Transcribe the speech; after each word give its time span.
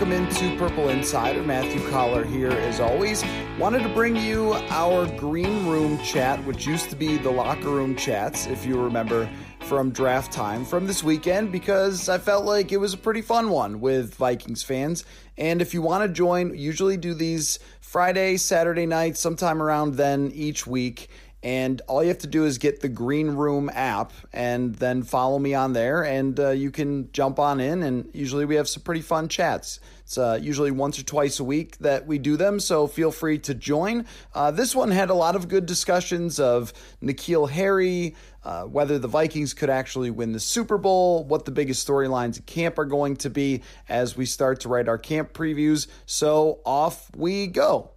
Welcome 0.00 0.24
into 0.24 0.56
Purple 0.56 0.88
Insider. 0.88 1.42
Matthew 1.42 1.86
Coller 1.90 2.24
here, 2.24 2.52
as 2.52 2.80
always. 2.80 3.22
Wanted 3.58 3.82
to 3.82 3.90
bring 3.90 4.16
you 4.16 4.54
our 4.70 5.04
green 5.18 5.66
room 5.66 5.98
chat, 5.98 6.42
which 6.46 6.66
used 6.66 6.88
to 6.88 6.96
be 6.96 7.18
the 7.18 7.30
locker 7.30 7.68
room 7.68 7.94
chats, 7.94 8.46
if 8.46 8.64
you 8.64 8.82
remember 8.82 9.28
from 9.60 9.90
draft 9.90 10.32
time 10.32 10.64
from 10.64 10.86
this 10.86 11.04
weekend, 11.04 11.52
because 11.52 12.08
I 12.08 12.16
felt 12.16 12.46
like 12.46 12.72
it 12.72 12.78
was 12.78 12.94
a 12.94 12.96
pretty 12.96 13.20
fun 13.20 13.50
one 13.50 13.82
with 13.82 14.14
Vikings 14.14 14.62
fans. 14.62 15.04
And 15.36 15.60
if 15.60 15.74
you 15.74 15.82
want 15.82 16.02
to 16.02 16.08
join, 16.08 16.56
usually 16.56 16.96
do 16.96 17.12
these 17.12 17.58
Friday, 17.82 18.38
Saturday 18.38 18.86
night, 18.86 19.18
sometime 19.18 19.62
around 19.62 19.96
then 19.96 20.30
each 20.32 20.66
week. 20.66 21.10
And 21.42 21.80
all 21.88 22.02
you 22.02 22.08
have 22.08 22.18
to 22.18 22.26
do 22.26 22.44
is 22.44 22.58
get 22.58 22.80
the 22.80 22.88
Green 22.88 23.30
Room 23.30 23.70
app 23.72 24.12
and 24.32 24.74
then 24.74 25.02
follow 25.02 25.38
me 25.38 25.54
on 25.54 25.72
there, 25.72 26.04
and 26.04 26.38
uh, 26.38 26.50
you 26.50 26.70
can 26.70 27.10
jump 27.12 27.38
on 27.38 27.60
in. 27.60 27.82
And 27.82 28.10
usually 28.12 28.44
we 28.44 28.56
have 28.56 28.68
some 28.68 28.82
pretty 28.82 29.00
fun 29.00 29.28
chats. 29.28 29.80
It's 30.02 30.18
uh, 30.18 30.38
usually 30.42 30.70
once 30.70 30.98
or 30.98 31.04
twice 31.04 31.40
a 31.40 31.44
week 31.44 31.78
that 31.78 32.06
we 32.06 32.18
do 32.18 32.36
them, 32.36 32.60
so 32.60 32.86
feel 32.86 33.10
free 33.10 33.38
to 33.38 33.54
join. 33.54 34.06
Uh, 34.34 34.50
this 34.50 34.74
one 34.74 34.90
had 34.90 35.08
a 35.08 35.14
lot 35.14 35.36
of 35.36 35.48
good 35.48 35.66
discussions 35.66 36.38
of 36.38 36.74
N'Keal 37.02 37.48
Harry, 37.48 38.16
uh, 38.44 38.64
whether 38.64 38.98
the 38.98 39.08
Vikings 39.08 39.54
could 39.54 39.70
actually 39.70 40.10
win 40.10 40.32
the 40.32 40.40
Super 40.40 40.78
Bowl, 40.78 41.24
what 41.24 41.44
the 41.44 41.52
biggest 41.52 41.86
storylines 41.86 42.38
at 42.38 42.46
camp 42.46 42.78
are 42.78 42.84
going 42.84 43.16
to 43.16 43.30
be 43.30 43.62
as 43.88 44.16
we 44.16 44.26
start 44.26 44.60
to 44.60 44.68
write 44.68 44.88
our 44.88 44.98
camp 44.98 45.32
previews. 45.32 45.86
So 46.06 46.60
off 46.66 47.08
we 47.16 47.46
go 47.46 47.92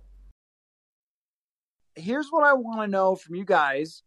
here's 1.95 2.30
what 2.30 2.44
I 2.44 2.53
want 2.53 2.81
to 2.81 2.88
know 2.88 3.16
from 3.16 3.36
you 3.36 3.45
guys 3.45 4.03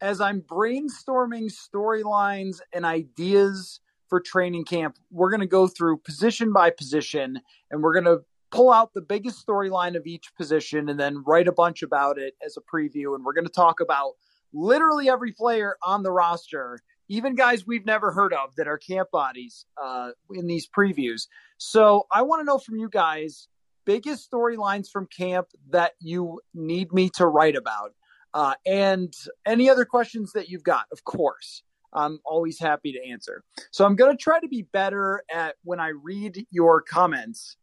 as 0.00 0.20
I'm 0.20 0.42
brainstorming 0.42 1.50
storylines 1.52 2.60
and 2.72 2.84
ideas 2.84 3.80
for 4.08 4.20
training 4.20 4.64
camp. 4.64 4.96
We're 5.10 5.30
going 5.30 5.40
to 5.40 5.46
go 5.46 5.66
through 5.66 5.98
position 5.98 6.52
by 6.52 6.70
position 6.70 7.40
and 7.70 7.82
we're 7.82 7.94
going 7.94 8.04
to 8.04 8.24
pull 8.50 8.72
out 8.72 8.94
the 8.94 9.02
biggest 9.02 9.46
storyline 9.46 9.96
of 9.96 10.06
each 10.06 10.34
position 10.36 10.88
and 10.88 10.98
then 10.98 11.22
write 11.26 11.48
a 11.48 11.52
bunch 11.52 11.82
about 11.82 12.18
it 12.18 12.34
as 12.44 12.56
a 12.56 12.60
preview. 12.60 13.14
And 13.14 13.24
we're 13.24 13.34
going 13.34 13.46
to 13.46 13.52
talk 13.52 13.80
about 13.80 14.12
literally 14.52 15.10
every 15.10 15.32
player 15.32 15.76
on 15.82 16.02
the 16.02 16.10
roster, 16.10 16.80
even 17.08 17.34
guys 17.34 17.66
we've 17.66 17.84
never 17.84 18.12
heard 18.12 18.32
of 18.32 18.54
that 18.56 18.66
are 18.66 18.78
camp 18.78 19.10
bodies 19.10 19.66
uh, 19.82 20.10
in 20.30 20.46
these 20.46 20.66
previews. 20.66 21.26
So 21.58 22.06
I 22.10 22.22
want 22.22 22.40
to 22.40 22.44
know 22.44 22.58
from 22.58 22.76
you 22.76 22.88
guys 22.88 23.48
biggest 23.88 24.30
storylines 24.30 24.90
from 24.90 25.06
camp 25.06 25.48
that 25.70 25.92
you 25.98 26.42
need 26.52 26.92
me 26.92 27.08
to 27.08 27.26
write 27.26 27.56
about. 27.56 27.94
Uh, 28.34 28.52
and 28.66 29.14
any 29.46 29.70
other 29.70 29.86
questions 29.86 30.32
that 30.32 30.50
you've 30.50 30.62
got, 30.62 30.84
of 30.92 31.04
course. 31.04 31.62
I'm 31.94 32.20
always 32.26 32.60
happy 32.60 32.92
to 32.92 33.08
answer. 33.08 33.42
So 33.70 33.86
I'm 33.86 33.96
going 33.96 34.14
to 34.14 34.22
try 34.22 34.40
to 34.40 34.48
be 34.48 34.60
better 34.60 35.22
at 35.34 35.54
when 35.64 35.80
I 35.80 35.88
read 35.88 36.46
your 36.50 36.82
comments. 36.82 37.56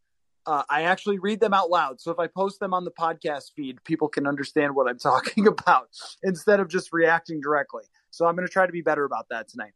Uh, 0.48 0.64
I 0.68 0.82
actually 0.84 1.20
read 1.20 1.40
them 1.40 1.54
out 1.54 1.70
loud. 1.70 2.02
So 2.02 2.10
if 2.10 2.18
I 2.18 2.26
post 2.26 2.60
them 2.60 2.74
on 2.74 2.86
the 2.86 2.92
podcast 2.92 3.52
feed, 3.56 3.84
people 3.84 4.08
can 4.08 4.26
understand 4.26 4.74
what 4.74 4.90
I'm 4.90 4.98
talking 5.12 5.46
about 5.46 5.90
instead 6.24 6.60
of 6.60 6.70
just 6.70 6.92
reacting 6.92 7.40
directly. 7.40 7.84
So 8.10 8.26
I'm 8.26 8.36
going 8.36 8.48
to 8.48 8.52
try 8.52 8.66
to 8.66 8.72
be 8.72 8.82
better 8.82 9.06
about 9.06 9.28
that 9.30 9.48
tonight. 9.48 9.74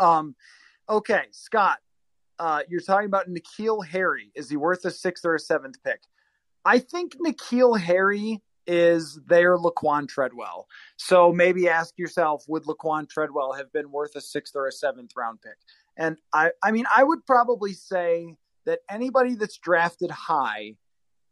Um, 0.00 0.34
okay, 0.88 1.24
Scott, 1.32 1.78
uh, 2.42 2.60
you're 2.68 2.80
talking 2.80 3.06
about 3.06 3.28
N'Keal 3.28 3.86
Harry. 3.86 4.32
Is 4.34 4.50
he 4.50 4.56
worth 4.56 4.84
a 4.84 4.90
sixth 4.90 5.24
or 5.24 5.36
a 5.36 5.38
seventh 5.38 5.76
pick? 5.84 6.00
I 6.64 6.80
think 6.80 7.14
N'Keal 7.24 7.78
Harry 7.78 8.42
is 8.66 9.20
their 9.28 9.56
Laquan 9.56 10.08
Treadwell. 10.08 10.66
So 10.96 11.32
maybe 11.32 11.68
ask 11.68 11.96
yourself, 11.96 12.42
would 12.48 12.64
Laquan 12.64 13.08
Treadwell 13.08 13.52
have 13.52 13.72
been 13.72 13.92
worth 13.92 14.16
a 14.16 14.20
sixth 14.20 14.56
or 14.56 14.66
a 14.66 14.72
seventh 14.72 15.12
round 15.16 15.40
pick? 15.40 15.56
And 15.96 16.16
I, 16.32 16.50
I 16.64 16.72
mean, 16.72 16.84
I 16.92 17.04
would 17.04 17.24
probably 17.26 17.74
say 17.74 18.34
that 18.66 18.80
anybody 18.90 19.36
that's 19.36 19.58
drafted 19.58 20.10
high 20.10 20.74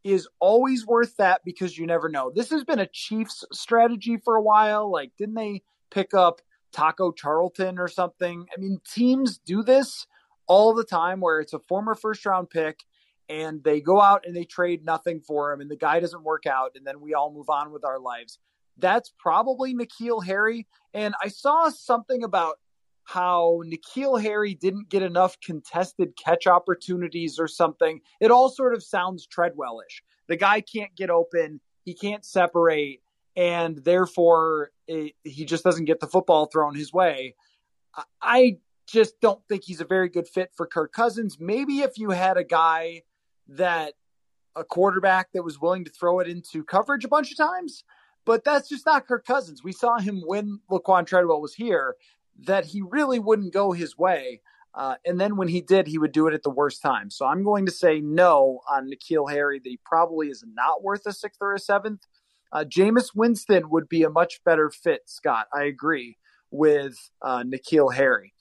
is 0.05 0.29
always 0.39 0.87
worth 0.87 1.17
that 1.17 1.41
because 1.45 1.77
you 1.77 1.89
never 1.89 2.09
know. 2.09 2.31
This 2.33 2.51
has 2.51 2.63
been 2.63 2.79
a 2.79 2.87
Chiefs 2.87 3.45
strategy 3.53 4.17
for 4.17 4.37
a 4.37 4.43
while. 4.43 4.89
Like, 4.89 5.11
didn't 5.19 5.35
they 5.35 5.63
pick 5.91 6.15
up 6.15 6.41
Taco 6.71 7.11
Charlton 7.11 7.81
or 7.81 7.89
something? 7.89 8.47
I 8.57 8.61
mean, 8.61 8.79
teams 8.87 9.39
do 9.39 9.65
this 9.65 10.07
all 10.51 10.75
the 10.75 10.83
time 10.83 11.21
where 11.21 11.39
it's 11.39 11.53
a 11.53 11.61
former 11.61 11.95
first 11.95 12.27
round 12.27 12.51
pick 12.51 12.81
and 13.29 13.63
they 13.63 13.81
go 13.81 14.01
out 14.01 14.27
and 14.27 14.35
they 14.35 14.45
trade 14.45 14.85
nothing 14.85 15.21
for 15.21 15.53
him 15.53 15.61
and 15.61 15.71
the 15.71 15.77
guy 15.77 16.01
doesn't 16.01 16.25
work 16.25 16.45
out 16.45 16.73
and 16.75 16.85
then 16.85 17.01
we 17.01 17.15
all 17.15 17.33
move 17.33 17.49
on 17.49 17.71
with 17.71 17.85
our 17.85 18.01
lives. 18.01 18.41
That's 18.77 19.13
probably 19.17 19.77
N'Keal 19.77 20.27
Harry. 20.27 20.67
And 20.93 21.15
I 21.23 21.29
saw 21.29 21.69
something 21.69 22.25
about 22.25 22.59
how 23.05 23.63
N'Keal 23.65 24.21
Harry 24.21 24.55
didn't 24.55 24.89
get 24.89 25.03
enough 25.03 25.39
contested 25.41 26.17
catch 26.17 26.49
opportunities 26.49 27.39
or 27.39 27.47
something. 27.47 28.01
It 28.19 28.33
all 28.33 28.49
sort 28.49 28.75
of 28.75 28.83
sounds 28.83 29.29
Treadwellish. 29.29 30.03
The 30.27 30.37
guy 30.37 30.63
can't 30.63 30.97
get 30.97 31.11
open, 31.11 31.61
he 31.85 31.95
can't 31.95 32.25
separate, 32.25 33.03
and 33.37 33.79
therefore 33.79 34.73
it, 34.89 35.13
he 35.23 35.45
just 35.45 35.63
doesn't 35.63 35.85
get 35.85 36.01
the 36.01 36.09
football 36.09 36.47
thrown 36.47 36.75
his 36.75 36.93
way. 36.93 37.37
I 38.21 38.59
just 38.91 39.21
don't 39.21 39.41
think 39.49 39.65
he's 39.65 39.81
a 39.81 39.85
very 39.85 40.09
good 40.09 40.27
fit 40.27 40.51
for 40.57 40.67
Kirk 40.67 40.93
Cousins. 40.93 41.39
Maybe 41.39 41.81
if 41.81 41.99
you 41.99 42.11
had 42.11 42.37
a 42.37 42.45
guy 42.45 43.03
that 43.49 43.95
a 44.57 44.65
quarterback 44.65 45.29
that 45.33 45.45
was 45.45 45.61
willing 45.61 45.85
to 45.85 45.91
throw 45.91 46.19
it 46.19 46.29
into 46.29 46.65
coverage 46.65 47.05
a 47.05 47.09
bunch 47.09 47.31
of 47.31 47.37
times, 47.37 47.85
but 48.25 48.45
that's 48.45 48.69
just 48.69 48.87
not 48.87 49.07
Kirk 49.07 49.25
Cousins. 49.25 49.63
We 49.63 49.73
saw 49.73 49.99
him 49.99 50.23
when 50.27 50.61
Laquan 50.71 51.07
Treadwell 51.07 51.41
was 51.41 51.55
here 51.55 51.97
that 52.47 52.65
he 52.65 52.83
really 52.83 53.19
wouldn't 53.19 53.53
go 53.53 53.73
his 53.73 53.97
way. 53.97 54.41
Uh, 54.75 54.95
and 55.05 55.21
then 55.21 55.37
when 55.37 55.49
he 55.49 55.61
did, 55.61 55.87
he 55.87 55.99
would 55.99 56.13
do 56.13 56.27
it 56.27 56.35
at 56.35 56.43
the 56.43 56.51
worst 56.51 56.81
time. 56.83 57.11
So 57.11 57.27
I'm 57.27 57.43
going 57.43 57.67
to 57.67 57.73
say 57.73 58.01
no 58.01 58.61
on 58.71 58.91
N'Keal 58.91 59.31
Harry 59.31 59.59
that 59.59 59.69
he 59.69 59.79
probably 59.85 60.29
is 60.29 60.45
not 60.47 60.83
worth 60.83 61.07
a 61.07 61.13
sixth 61.13 61.41
or 61.41 61.55
a 61.55 61.59
seventh. 61.59 62.07
Uh, 62.53 62.65
Jameis 62.65 63.15
Winston 63.15 63.71
would 63.71 63.89
be 63.89 64.03
a 64.03 64.11
much 64.11 64.43
better 64.45 64.71
fit, 64.71 65.03
Scott. 65.07 65.47
I 65.53 65.65
agree 65.65 66.19
with 66.51 67.11
uh, 67.23 67.43
N'Keal 67.43 67.95
Harry. 67.95 68.33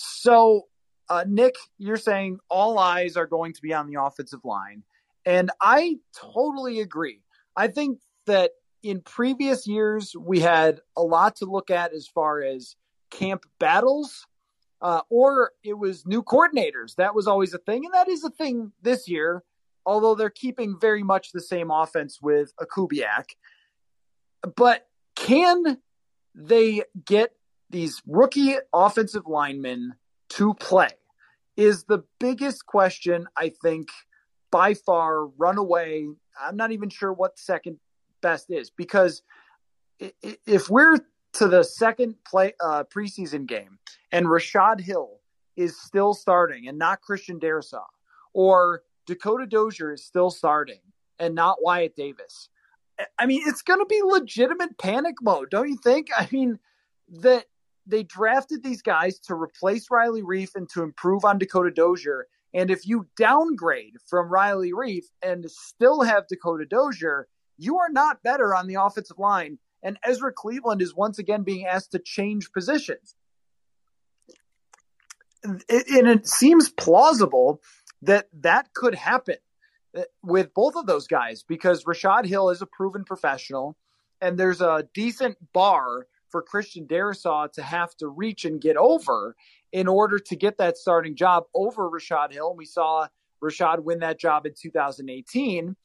So, 0.00 0.68
uh, 1.08 1.24
Nick, 1.26 1.56
you're 1.76 1.96
saying 1.96 2.38
all 2.48 2.78
eyes 2.78 3.16
are 3.16 3.26
going 3.26 3.52
to 3.54 3.62
be 3.62 3.74
on 3.74 3.88
the 3.88 4.00
offensive 4.00 4.44
line. 4.44 4.84
And 5.26 5.50
I 5.60 5.96
totally 6.14 6.80
agree. 6.80 7.22
I 7.56 7.66
think 7.66 8.00
that 8.26 8.52
in 8.82 9.00
previous 9.00 9.66
years, 9.66 10.14
we 10.16 10.38
had 10.38 10.80
a 10.96 11.02
lot 11.02 11.36
to 11.36 11.46
look 11.46 11.70
at 11.70 11.92
as 11.92 12.06
far 12.06 12.40
as 12.40 12.76
camp 13.10 13.44
battles, 13.58 14.26
uh, 14.80 15.00
or 15.10 15.50
it 15.64 15.76
was 15.76 16.06
new 16.06 16.22
coordinators. 16.22 16.94
That 16.94 17.14
was 17.14 17.26
always 17.26 17.52
a 17.52 17.58
thing. 17.58 17.84
And 17.84 17.94
that 17.94 18.08
is 18.08 18.22
a 18.22 18.30
thing 18.30 18.70
this 18.80 19.08
year, 19.08 19.42
although 19.84 20.14
they're 20.14 20.30
keeping 20.30 20.78
very 20.80 21.02
much 21.02 21.32
the 21.32 21.40
same 21.40 21.72
offense 21.72 22.22
with 22.22 22.52
a 22.60 22.66
Kubiak. 22.66 23.30
But 24.54 24.86
can 25.16 25.78
they 26.36 26.84
get 27.04 27.32
these 27.70 28.02
rookie 28.06 28.56
offensive 28.72 29.26
linemen 29.26 29.94
to 30.30 30.54
play 30.54 30.90
is 31.56 31.84
the 31.84 32.04
biggest 32.20 32.66
question, 32.66 33.26
I 33.36 33.52
think, 33.62 33.88
by 34.50 34.74
far, 34.74 35.26
runaway. 35.26 36.06
I'm 36.40 36.56
not 36.56 36.72
even 36.72 36.88
sure 36.88 37.12
what 37.12 37.38
second 37.38 37.78
best 38.22 38.50
is 38.50 38.70
because 38.70 39.22
if 40.00 40.70
we're 40.70 40.98
to 41.34 41.48
the 41.48 41.62
second 41.62 42.14
play 42.24 42.54
uh, 42.60 42.84
preseason 42.84 43.46
game 43.46 43.78
and 44.12 44.26
Rashad 44.26 44.80
Hill 44.80 45.20
is 45.56 45.80
still 45.80 46.14
starting 46.14 46.68
and 46.68 46.78
not 46.78 47.00
Christian 47.00 47.38
Darrisaw, 47.38 47.84
or 48.32 48.82
Dakota 49.06 49.46
Dozier 49.46 49.92
is 49.92 50.04
still 50.04 50.30
starting 50.30 50.80
and 51.18 51.34
not 51.34 51.62
Wyatt 51.62 51.96
Davis. 51.96 52.48
I 53.18 53.26
mean, 53.26 53.42
it's 53.46 53.62
going 53.62 53.80
to 53.80 53.86
be 53.86 54.00
legitimate 54.02 54.78
panic 54.78 55.16
mode, 55.22 55.50
don't 55.50 55.68
you 55.68 55.76
think? 55.76 56.08
I 56.16 56.28
mean, 56.30 56.58
that 57.20 57.46
they 57.88 58.02
drafted 58.02 58.62
these 58.62 58.82
guys 58.82 59.18
to 59.20 59.34
replace 59.34 59.90
Riley 59.90 60.22
Reiff 60.22 60.54
and 60.54 60.68
to 60.70 60.82
improve 60.82 61.24
on 61.24 61.38
Dakota 61.38 61.70
Dozier. 61.70 62.26
And 62.54 62.70
if 62.70 62.86
you 62.86 63.06
downgrade 63.16 63.94
from 64.06 64.28
Riley 64.28 64.72
Reiff 64.72 65.04
and 65.22 65.50
still 65.50 66.02
have 66.02 66.28
Dakota 66.28 66.66
Dozier, 66.66 67.28
you 67.56 67.78
are 67.78 67.90
not 67.90 68.22
better 68.22 68.54
on 68.54 68.66
the 68.66 68.76
offensive 68.76 69.18
line. 69.18 69.58
And 69.82 69.98
Ezra 70.04 70.32
Cleveland 70.32 70.82
is 70.82 70.94
once 70.94 71.18
again 71.18 71.42
being 71.42 71.66
asked 71.66 71.92
to 71.92 71.98
change 71.98 72.52
positions. 72.52 73.14
And 75.44 75.62
it 75.68 76.26
seems 76.26 76.68
plausible 76.68 77.60
that 78.02 78.28
that 78.40 78.74
could 78.74 78.94
happen 78.94 79.36
with 80.22 80.52
both 80.52 80.76
of 80.76 80.86
those 80.86 81.06
guys 81.06 81.42
because 81.42 81.84
Rashad 81.84 82.26
Hill 82.26 82.50
is 82.50 82.60
a 82.60 82.66
proven 82.66 83.04
professional 83.04 83.76
and 84.20 84.38
there's 84.38 84.60
a 84.60 84.88
decent 84.94 85.36
bar 85.52 86.06
for 86.30 86.42
Christian 86.42 86.86
Darrisaw 86.86 87.52
to 87.52 87.62
have 87.62 87.94
to 87.96 88.08
reach 88.08 88.44
and 88.44 88.60
get 88.60 88.76
over 88.76 89.34
in 89.72 89.88
order 89.88 90.18
to 90.18 90.36
get 90.36 90.58
that 90.58 90.76
starting 90.76 91.16
job 91.16 91.44
over 91.54 91.88
Rashad 91.90 92.32
Hill. 92.32 92.50
And 92.50 92.58
we 92.58 92.66
saw 92.66 93.08
Rashad 93.42 93.82
win 93.82 94.00
that 94.00 94.18
job 94.18 94.46
in 94.46 94.54
2018. 94.60 95.76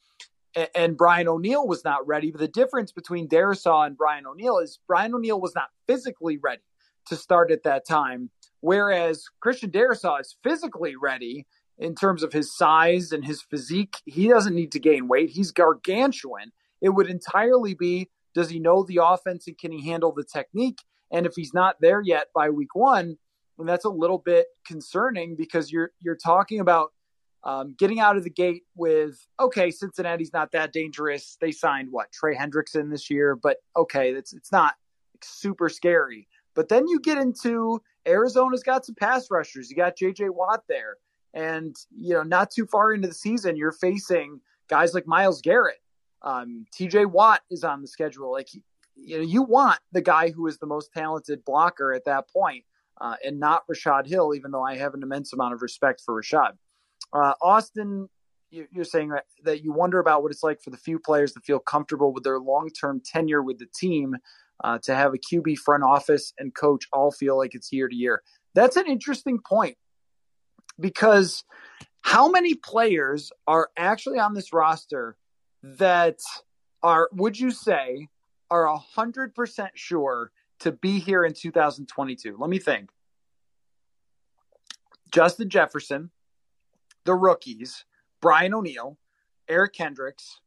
And 0.74 0.96
Brian 0.96 1.26
O'Neill 1.26 1.66
was 1.66 1.84
not 1.84 2.06
ready. 2.06 2.30
But 2.30 2.40
the 2.40 2.48
difference 2.48 2.92
between 2.92 3.28
Darrisaw 3.28 3.86
and 3.86 3.96
Brian 3.96 4.26
O'Neill 4.26 4.58
is 4.58 4.78
Brian 4.86 5.12
O'Neill 5.14 5.40
was 5.40 5.54
not 5.54 5.70
physically 5.88 6.38
ready 6.38 6.62
to 7.08 7.16
start 7.16 7.50
at 7.50 7.64
that 7.64 7.86
time, 7.86 8.30
whereas 8.60 9.24
Christian 9.40 9.70
Darrisaw 9.70 10.20
is 10.20 10.36
physically 10.42 10.94
ready 10.96 11.46
in 11.76 11.94
terms 11.94 12.22
of 12.22 12.32
his 12.32 12.56
size 12.56 13.12
and 13.12 13.24
his 13.24 13.42
physique. 13.42 13.96
He 14.06 14.28
doesn't 14.28 14.54
need 14.54 14.72
to 14.72 14.78
gain 14.78 15.08
weight. 15.08 15.30
He's 15.30 15.50
gargantuan. 15.50 16.52
It 16.80 16.90
would 16.90 17.08
entirely 17.08 17.74
be 17.74 18.08
does 18.34 18.50
he 18.50 18.58
know 18.58 18.84
the 18.84 19.00
offense 19.02 19.46
and 19.46 19.56
can 19.56 19.72
he 19.72 19.86
handle 19.88 20.12
the 20.12 20.24
technique? 20.24 20.80
And 21.10 21.26
if 21.26 21.34
he's 21.36 21.54
not 21.54 21.76
there 21.80 22.00
yet 22.00 22.28
by 22.34 22.50
week 22.50 22.74
one, 22.74 23.16
and 23.58 23.68
that's 23.68 23.84
a 23.84 23.90
little 23.90 24.18
bit 24.18 24.46
concerning 24.66 25.36
because 25.36 25.70
you're 25.70 25.92
you're 26.00 26.16
talking 26.16 26.60
about 26.60 26.92
um, 27.44 27.74
getting 27.78 28.00
out 28.00 28.16
of 28.16 28.24
the 28.24 28.30
gate 28.30 28.62
with 28.74 29.24
okay, 29.38 29.70
Cincinnati's 29.70 30.32
not 30.32 30.50
that 30.52 30.72
dangerous. 30.72 31.36
They 31.40 31.52
signed 31.52 31.88
what 31.90 32.10
Trey 32.12 32.36
Hendrickson 32.36 32.90
this 32.90 33.10
year, 33.10 33.36
but 33.36 33.58
okay, 33.76 34.12
it's 34.12 34.32
it's 34.32 34.50
not 34.50 34.74
super 35.22 35.68
scary. 35.68 36.26
But 36.54 36.68
then 36.68 36.88
you 36.88 37.00
get 37.00 37.18
into 37.18 37.80
Arizona's 38.06 38.62
got 38.62 38.84
some 38.84 38.94
pass 38.94 39.30
rushers. 39.30 39.70
You 39.70 39.76
got 39.76 39.96
J.J. 39.96 40.30
Watt 40.30 40.62
there, 40.68 40.96
and 41.32 41.76
you 41.96 42.14
know 42.14 42.22
not 42.22 42.50
too 42.50 42.66
far 42.66 42.92
into 42.92 43.08
the 43.08 43.14
season, 43.14 43.56
you're 43.56 43.72
facing 43.72 44.40
guys 44.68 44.94
like 44.94 45.06
Myles 45.06 45.40
Garrett 45.40 45.78
um, 46.24 46.66
TJ 46.76 47.06
Watt 47.06 47.42
is 47.50 47.62
on 47.62 47.82
the 47.82 47.88
schedule. 47.88 48.32
Like, 48.32 48.48
you 48.96 49.18
know, 49.18 49.22
you 49.22 49.42
want 49.42 49.78
the 49.92 50.00
guy 50.00 50.30
who 50.30 50.46
is 50.46 50.58
the 50.58 50.66
most 50.66 50.90
talented 50.92 51.44
blocker 51.44 51.92
at 51.92 52.06
that 52.06 52.28
point, 52.30 52.64
uh, 53.00 53.16
and 53.24 53.38
not 53.38 53.62
Rashad 53.70 54.06
Hill, 54.06 54.34
even 54.34 54.50
though 54.50 54.62
I 54.62 54.76
have 54.76 54.94
an 54.94 55.02
immense 55.02 55.32
amount 55.32 55.54
of 55.54 55.62
respect 55.62 56.02
for 56.04 56.20
Rashad. 56.20 56.52
Uh, 57.12 57.34
Austin, 57.42 58.08
you're 58.50 58.84
saying 58.84 59.12
that 59.44 59.62
you 59.62 59.72
wonder 59.72 59.98
about 59.98 60.22
what 60.22 60.32
it's 60.32 60.42
like 60.42 60.62
for 60.62 60.70
the 60.70 60.76
few 60.76 60.98
players 60.98 61.34
that 61.34 61.44
feel 61.44 61.58
comfortable 61.58 62.12
with 62.12 62.24
their 62.24 62.38
long 62.38 62.70
term 62.70 63.00
tenure 63.04 63.42
with 63.42 63.58
the 63.58 63.66
team 63.74 64.16
uh, 64.62 64.78
to 64.84 64.94
have 64.94 65.12
a 65.12 65.18
QB 65.18 65.58
front 65.58 65.82
office 65.82 66.32
and 66.38 66.54
coach 66.54 66.86
all 66.92 67.10
feel 67.10 67.36
like 67.36 67.54
it's 67.54 67.72
year 67.72 67.88
to 67.88 67.94
year. 67.94 68.22
That's 68.54 68.76
an 68.76 68.86
interesting 68.86 69.40
point 69.44 69.76
because 70.78 71.44
how 72.02 72.28
many 72.28 72.54
players 72.54 73.32
are 73.46 73.70
actually 73.76 74.20
on 74.20 74.34
this 74.34 74.52
roster 74.52 75.16
that 75.64 76.20
are, 76.82 77.08
would 77.12 77.38
you 77.38 77.50
say, 77.50 78.08
are 78.50 78.66
100% 78.96 79.68
sure 79.74 80.30
to 80.60 80.72
be 80.72 80.98
here 80.98 81.24
in 81.24 81.32
2022? 81.32 82.36
Let 82.38 82.50
me 82.50 82.58
think. 82.58 82.90
Justin 85.10 85.48
Jefferson, 85.48 86.10
the 87.04 87.14
rookies, 87.14 87.84
Brian 88.20 88.52
O'Neill, 88.52 88.98
Eric 89.48 89.72
Kendricks. 89.72 90.40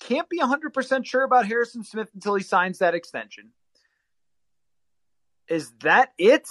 Can't 0.00 0.28
be 0.28 0.38
100% 0.38 1.04
sure 1.06 1.24
about 1.24 1.46
Harrison 1.46 1.82
Smith 1.82 2.08
until 2.14 2.34
he 2.34 2.42
signs 2.42 2.78
that 2.78 2.94
extension. 2.94 3.50
Is 5.48 5.72
that 5.80 6.12
it? 6.18 6.46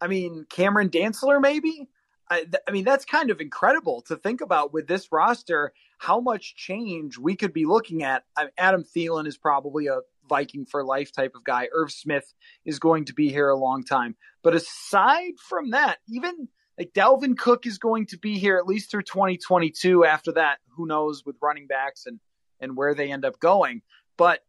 I 0.00 0.06
mean, 0.06 0.46
Cameron 0.48 0.90
Dantzler, 0.90 1.40
maybe? 1.40 1.88
I, 2.30 2.46
I, 2.66 2.70
mean, 2.70 2.84
that's 2.84 3.04
kind 3.04 3.30
of 3.30 3.40
incredible 3.40 4.02
to 4.02 4.16
think 4.16 4.40
about 4.40 4.72
with 4.72 4.86
this 4.86 5.12
roster, 5.12 5.72
how 6.02 6.18
much 6.18 6.56
change 6.56 7.16
we 7.16 7.36
could 7.36 7.52
be 7.52 7.64
looking 7.64 8.02
at. 8.02 8.24
Adam 8.58 8.82
Thielen 8.82 9.28
is 9.28 9.36
probably 9.36 9.86
a 9.86 10.00
Viking 10.28 10.66
for 10.66 10.84
life 10.84 11.12
type 11.12 11.34
of 11.36 11.44
guy. 11.44 11.68
Irv 11.72 11.92
Smith 11.92 12.34
is 12.64 12.80
going 12.80 13.04
to 13.04 13.14
be 13.14 13.28
here 13.28 13.48
a 13.48 13.56
long 13.56 13.84
time. 13.84 14.16
But 14.42 14.54
aside 14.56 15.34
from 15.38 15.70
that, 15.70 15.98
even 16.08 16.48
like 16.76 16.92
Dalvin 16.92 17.38
Cook 17.38 17.66
is 17.66 17.78
going 17.78 18.06
to 18.06 18.18
be 18.18 18.36
here 18.36 18.56
at 18.56 18.66
least 18.66 18.90
through 18.90 19.02
2022. 19.02 20.04
After 20.04 20.32
that, 20.32 20.58
who 20.76 20.86
knows 20.86 21.24
with 21.24 21.36
running 21.40 21.68
backs 21.68 22.06
and, 22.06 22.18
and 22.58 22.76
where 22.76 22.96
they 22.96 23.12
end 23.12 23.24
up 23.24 23.38
going. 23.38 23.82
But 24.16 24.40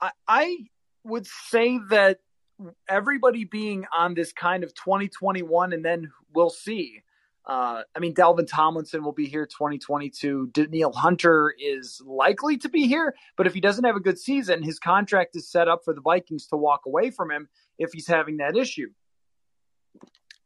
I, 0.00 0.10
I 0.26 0.56
would 1.04 1.28
say 1.28 1.78
that 1.90 2.18
everybody 2.88 3.44
being 3.44 3.84
on 3.96 4.14
this 4.14 4.32
kind 4.32 4.64
of 4.64 4.74
2021 4.74 5.72
and 5.72 5.84
then 5.84 6.10
we'll 6.34 6.50
see. 6.50 7.02
Uh, 7.46 7.82
I 7.94 7.98
mean, 7.98 8.14
Dalvin 8.14 8.46
Tomlinson 8.46 9.04
will 9.04 9.12
be 9.12 9.26
here 9.26 9.44
2022. 9.44 10.50
Danielle 10.52 10.92
Hunter 10.92 11.54
is 11.58 12.00
likely 12.04 12.56
to 12.58 12.68
be 12.68 12.86
here, 12.86 13.14
but 13.36 13.46
if 13.46 13.52
he 13.52 13.60
doesn't 13.60 13.84
have 13.84 13.96
a 13.96 14.00
good 14.00 14.18
season, 14.18 14.62
his 14.62 14.78
contract 14.78 15.36
is 15.36 15.48
set 15.48 15.68
up 15.68 15.82
for 15.84 15.92
the 15.92 16.00
Vikings 16.00 16.46
to 16.48 16.56
walk 16.56 16.82
away 16.86 17.10
from 17.10 17.30
him 17.30 17.48
if 17.78 17.92
he's 17.92 18.06
having 18.06 18.38
that 18.38 18.56
issue. 18.56 18.88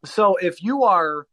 So 0.04 0.36
if 0.36 0.62
you 0.62 0.84
are, 0.84 1.26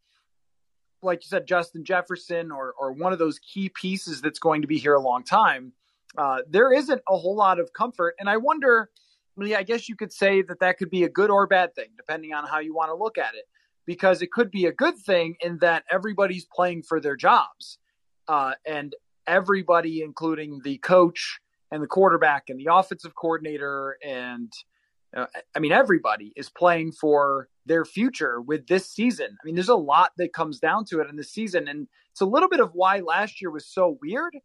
like 1.01 1.23
you 1.23 1.29
said, 1.29 1.47
Justin 1.47 1.83
Jefferson 1.83 2.51
or, 2.51 2.73
or 2.79 2.91
one 2.91 3.11
of 3.11 3.19
those 3.19 3.39
key 3.39 3.69
pieces 3.69 4.21
that's 4.21 4.39
going 4.39 4.61
to 4.61 4.67
be 4.67 4.77
here 4.77 4.93
a 4.93 5.01
long 5.01 5.23
time, 5.23 5.73
uh, 6.17 6.39
there 6.47 6.71
isn't 6.71 7.01
a 7.09 7.17
whole 7.17 7.35
lot 7.35 7.59
of 7.59 7.73
comfort. 7.73 8.15
And 8.19 8.29
I 8.29 8.37
wonder– 8.37 8.89
I 9.37 9.63
guess 9.63 9.89
you 9.89 9.95
could 9.95 10.13
say 10.13 10.41
that 10.43 10.59
that 10.59 10.77
could 10.77 10.89
be 10.89 11.03
a 11.03 11.09
good 11.09 11.29
or 11.29 11.47
bad 11.47 11.75
thing, 11.75 11.89
depending 11.97 12.33
on 12.33 12.47
how 12.47 12.59
you 12.59 12.73
want 12.73 12.89
to 12.89 12.95
look 12.95 13.17
at 13.17 13.35
it. 13.35 13.45
Because 13.85 14.21
it 14.21 14.31
could 14.31 14.51
be 14.51 14.65
a 14.65 14.71
good 14.71 14.97
thing 14.97 15.35
in 15.41 15.59
that 15.59 15.83
everybody's 15.91 16.45
playing 16.45 16.83
for 16.83 16.99
their 16.99 17.15
jobs, 17.15 17.77
uh, 18.27 18.53
and 18.65 18.95
everybody, 19.27 20.01
including 20.01 20.61
the 20.63 20.77
coach 20.79 21.39
and 21.71 21.83
the 21.83 21.87
quarterback 21.87 22.49
and 22.49 22.59
the 22.59 22.73
offensive 22.73 23.15
coordinator, 23.15 23.97
and 24.03 24.51
uh, 25.15 25.25
I 25.55 25.59
mean 25.59 25.71
everybody 25.71 26.33
is 26.35 26.49
playing 26.49 26.91
for 26.93 27.47
their 27.65 27.85
future 27.85 28.41
with 28.41 28.67
this 28.67 28.89
season. 28.89 29.37
I 29.41 29.45
mean, 29.45 29.55
there's 29.55 29.69
a 29.69 29.75
lot 29.75 30.11
that 30.17 30.33
comes 30.33 30.59
down 30.59 30.85
to 30.85 30.99
it 30.99 31.09
in 31.09 31.15
this 31.15 31.31
season, 31.31 31.67
and 31.67 31.87
it's 32.11 32.21
a 32.21 32.25
little 32.25 32.49
bit 32.49 32.59
of 32.59 32.71
why 32.73 32.99
last 32.99 33.41
year 33.41 33.51
was 33.51 33.65
so 33.67 33.97
weird, 34.01 34.35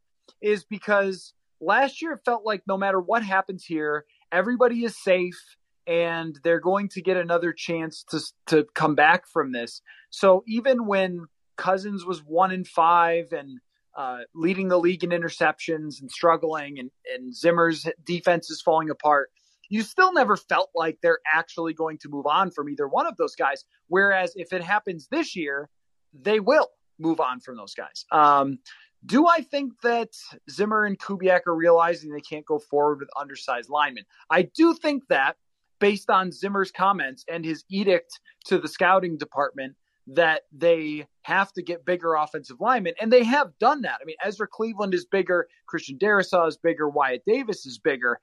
is 0.40 0.64
because 0.64 1.34
last 1.60 2.02
year 2.02 2.12
it 2.12 2.24
felt 2.24 2.44
like 2.44 2.62
no 2.66 2.76
matter 2.76 3.00
what 3.00 3.22
happens 3.22 3.64
here, 3.64 4.04
everybody 4.32 4.84
is 4.84 4.96
safe 4.96 5.56
and 5.86 6.38
they're 6.44 6.60
going 6.60 6.88
to 6.90 7.02
get 7.02 7.16
another 7.16 7.52
chance 7.52 8.04
to 8.10 8.20
to 8.46 8.66
come 8.74 8.94
back 8.94 9.26
from 9.26 9.52
this. 9.52 9.82
So 10.10 10.42
even 10.46 10.86
when 10.86 11.26
Cousins 11.56 12.04
was 12.04 12.20
one 12.20 12.52
in 12.52 12.64
five 12.64 13.32
and 13.32 13.58
uh, 13.96 14.20
leading 14.34 14.68
the 14.68 14.78
league 14.78 15.04
in 15.04 15.10
interceptions 15.10 16.00
and 16.00 16.10
struggling, 16.10 16.78
and, 16.78 16.90
and 17.12 17.34
Zimmer's 17.34 17.86
defense 18.04 18.50
is 18.50 18.62
falling 18.62 18.88
apart, 18.88 19.30
you 19.68 19.82
still 19.82 20.12
never 20.12 20.36
felt 20.36 20.70
like 20.74 20.98
they're 21.02 21.20
actually 21.32 21.74
going 21.74 21.98
to 21.98 22.08
move 22.08 22.26
on 22.26 22.50
from 22.50 22.68
either 22.68 22.88
one 22.88 23.06
of 23.06 23.16
those 23.16 23.34
guys. 23.34 23.64
Whereas 23.88 24.32
if 24.36 24.52
it 24.52 24.62
happens 24.62 25.08
this 25.08 25.36
year, 25.36 25.68
they 26.12 26.40
will 26.40 26.68
move 26.98 27.20
on 27.20 27.40
from 27.40 27.56
those 27.56 27.74
guys. 27.74 28.04
Um, 28.12 28.58
do 29.04 29.26
I 29.26 29.40
think 29.40 29.80
that 29.82 30.10
Zimmer 30.50 30.84
and 30.84 30.98
Kubiak 30.98 31.46
are 31.46 31.54
realizing 31.54 32.12
they 32.12 32.20
can't 32.20 32.44
go 32.44 32.58
forward 32.58 33.00
with 33.00 33.08
undersized 33.18 33.70
linemen? 33.70 34.04
I 34.28 34.42
do 34.42 34.74
think 34.74 35.04
that 35.08 35.36
based 35.80 36.10
on 36.10 36.30
Zimmer's 36.30 36.70
comments 36.70 37.24
and 37.28 37.44
his 37.44 37.64
edict 37.68 38.20
to 38.46 38.58
the 38.58 38.68
scouting 38.68 39.16
department 39.16 39.74
that 40.06 40.42
they 40.52 41.06
have 41.22 41.52
to 41.52 41.62
get 41.62 41.84
bigger 41.84 42.14
offensive 42.14 42.60
linemen, 42.60 42.94
and 43.00 43.12
they 43.12 43.24
have 43.24 43.56
done 43.58 43.82
that. 43.82 43.98
I 44.00 44.04
mean, 44.04 44.16
Ezra 44.24 44.46
Cleveland 44.46 44.94
is 44.94 45.04
bigger, 45.04 45.46
Christian 45.66 45.98
Darrisaw 45.98 46.48
is 46.48 46.56
bigger, 46.56 46.88
Wyatt 46.88 47.22
Davis 47.26 47.66
is 47.66 47.78
bigger. 47.78 48.18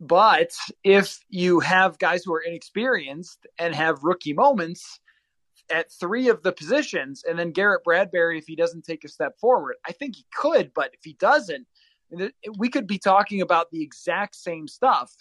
But 0.00 0.50
if 0.82 1.20
you 1.28 1.60
have 1.60 1.98
guys 1.98 2.24
who 2.24 2.34
are 2.34 2.40
inexperienced 2.40 3.46
and 3.58 3.74
have 3.74 4.02
rookie 4.02 4.32
moments, 4.32 5.00
at 5.70 5.92
three 5.92 6.28
of 6.28 6.42
the 6.42 6.52
positions, 6.52 7.24
and 7.28 7.38
then 7.38 7.52
Garrett 7.52 7.84
Bradbury, 7.84 8.38
if 8.38 8.46
he 8.46 8.56
doesn't 8.56 8.84
take 8.84 9.04
a 9.04 9.08
step 9.08 9.38
forward, 9.38 9.76
I 9.86 9.92
think 9.92 10.16
he 10.16 10.26
could, 10.34 10.72
but 10.74 10.90
if 10.92 11.00
he 11.02 11.14
doesn't, 11.14 11.66
we 12.58 12.68
could 12.68 12.86
be 12.86 12.98
talking 12.98 13.40
about 13.40 13.70
the 13.70 13.82
exact 13.82 14.36
same 14.36 14.68
stuff, 14.68 15.14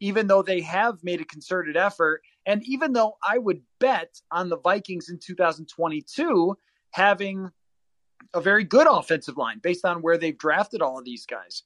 even 0.00 0.26
though 0.26 0.42
they 0.42 0.60
have 0.62 1.02
made 1.04 1.20
a 1.20 1.24
concerted 1.24 1.76
effort. 1.76 2.22
And 2.46 2.62
even 2.66 2.92
though 2.92 3.16
I 3.26 3.38
would 3.38 3.62
bet 3.78 4.20
on 4.30 4.48
the 4.48 4.58
Vikings 4.58 5.08
in 5.10 5.18
2022 5.18 6.56
having 6.90 7.50
a 8.34 8.40
very 8.40 8.64
good 8.64 8.86
offensive 8.90 9.36
line 9.36 9.60
based 9.62 9.84
on 9.84 10.02
where 10.02 10.18
they've 10.18 10.36
drafted 10.36 10.82
all 10.82 10.98
of 10.98 11.04
these 11.04 11.26
guys, 11.26 11.62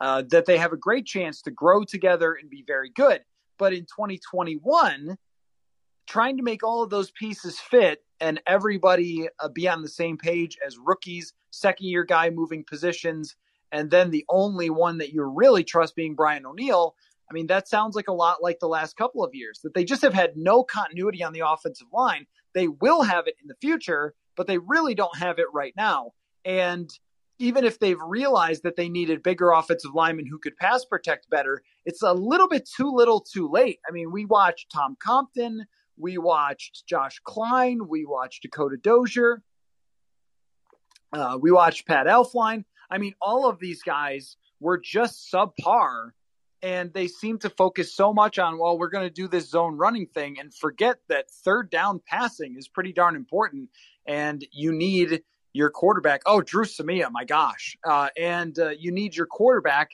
uh, 0.00 0.22
that 0.30 0.46
they 0.46 0.58
have 0.58 0.72
a 0.72 0.76
great 0.76 1.06
chance 1.06 1.42
to 1.42 1.50
grow 1.50 1.84
together 1.84 2.34
and 2.34 2.50
be 2.50 2.64
very 2.66 2.90
good. 2.90 3.22
But 3.58 3.72
in 3.72 3.82
2021, 3.82 5.16
trying 6.06 6.36
to 6.36 6.42
make 6.42 6.62
all 6.62 6.82
of 6.82 6.90
those 6.90 7.10
pieces 7.10 7.58
fit 7.58 8.04
and 8.20 8.40
everybody 8.46 9.28
uh, 9.40 9.48
be 9.48 9.68
on 9.68 9.82
the 9.82 9.88
same 9.88 10.16
page 10.16 10.56
as 10.66 10.78
rookies, 10.78 11.32
second 11.50 11.86
year 11.86 12.04
guy 12.04 12.30
moving 12.30 12.64
positions, 12.64 13.36
and 13.72 13.90
then 13.90 14.10
the 14.10 14.24
only 14.28 14.70
one 14.70 14.98
that 14.98 15.12
you 15.12 15.22
really 15.22 15.62
trust 15.62 15.94
being 15.94 16.14
Brian 16.14 16.46
O'Neill. 16.46 16.94
I 17.30 17.34
mean, 17.34 17.46
that 17.48 17.68
sounds 17.68 17.94
like 17.94 18.08
a 18.08 18.12
lot 18.12 18.42
like 18.42 18.58
the 18.58 18.68
last 18.68 18.96
couple 18.96 19.22
of 19.22 19.34
years 19.34 19.60
that 19.62 19.74
they 19.74 19.84
just 19.84 20.02
have 20.02 20.14
had 20.14 20.36
no 20.36 20.62
continuity 20.62 21.22
on 21.22 21.32
the 21.32 21.42
offensive 21.46 21.88
line. 21.92 22.26
They 22.54 22.68
will 22.68 23.02
have 23.02 23.26
it 23.26 23.36
in 23.40 23.48
the 23.48 23.56
future, 23.60 24.14
but 24.36 24.46
they 24.46 24.58
really 24.58 24.94
don't 24.94 25.16
have 25.18 25.38
it 25.38 25.46
right 25.52 25.74
now. 25.76 26.12
And 26.44 26.90
even 27.38 27.64
if 27.64 27.78
they've 27.78 28.00
realized 28.00 28.62
that 28.64 28.76
they 28.76 28.88
needed 28.88 29.22
bigger 29.22 29.50
offensive 29.52 29.94
linemen 29.94 30.26
who 30.26 30.38
could 30.38 30.56
pass 30.56 30.84
protect 30.84 31.30
better, 31.30 31.62
it's 31.84 32.02
a 32.02 32.12
little 32.12 32.48
bit 32.48 32.68
too 32.68 32.90
little 32.90 33.20
too 33.20 33.48
late. 33.48 33.78
I 33.86 33.92
mean, 33.92 34.10
we 34.10 34.24
watched 34.24 34.72
Tom 34.72 34.96
Compton, 34.98 35.66
we 35.96 36.18
watched 36.18 36.84
Josh 36.86 37.20
Kline, 37.24 37.86
we 37.88 38.06
watched 38.06 38.42
Dakota 38.42 38.76
Dozier, 38.76 39.42
uh, 41.12 41.38
we 41.40 41.52
watched 41.52 41.86
Pat 41.86 42.06
Elflein. 42.06 42.64
I 42.90 42.98
mean, 42.98 43.14
all 43.20 43.48
of 43.48 43.58
these 43.58 43.82
guys 43.82 44.36
were 44.60 44.78
just 44.78 45.30
subpar 45.32 46.10
and 46.62 46.92
they 46.92 47.06
seem 47.06 47.38
to 47.38 47.50
focus 47.50 47.94
so 47.94 48.12
much 48.12 48.38
on 48.38 48.58
well 48.58 48.78
we're 48.78 48.88
going 48.88 49.06
to 49.06 49.14
do 49.14 49.28
this 49.28 49.48
zone 49.48 49.76
running 49.76 50.06
thing 50.06 50.38
and 50.38 50.52
forget 50.52 50.98
that 51.08 51.30
third 51.30 51.70
down 51.70 52.00
passing 52.06 52.56
is 52.56 52.68
pretty 52.68 52.92
darn 52.92 53.14
important 53.14 53.68
and 54.06 54.44
you 54.50 54.72
need 54.72 55.22
your 55.52 55.70
quarterback. 55.70 56.22
Oh 56.26 56.40
Dru 56.40 56.64
Samia 56.64 57.10
my 57.10 57.24
gosh. 57.24 57.76
Uh, 57.84 58.08
and 58.16 58.58
uh, 58.58 58.70
you 58.70 58.92
need 58.92 59.16
your 59.16 59.26
quarterback 59.26 59.90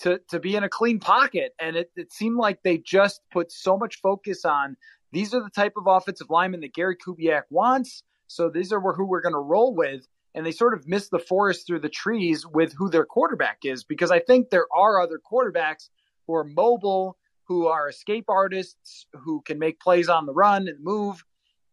to 0.00 0.20
to 0.30 0.38
be 0.38 0.56
in 0.56 0.64
a 0.64 0.68
clean 0.68 1.00
pocket 1.00 1.54
and 1.58 1.76
it, 1.76 1.90
it 1.96 2.12
seemed 2.12 2.36
like 2.36 2.62
they 2.62 2.76
just 2.76 3.22
put 3.30 3.50
so 3.50 3.78
much 3.78 4.00
focus 4.00 4.44
on 4.44 4.76
these 5.12 5.32
are 5.32 5.42
the 5.42 5.50
type 5.50 5.72
of 5.76 5.86
offensive 5.86 6.28
linemen 6.28 6.60
that 6.60 6.74
Gary 6.74 6.96
Kubiak 6.96 7.44
wants 7.50 8.02
so 8.26 8.50
these 8.50 8.72
are 8.72 8.80
who 8.80 9.06
we're 9.06 9.22
going 9.22 9.32
to 9.32 9.38
roll 9.38 9.74
with 9.74 10.06
and 10.34 10.44
they 10.44 10.52
sort 10.52 10.74
of 10.74 10.86
miss 10.86 11.08
the 11.08 11.18
forest 11.18 11.66
through 11.66 11.80
the 11.80 11.88
trees 11.88 12.46
with 12.46 12.74
who 12.74 12.90
their 12.90 13.06
quarterback 13.06 13.60
is 13.64 13.84
because 13.84 14.10
I 14.10 14.18
think 14.18 14.50
there 14.50 14.66
are 14.76 15.00
other 15.00 15.18
quarterbacks 15.18 15.88
who 16.26 16.34
are 16.34 16.44
mobile, 16.44 17.16
who 17.44 17.66
are 17.66 17.88
escape 17.88 18.26
artists, 18.28 19.06
who 19.12 19.40
can 19.42 19.58
make 19.58 19.80
plays 19.80 20.08
on 20.08 20.26
the 20.26 20.32
run 20.32 20.68
and 20.68 20.82
move 20.82 21.24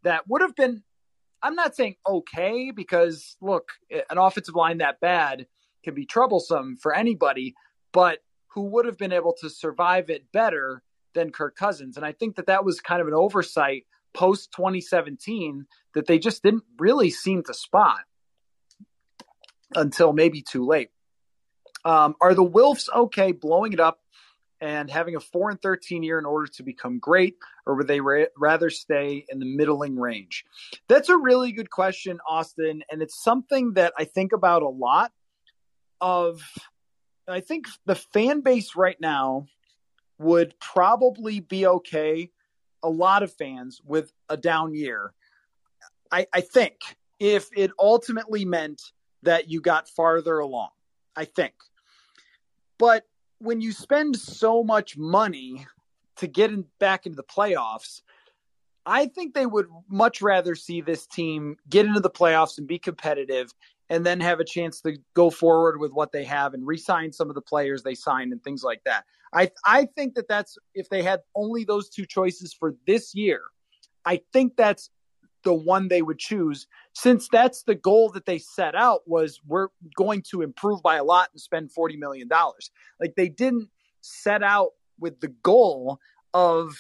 that 0.04 0.28
would 0.28 0.42
have 0.42 0.56
been 0.56 0.84
I'm 1.42 1.56
not 1.56 1.76
saying 1.76 1.96
okay 2.08 2.72
because 2.72 3.36
look, 3.42 3.70
an 3.92 4.18
offensive 4.18 4.56
line 4.56 4.78
that 4.78 5.02
bad 5.02 5.46
can 5.84 5.94
be 5.94 6.06
troublesome 6.06 6.78
for 6.78 6.96
anybody, 6.96 7.54
but 7.92 8.20
who 8.48 8.62
would 8.70 8.86
have 8.86 8.98
been 8.98 9.12
able 9.12 9.34
to 9.42 9.50
survive 9.50 10.10
it 10.10 10.32
better 10.32 10.84
than 11.14 11.32
Kirk 11.32 11.58
Cousins. 11.58 11.98
And 11.98 12.06
I 12.06 12.14
think 12.14 12.38
that 12.38 12.48
that 12.48 12.64
was 12.64 12.80
kind 12.80 13.02
of 13.02 13.08
an 13.08 13.14
oversight 13.14 13.84
post 14.14 14.54
2017 14.54 15.66
that 15.96 16.08
they 16.08 16.18
just 16.18 16.44
didn't 16.44 16.64
really 16.80 17.10
seem 17.10 17.44
to 17.44 17.54
spot 17.54 18.02
until 19.76 20.14
maybe 20.14 20.42
too 20.42 20.66
late. 20.66 20.90
Um, 21.84 22.16
are 22.22 22.34
the 22.34 22.46
Wilfs 22.46 22.88
okay 22.96 23.34
blowing 23.34 23.74
it 23.74 23.82
up 23.82 24.00
and 24.64 24.90
having 24.90 25.18
a 25.18 25.20
4 25.20 25.50
and 25.50 25.62
13 25.62 26.04
year 26.04 26.18
in 26.18 26.26
order 26.26 26.48
to 26.48 26.64
become 26.64 26.98
great, 26.98 27.36
or 27.66 27.76
would 27.76 27.88
they 27.88 28.00
ra- 28.00 28.32
rather 28.38 28.70
stay 28.70 29.26
in 29.28 29.40
the 29.40 29.46
middling 29.46 29.98
range? 30.00 30.46
That's 30.88 31.10
a 31.10 31.18
really 31.18 31.52
good 31.52 31.70
question, 31.70 32.18
Austin, 32.28 32.82
and 32.90 33.02
it's 33.02 33.22
something 33.22 33.74
that 33.74 33.92
I 34.00 34.06
think 34.06 34.32
about 34.32 34.64
a 34.64 34.70
lot. 34.70 35.12
Of, 36.00 36.42
I 37.28 37.42
think 37.42 37.66
the 37.86 37.96
fan 37.96 38.40
base 38.40 38.74
right 38.76 39.00
now 39.02 39.48
would 40.18 40.58
probably 40.62 41.42
be 41.42 41.68
okay. 41.68 42.32
A 42.84 42.90
lot 42.90 43.22
of 43.22 43.34
fans 43.34 43.82
with 43.84 44.14
a 44.30 44.38
down 44.38 44.76
year. 44.76 45.14
I, 46.10 46.26
I 46.34 46.40
think 46.40 46.76
if 47.20 47.50
it 47.56 47.72
ultimately 47.78 48.46
meant 48.46 48.82
that 49.24 49.50
you 49.50 49.60
got 49.60 49.90
farther 49.90 50.40
along. 50.40 50.70
I 51.16 51.26
think. 51.26 51.54
But 52.80 53.06
when 53.44 53.60
you 53.60 53.74
spend 53.74 54.16
so 54.16 54.64
much 54.64 54.98
money 54.98 55.68
to 56.16 56.28
get 56.28 56.50
in, 56.50 56.66
back 56.80 57.06
into 57.06 57.18
the 57.18 57.24
playoffs, 57.24 58.02
I 58.86 59.08
think 59.08 59.34
they 59.34 59.46
would 59.46 59.68
much 59.90 60.22
rather 60.22 60.56
see 60.56 60.80
this 60.80 61.06
team 61.06 61.58
get 61.70 61.86
into 61.86 62.00
the 62.00 62.10
playoffs 62.10 62.58
and 62.58 62.66
be 62.68 62.80
competitive 62.80 63.52
and 63.90 64.06
then 64.06 64.22
have 64.22 64.40
a 64.40 64.46
chance 64.46 64.80
to 64.82 64.98
go 65.14 65.30
forward 65.30 65.80
with 65.80 65.92
what 65.92 66.14
they 66.14 66.24
have 66.24 66.54
and 66.54 66.66
re-sign 66.66 67.12
some 67.12 67.30
of 67.30 67.36
the 67.36 67.42
players 67.42 67.84
they 67.84 67.96
signed 67.96 68.32
and 68.32 68.42
things 68.44 68.64
like 68.64 68.82
that. 68.86 69.04
I 69.34 69.52
I 69.66 69.88
think 69.96 70.16
that 70.16 70.28
that's 70.30 70.58
if 70.74 70.90
they 70.90 71.04
had 71.04 71.20
only 71.36 71.66
those 71.66 71.90
two 71.90 72.06
choices 72.06 72.54
for 72.54 72.76
this 72.88 73.14
year, 73.14 73.42
I 74.06 74.22
think 74.32 74.56
that's 74.56 74.90
the 75.44 75.54
one 75.54 75.88
they 75.88 76.02
would 76.02 76.20
choose. 76.20 76.68
Since 76.94 77.28
that's 77.32 77.64
the 77.64 77.76
goal 77.76 78.10
that 78.12 78.26
they 78.26 78.38
set 78.38 78.76
out 78.76 79.02
was 79.06 79.40
we're 79.46 79.70
going 79.96 80.24
to 80.32 80.42
improve 80.42 80.82
by 80.82 80.98
a 80.98 81.04
lot 81.04 81.30
and 81.32 81.42
spend 81.42 81.72
40 81.72 81.98
million 81.98 82.28
dollars. 82.28 82.72
Like 83.00 83.16
they 83.16 83.30
didn't 83.30 83.70
set 84.02 84.44
out 84.44 84.72
with 85.00 85.20
the 85.20 85.30
goal 85.44 86.00
of 86.34 86.76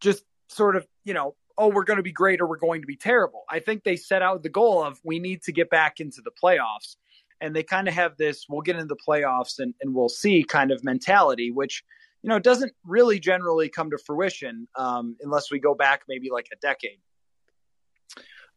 just 0.00 0.24
sort 0.48 0.76
of 0.76 0.86
you 1.04 1.14
know 1.14 1.34
oh 1.58 1.68
we're 1.68 1.84
going 1.84 1.96
to 1.96 2.02
be 2.02 2.12
great 2.12 2.40
or 2.40 2.46
we're 2.46 2.58
going 2.58 2.80
to 2.80 2.86
be 2.86 2.96
terrible. 2.96 3.44
I 3.50 3.58
think 3.58 3.84
they 3.84 3.96
set 3.96 4.22
out 4.22 4.42
the 4.42 4.48
goal 4.48 4.82
of 4.82 5.00
we 5.04 5.18
need 5.18 5.42
to 5.42 5.52
get 5.52 5.70
back 5.70 6.00
into 6.00 6.20
the 6.22 6.32
playoffs. 6.42 6.96
And 7.40 7.54
they 7.54 7.62
kind 7.62 7.88
of 7.88 7.94
have 7.94 8.16
this 8.16 8.46
we'll 8.48 8.62
get 8.62 8.76
into 8.76 8.86
the 8.86 9.00
playoffs 9.06 9.58
and, 9.58 9.74
and 9.80 9.94
we'll 9.94 10.08
see 10.08 10.44
kind 10.44 10.70
of 10.70 10.84
mentality 10.84 11.50
which 11.50 11.84
you 12.22 12.28
know 12.28 12.38
doesn't 12.38 12.72
really 12.84 13.20
generally 13.20 13.68
come 13.68 13.90
to 13.90 13.98
fruition 13.98 14.66
um, 14.76 15.16
unless 15.20 15.50
we 15.50 15.58
go 15.58 15.74
back 15.74 16.02
maybe 16.08 16.30
like 16.30 16.48
a 16.52 16.56
decade 16.56 16.98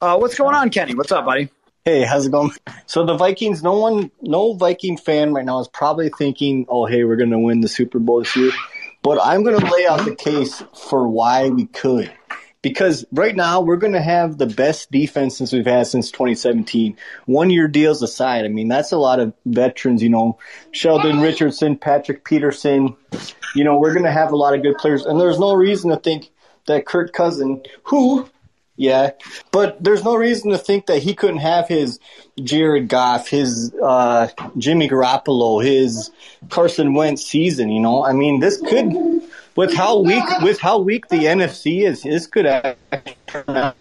uh, 0.01 0.17
what's 0.17 0.35
going 0.35 0.55
on, 0.55 0.69
Kenny? 0.69 0.93
What's 0.95 1.11
up, 1.11 1.25
buddy? 1.25 1.49
Hey, 1.83 2.03
how's 2.03 2.25
it 2.25 2.31
going? 2.31 2.51
So 2.85 3.05
the 3.05 3.15
Vikings, 3.15 3.63
no 3.63 3.79
one, 3.79 4.11
no 4.21 4.53
Viking 4.53 4.97
fan 4.97 5.33
right 5.33 5.45
now 5.45 5.59
is 5.59 5.67
probably 5.67 6.09
thinking, 6.09 6.65
"Oh, 6.69 6.85
hey, 6.85 7.03
we're 7.03 7.15
going 7.15 7.31
to 7.31 7.39
win 7.39 7.61
the 7.61 7.67
Super 7.67 7.99
Bowl 7.99 8.19
this 8.19 8.35
year." 8.35 8.51
But 9.01 9.19
I'm 9.21 9.43
going 9.43 9.59
to 9.59 9.71
lay 9.71 9.87
out 9.87 10.03
the 10.05 10.15
case 10.15 10.61
for 10.87 11.07
why 11.07 11.49
we 11.49 11.65
could. 11.65 12.11
Because 12.61 13.05
right 13.11 13.35
now 13.35 13.61
we're 13.61 13.77
going 13.77 13.93
to 13.93 14.01
have 14.01 14.37
the 14.37 14.47
best 14.47 14.91
defense 14.91 15.37
since 15.37 15.53
we've 15.53 15.65
had 15.65 15.87
since 15.87 16.11
2017. 16.11 16.97
One 17.25 17.49
year 17.49 17.67
deals 17.67 18.01
aside, 18.01 18.43
I 18.45 18.49
mean 18.49 18.67
that's 18.67 18.91
a 18.91 18.97
lot 18.97 19.19
of 19.19 19.33
veterans. 19.45 20.03
You 20.03 20.09
know, 20.09 20.37
Sheldon 20.71 21.21
Richardson, 21.21 21.77
Patrick 21.77 22.25
Peterson. 22.25 22.95
You 23.55 23.63
know, 23.63 23.77
we're 23.79 23.93
going 23.93 24.05
to 24.05 24.11
have 24.11 24.31
a 24.31 24.35
lot 24.35 24.53
of 24.53 24.61
good 24.61 24.77
players, 24.77 25.05
and 25.05 25.19
there's 25.19 25.39
no 25.39 25.53
reason 25.53 25.91
to 25.91 25.97
think 25.97 26.29
that 26.67 26.85
Kirk 26.85 27.13
Cousin, 27.13 27.63
who 27.83 28.29
yeah, 28.77 29.11
but 29.51 29.83
there's 29.83 30.03
no 30.03 30.15
reason 30.15 30.51
to 30.51 30.57
think 30.57 30.85
that 30.85 30.99
he 30.99 31.15
couldn't 31.15 31.39
have 31.39 31.67
his 31.67 31.99
Jared 32.41 32.87
Goff, 32.87 33.27
his 33.27 33.73
uh, 33.83 34.27
Jimmy 34.57 34.87
Garoppolo, 34.87 35.63
his 35.63 36.11
Carson 36.49 36.93
Wentz 36.93 37.25
season. 37.25 37.69
You 37.69 37.81
know, 37.81 38.05
I 38.05 38.13
mean, 38.13 38.39
this 38.39 38.61
could 38.61 38.93
with 39.55 39.73
how 39.73 39.99
weak 39.99 40.23
with 40.41 40.59
how 40.59 40.77
weak 40.77 41.07
the 41.07 41.17
NFC 41.17 41.85
is, 41.85 42.03
this 42.03 42.27
could 42.27 42.45
turn 43.25 43.49
out 43.49 43.75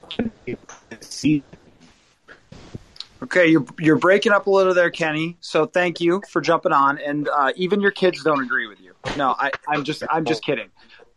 Okay, 3.23 3.47
you're 3.49 3.67
you're 3.79 3.99
breaking 3.99 4.33
up 4.33 4.47
a 4.47 4.51
little 4.51 4.75
there, 4.75 4.91
Kenny. 4.91 5.37
So 5.41 5.67
thank 5.67 6.01
you 6.01 6.23
for 6.31 6.41
jumping 6.41 6.73
on. 6.73 6.99
And 6.99 7.29
uh, 7.29 7.53
even 7.57 7.81
your 7.81 7.91
kids 7.91 8.23
don't 8.23 8.43
agree 8.43 8.67
with 8.67 8.81
you. 8.81 8.95
No, 9.17 9.35
I, 9.39 9.51
I'm 9.69 9.85
just 9.85 10.03
I'm 10.11 10.25
just 10.25 10.45
kidding. 10.45 10.69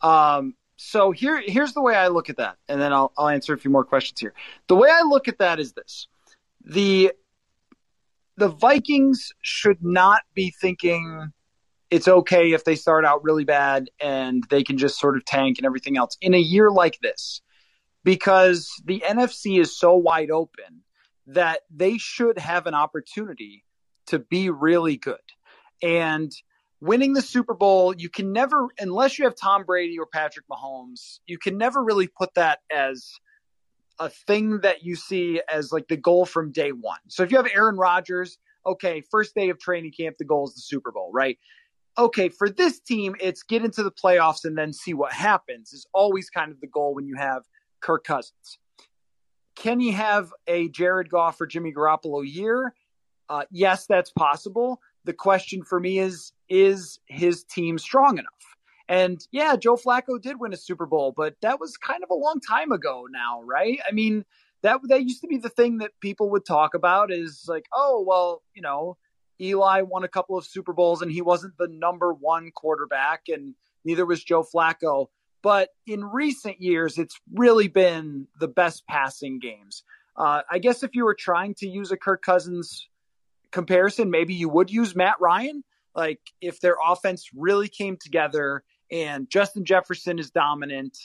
Um, 0.02 0.56
so 0.82 1.12
here 1.12 1.44
here's 1.46 1.74
the 1.74 1.82
way 1.82 1.94
I 1.94 2.08
look 2.08 2.30
at 2.30 2.38
that, 2.38 2.56
and 2.70 2.80
then 2.80 2.94
I'll 2.94 3.12
I'll 3.18 3.28
answer 3.28 3.54
a 3.54 3.58
few 3.58 3.70
more 3.70 3.84
questions 3.84 4.18
here. 4.18 4.34
The 4.68 4.78
way 4.78 4.90
I 4.90 5.02
look 5.02 5.28
at 5.28 5.40
that 5.40 5.60
is 5.60 5.74
this: 5.74 6.08
the 6.64 7.12
the 8.38 8.48
Vikings 8.48 9.34
should 9.42 9.84
not 9.84 10.22
be 10.34 10.54
thinking 10.62 11.34
it's 11.92 12.08
okay 12.08 12.54
if 12.54 12.64
they 12.64 12.76
start 12.76 13.04
out 13.04 13.26
really 13.26 13.44
bad 13.44 13.90
and 14.00 14.46
they 14.50 14.64
can 14.64 14.78
just 14.78 14.98
sort 14.98 15.18
of 15.18 15.26
tank 15.26 15.58
and 15.58 15.66
everything 15.66 15.98
else 15.98 16.18
in 16.22 16.34
a 16.34 16.40
year 16.40 16.72
like 16.72 16.98
this, 17.02 17.42
because 18.06 18.72
the 18.86 19.04
NFC 19.06 19.60
is 19.60 19.78
so 19.78 19.96
wide 19.96 20.32
open 20.32 20.84
that 21.28 21.60
they 21.70 21.98
should 21.98 22.40
have 22.40 22.68
an 22.68 22.74
opportunity 22.74 23.66
to 24.06 24.18
be 24.18 24.50
really 24.50 24.96
good. 24.96 25.18
And 25.84 26.32
winning 26.82 27.14
the 27.14 27.22
Super 27.22 27.54
Bowl, 27.54 27.94
you 27.96 28.10
can 28.10 28.32
never, 28.32 28.70
unless 28.80 29.20
you 29.20 29.26
have 29.26 29.36
Tom 29.36 29.64
Brady 29.66 29.98
or 30.00 30.06
Patrick 30.06 30.46
Mahomes, 30.48 31.20
you 31.28 31.38
can 31.38 31.58
never 31.58 31.84
really 31.84 32.08
put 32.08 32.34
that 32.36 32.60
as 32.72 33.12
a 34.00 34.10
thing 34.10 34.62
that 34.62 34.84
you 34.84 34.96
see 34.96 35.42
as 35.52 35.72
like 35.72 35.88
the 35.88 35.98
goal 35.98 36.26
from 36.26 36.52
day 36.52 36.72
one. 36.72 37.00
So 37.08 37.24
if 37.24 37.32
you 37.32 37.38
have 37.38 37.48
Aaron 37.54 37.76
Rodgers, 37.76 38.38
okay, 38.66 39.02
first 39.02 39.36
day 39.36 39.50
of 39.50 39.60
training 39.60 39.92
camp, 39.92 40.18
the 40.18 40.26
goal 40.26 40.48
is 40.48 40.56
the 40.56 40.62
Super 40.62 40.92
Bowl, 40.92 41.12
right? 41.14 41.38
Okay, 41.98 42.30
for 42.30 42.50
this 42.50 42.80
team, 42.80 43.16
it's 43.20 43.44
get 43.44 43.66
into 43.66 43.84
the 43.84 43.92
playoffs 43.92 44.46
and 44.46 44.58
then 44.58 44.72
see 44.72 44.94
what 44.94 45.12
happens 45.12 45.74
is 45.74 45.86
always 45.94 46.30
kind 46.30 46.52
of 46.52 46.62
the 46.62 46.68
goal 46.68 46.96
when 46.96 47.08
you 47.08 47.16
have 47.16 47.44
Kirk 47.82 48.06
Cousins. 48.06 48.58
Can 49.56 49.82
you 49.82 49.92
have 49.92 50.34
a 50.48 50.70
Jared 50.70 51.10
Goff 51.10 51.42
or 51.42 51.48
Jimmy 51.48 51.74
Garoppolo 51.74 52.24
year? 52.26 52.74
Uh, 53.28 53.44
yes, 53.52 53.86
that's 53.86 54.12
possible. 54.12 54.80
The 55.06 55.14
question 55.14 55.64
for 55.64 55.80
me 55.80 56.00
is 56.00 56.34
is 56.50 57.00
his 57.08 57.44
team 57.44 57.78
strong 57.78 58.18
enough? 58.18 58.34
And 58.88 59.26
yeah, 59.32 59.56
Joe 59.56 59.76
Flacco 59.76 60.20
did 60.20 60.40
win 60.40 60.52
a 60.52 60.58
Super 60.58 60.88
Bowl, 60.88 61.14
but 61.16 61.36
that 61.42 61.60
was 61.60 61.78
kind 61.78 62.04
of 62.04 62.10
a 62.10 62.16
long 62.16 62.40
time 62.40 62.72
ago 62.72 63.06
now, 63.12 63.44
right? 63.44 63.80
I 63.88 63.92
mean, 63.92 64.26
that 64.64 64.80
that 64.90 65.04
used 65.04 65.22
to 65.22 65.28
be 65.28 65.38
the 65.38 65.50
thing 65.50 65.78
that 65.78 65.92
people 66.02 66.32
would 66.32 66.46
talk 66.46 66.74
about 66.74 67.12
is 67.12 67.46
like, 67.48 67.66
oh, 67.74 68.04
well, 68.06 68.42
you 68.56 68.62
know, 68.62 68.98
Eli 69.40 69.82
won 69.82 70.04
a 70.04 70.10
couple 70.10 70.38
of 70.38 70.46
Super 70.46 70.74
Bowls 70.74 71.02
and 71.02 71.12
he 71.12 71.22
wasn't 71.22 71.58
the 71.58 71.68
number 71.68 72.14
one 72.14 72.52
quarterback, 72.52 73.24
and 73.30 73.56
neither 73.86 74.06
was 74.06 74.24
Joe 74.24 74.44
Flacco. 74.44 75.08
But 75.42 75.70
in 75.88 76.04
recent 76.04 76.60
years, 76.60 76.98
it's 76.98 77.18
really 77.34 77.70
been 77.70 78.28
the 78.40 78.48
best 78.48 78.86
passing 78.88 79.40
games. 79.40 79.84
Uh, 80.18 80.42
I 80.52 80.60
guess 80.60 80.84
if 80.84 80.96
you 80.96 81.06
were 81.06 81.16
trying 81.16 81.54
to 81.56 81.68
use 81.68 81.92
a 81.92 81.98
Kirk 81.98 82.22
Cousins 82.22 82.89
comparison, 83.52 84.10
maybe 84.10 84.34
you 84.34 84.50
would 84.50 84.70
use 84.70 84.96
Matt 84.96 85.16
Ryan. 85.20 85.64
Like 85.96 86.22
if 86.42 86.60
their 86.60 86.78
offense 86.86 87.30
really 87.36 87.68
came 87.68 87.98
together 87.98 88.64
and 88.92 89.30
Justin 89.30 89.66
Jefferson 89.66 90.20
is 90.20 90.32
dominant 90.32 90.98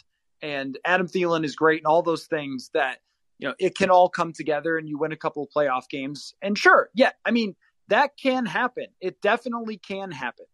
and 0.42 0.78
Adam 0.84 1.08
Thielen 1.08 1.44
is 1.44 1.56
great 1.56 1.80
and 1.80 1.86
all 1.86 2.02
those 2.02 2.26
things 2.26 2.70
that 2.74 2.98
you 3.38 3.48
know 3.48 3.54
it 3.58 3.76
can 3.76 3.90
all 3.90 4.08
come 4.08 4.32
together 4.32 4.76
and 4.78 4.88
you 4.88 4.98
win 4.98 5.12
a 5.12 5.16
couple 5.16 5.42
of 5.42 5.48
playoff 5.50 5.88
games. 5.88 6.34
And 6.42 6.56
sure, 6.56 6.90
yeah, 6.94 7.10
I 7.24 7.30
mean 7.30 7.56
that 7.88 8.16
can 8.16 8.46
happen. 8.46 8.86
It 9.00 9.20
definitely 9.20 9.78
can 9.78 10.10
happen. 10.10 10.46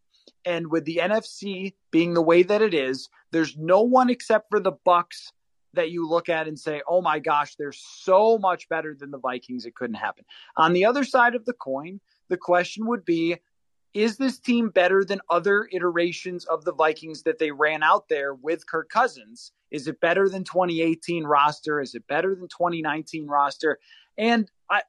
And 0.44 0.70
with 0.70 0.84
the 0.84 1.00
NFC 1.02 1.74
being 1.90 2.14
the 2.14 2.22
way 2.22 2.42
that 2.42 2.62
it 2.62 2.72
is, 2.72 3.08
there's 3.30 3.56
no 3.56 3.82
one 3.82 4.10
except 4.10 4.48
for 4.50 4.60
the 4.60 4.72
Bucs 4.72 5.32
that 5.74 5.90
you 5.90 6.08
look 6.08 6.28
at 6.28 6.48
and 6.48 6.58
say, 6.58 6.82
"Oh 6.88 7.00
my 7.00 7.18
gosh, 7.18 7.56
they're 7.56 7.72
so 7.72 8.38
much 8.38 8.68
better 8.68 8.94
than 8.94 9.10
the 9.10 9.18
Vikings. 9.18 9.66
It 9.66 9.74
couldn't 9.74 9.94
happen." 9.94 10.24
On 10.56 10.72
the 10.72 10.84
other 10.84 11.04
side 11.04 11.34
of 11.34 11.44
the 11.44 11.52
coin, 11.52 12.00
the 12.28 12.36
question 12.36 12.86
would 12.86 13.04
be, 13.04 13.36
is 13.92 14.16
this 14.16 14.38
team 14.38 14.70
better 14.70 15.04
than 15.04 15.20
other 15.28 15.68
iterations 15.72 16.44
of 16.44 16.64
the 16.64 16.72
Vikings 16.72 17.24
that 17.24 17.38
they 17.38 17.50
ran 17.50 17.82
out 17.82 18.08
there 18.08 18.34
with 18.34 18.66
Kirk 18.66 18.88
Cousins? 18.88 19.52
Is 19.70 19.88
it 19.88 20.00
better 20.00 20.28
than 20.28 20.44
2018 20.44 21.24
roster? 21.24 21.80
Is 21.80 21.94
it 21.94 22.06
better 22.06 22.34
than 22.34 22.48
2019 22.48 23.26
roster? 23.26 23.78
And 24.16 24.50
I 24.68 24.82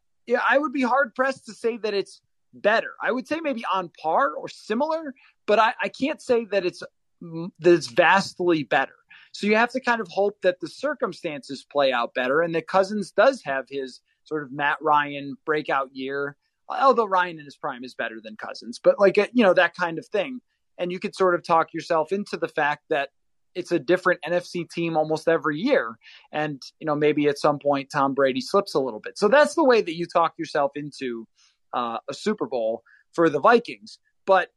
I 0.49 0.57
would 0.57 0.71
be 0.71 0.83
hard 0.83 1.15
pressed 1.15 1.45
to 1.47 1.53
say 1.53 1.77
that 1.77 1.93
it's 1.93 2.21
better. 2.53 2.93
I 3.01 3.11
would 3.11 3.27
say 3.27 3.39
maybe 3.41 3.63
on 3.71 3.89
par 4.01 4.33
or 4.33 4.47
similar, 4.47 5.13
but 5.45 5.59
I, 5.59 5.73
I 5.81 5.89
can't 5.89 6.21
say 6.21 6.45
that 6.45 6.65
it's 6.65 6.83
that 7.21 7.73
it's 7.73 7.87
vastly 7.87 8.63
better. 8.63 8.95
So 9.33 9.47
you 9.47 9.55
have 9.55 9.71
to 9.71 9.79
kind 9.79 10.01
of 10.01 10.07
hope 10.09 10.41
that 10.41 10.59
the 10.59 10.67
circumstances 10.67 11.65
play 11.71 11.91
out 11.91 12.13
better 12.13 12.41
and 12.41 12.53
that 12.55 12.67
Cousins 12.67 13.11
does 13.11 13.41
have 13.43 13.65
his 13.69 14.01
sort 14.23 14.43
of 14.43 14.51
Matt 14.51 14.77
Ryan 14.81 15.35
breakout 15.45 15.89
year 15.93 16.35
although 16.79 17.05
Ryan 17.05 17.39
in 17.39 17.45
his 17.45 17.55
prime 17.55 17.83
is 17.83 17.93
better 17.93 18.19
than 18.23 18.35
Cousins, 18.35 18.79
but 18.81 18.99
like, 18.99 19.17
uh, 19.17 19.27
you 19.33 19.43
know, 19.43 19.53
that 19.53 19.75
kind 19.75 19.97
of 19.97 20.05
thing. 20.07 20.39
And 20.77 20.91
you 20.91 20.99
could 20.99 21.15
sort 21.15 21.35
of 21.35 21.43
talk 21.43 21.73
yourself 21.73 22.11
into 22.11 22.37
the 22.37 22.47
fact 22.47 22.83
that 22.89 23.09
it's 23.53 23.71
a 23.71 23.79
different 23.79 24.21
NFC 24.25 24.69
team 24.69 24.95
almost 24.95 25.27
every 25.27 25.59
year. 25.59 25.97
And, 26.31 26.61
you 26.79 26.87
know, 26.87 26.95
maybe 26.95 27.27
at 27.27 27.37
some 27.37 27.59
point 27.59 27.89
Tom 27.91 28.13
Brady 28.13 28.41
slips 28.41 28.73
a 28.73 28.79
little 28.79 29.01
bit. 29.01 29.17
So 29.17 29.27
that's 29.27 29.55
the 29.55 29.63
way 29.63 29.81
that 29.81 29.95
you 29.95 30.05
talk 30.05 30.33
yourself 30.37 30.71
into 30.75 31.27
uh, 31.73 31.97
a 32.09 32.13
Super 32.13 32.47
Bowl 32.47 32.83
for 33.13 33.29
the 33.29 33.41
Vikings. 33.41 33.99
But 34.25 34.49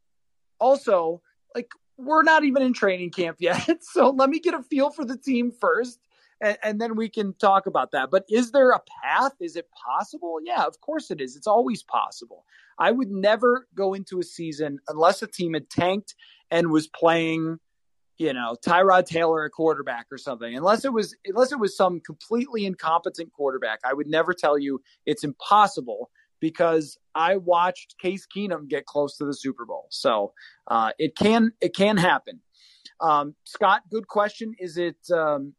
also, 0.59 1.21
like, 1.53 1.67
we're 1.97 2.23
not 2.23 2.43
even 2.43 2.61
in 2.61 2.73
training 2.73 3.11
camp 3.11 3.37
yet. 3.39 3.69
So 3.81 4.09
let 4.09 4.29
me 4.29 4.39
get 4.39 4.53
a 4.53 4.63
feel 4.63 4.89
for 4.89 5.05
the 5.05 5.17
team 5.17 5.51
first 5.51 5.99
and, 6.41 6.57
and, 6.63 6.81
then 6.81 6.95
we 6.95 7.09
can 7.09 7.33
talk 7.35 7.65
about 7.65 7.91
that. 7.91 8.11
But 8.11 8.25
is 8.29 8.51
there 8.51 8.71
a 8.71 8.81
path? 9.03 9.33
Is 9.39 9.55
it 9.55 9.69
possible? 9.71 10.37
Yeah, 10.43 10.65
of 10.65 10.79
course 10.81 11.11
it 11.11 11.21
is. 11.21 11.35
It's 11.35 11.47
always 11.47 11.83
possible. 11.83 12.45
I 12.77 12.91
would 12.91 13.09
never 13.09 13.67
go 13.75 13.93
into 13.93 14.19
a 14.19 14.23
season 14.23 14.79
unless 14.87 15.21
a 15.21 15.27
team 15.27 15.53
had 15.53 15.69
tanked 15.69 16.15
and 16.51 16.71
was 16.71 16.87
playing, 16.87 17.59
you 18.17 18.33
know, 18.33 18.57
Tyrod 18.65 19.05
Taylor 19.05 19.45
a 19.45 19.49
quarterback 19.49 20.07
or 20.11 20.17
something. 20.17 20.55
Unless 20.55 20.83
it 20.83 20.91
was 20.91 21.15
unless 21.25 21.51
it 21.51 21.59
was 21.59 21.77
some 21.77 22.01
completely 22.01 22.65
incompetent 22.65 23.31
quarterback, 23.31 23.79
I 23.85 23.93
would 23.93 24.07
never 24.07 24.33
tell 24.33 24.57
you 24.57 24.81
it's 25.05 25.23
impossible 25.23 26.09
because 26.45 26.99
I 27.15 27.37
watched 27.37 27.97
Case 27.97 28.27
Keenum 28.27 28.67
get 28.69 28.85
close 28.85 29.17
to 29.17 29.25
the 29.25 29.33
Super 29.33 29.65
Bowl. 29.65 29.87
So 29.89 30.31
uh, 30.67 30.91
it 30.99 31.15
can 31.15 31.53
it 31.59 31.75
can 31.75 31.97
happen. 31.97 32.39
Um, 32.99 33.33
Scott, 33.45 33.81
good 33.89 34.07
question. 34.07 34.53
Is 34.59 34.77
it 34.77 34.97
um, 35.11 35.55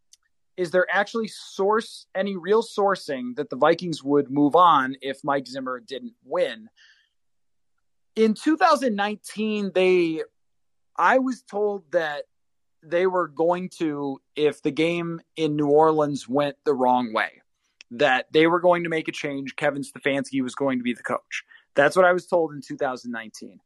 is 0.57 0.71
there 0.71 0.87
actually 0.89 1.27
source 1.27 2.07
any 2.15 2.37
real 2.37 2.63
sourcing 2.63 3.35
that 3.35 3.51
the 3.51 3.57
Vikings 3.57 4.05
would 4.05 4.31
move 4.31 4.55
on 4.55 4.95
if 5.03 5.25
Mike 5.25 5.49
Zimmer 5.49 5.81
didn't 5.81 6.15
win? 6.25 6.69
In 8.15 8.35
2019, 8.35 9.73
they 9.75 10.23
I 10.97 11.19
was 11.19 11.43
told 11.43 11.83
that 11.91 12.27
they 12.85 13.09
were 13.09 13.27
going 13.27 13.71
to 13.81 14.21
if 14.37 14.63
the 14.63 14.71
game 14.71 15.21
in 15.35 15.57
New 15.57 15.67
Orleans 15.67 16.29
went 16.29 16.55
the 16.65 16.75
wrong 16.75 17.13
way, 17.13 17.43
that 17.93 18.27
they 18.33 18.47
were 18.47 18.61
going 18.61 18.85
to 18.85 18.89
make 18.89 19.09
a 19.09 19.13
change. 19.13 19.57
Kevin 19.57 19.83
Stefanski 19.83 20.43
was 20.43 20.55
going 20.55 20.79
to 20.79 20.83
be 20.83 20.93
the 20.93 21.03
coach. 21.03 21.45
That's 21.75 21.97
what 21.97 22.05
I 22.05 22.13
was 22.13 22.27
told 22.27 22.53
in 22.53 22.61
2019. 22.67 23.61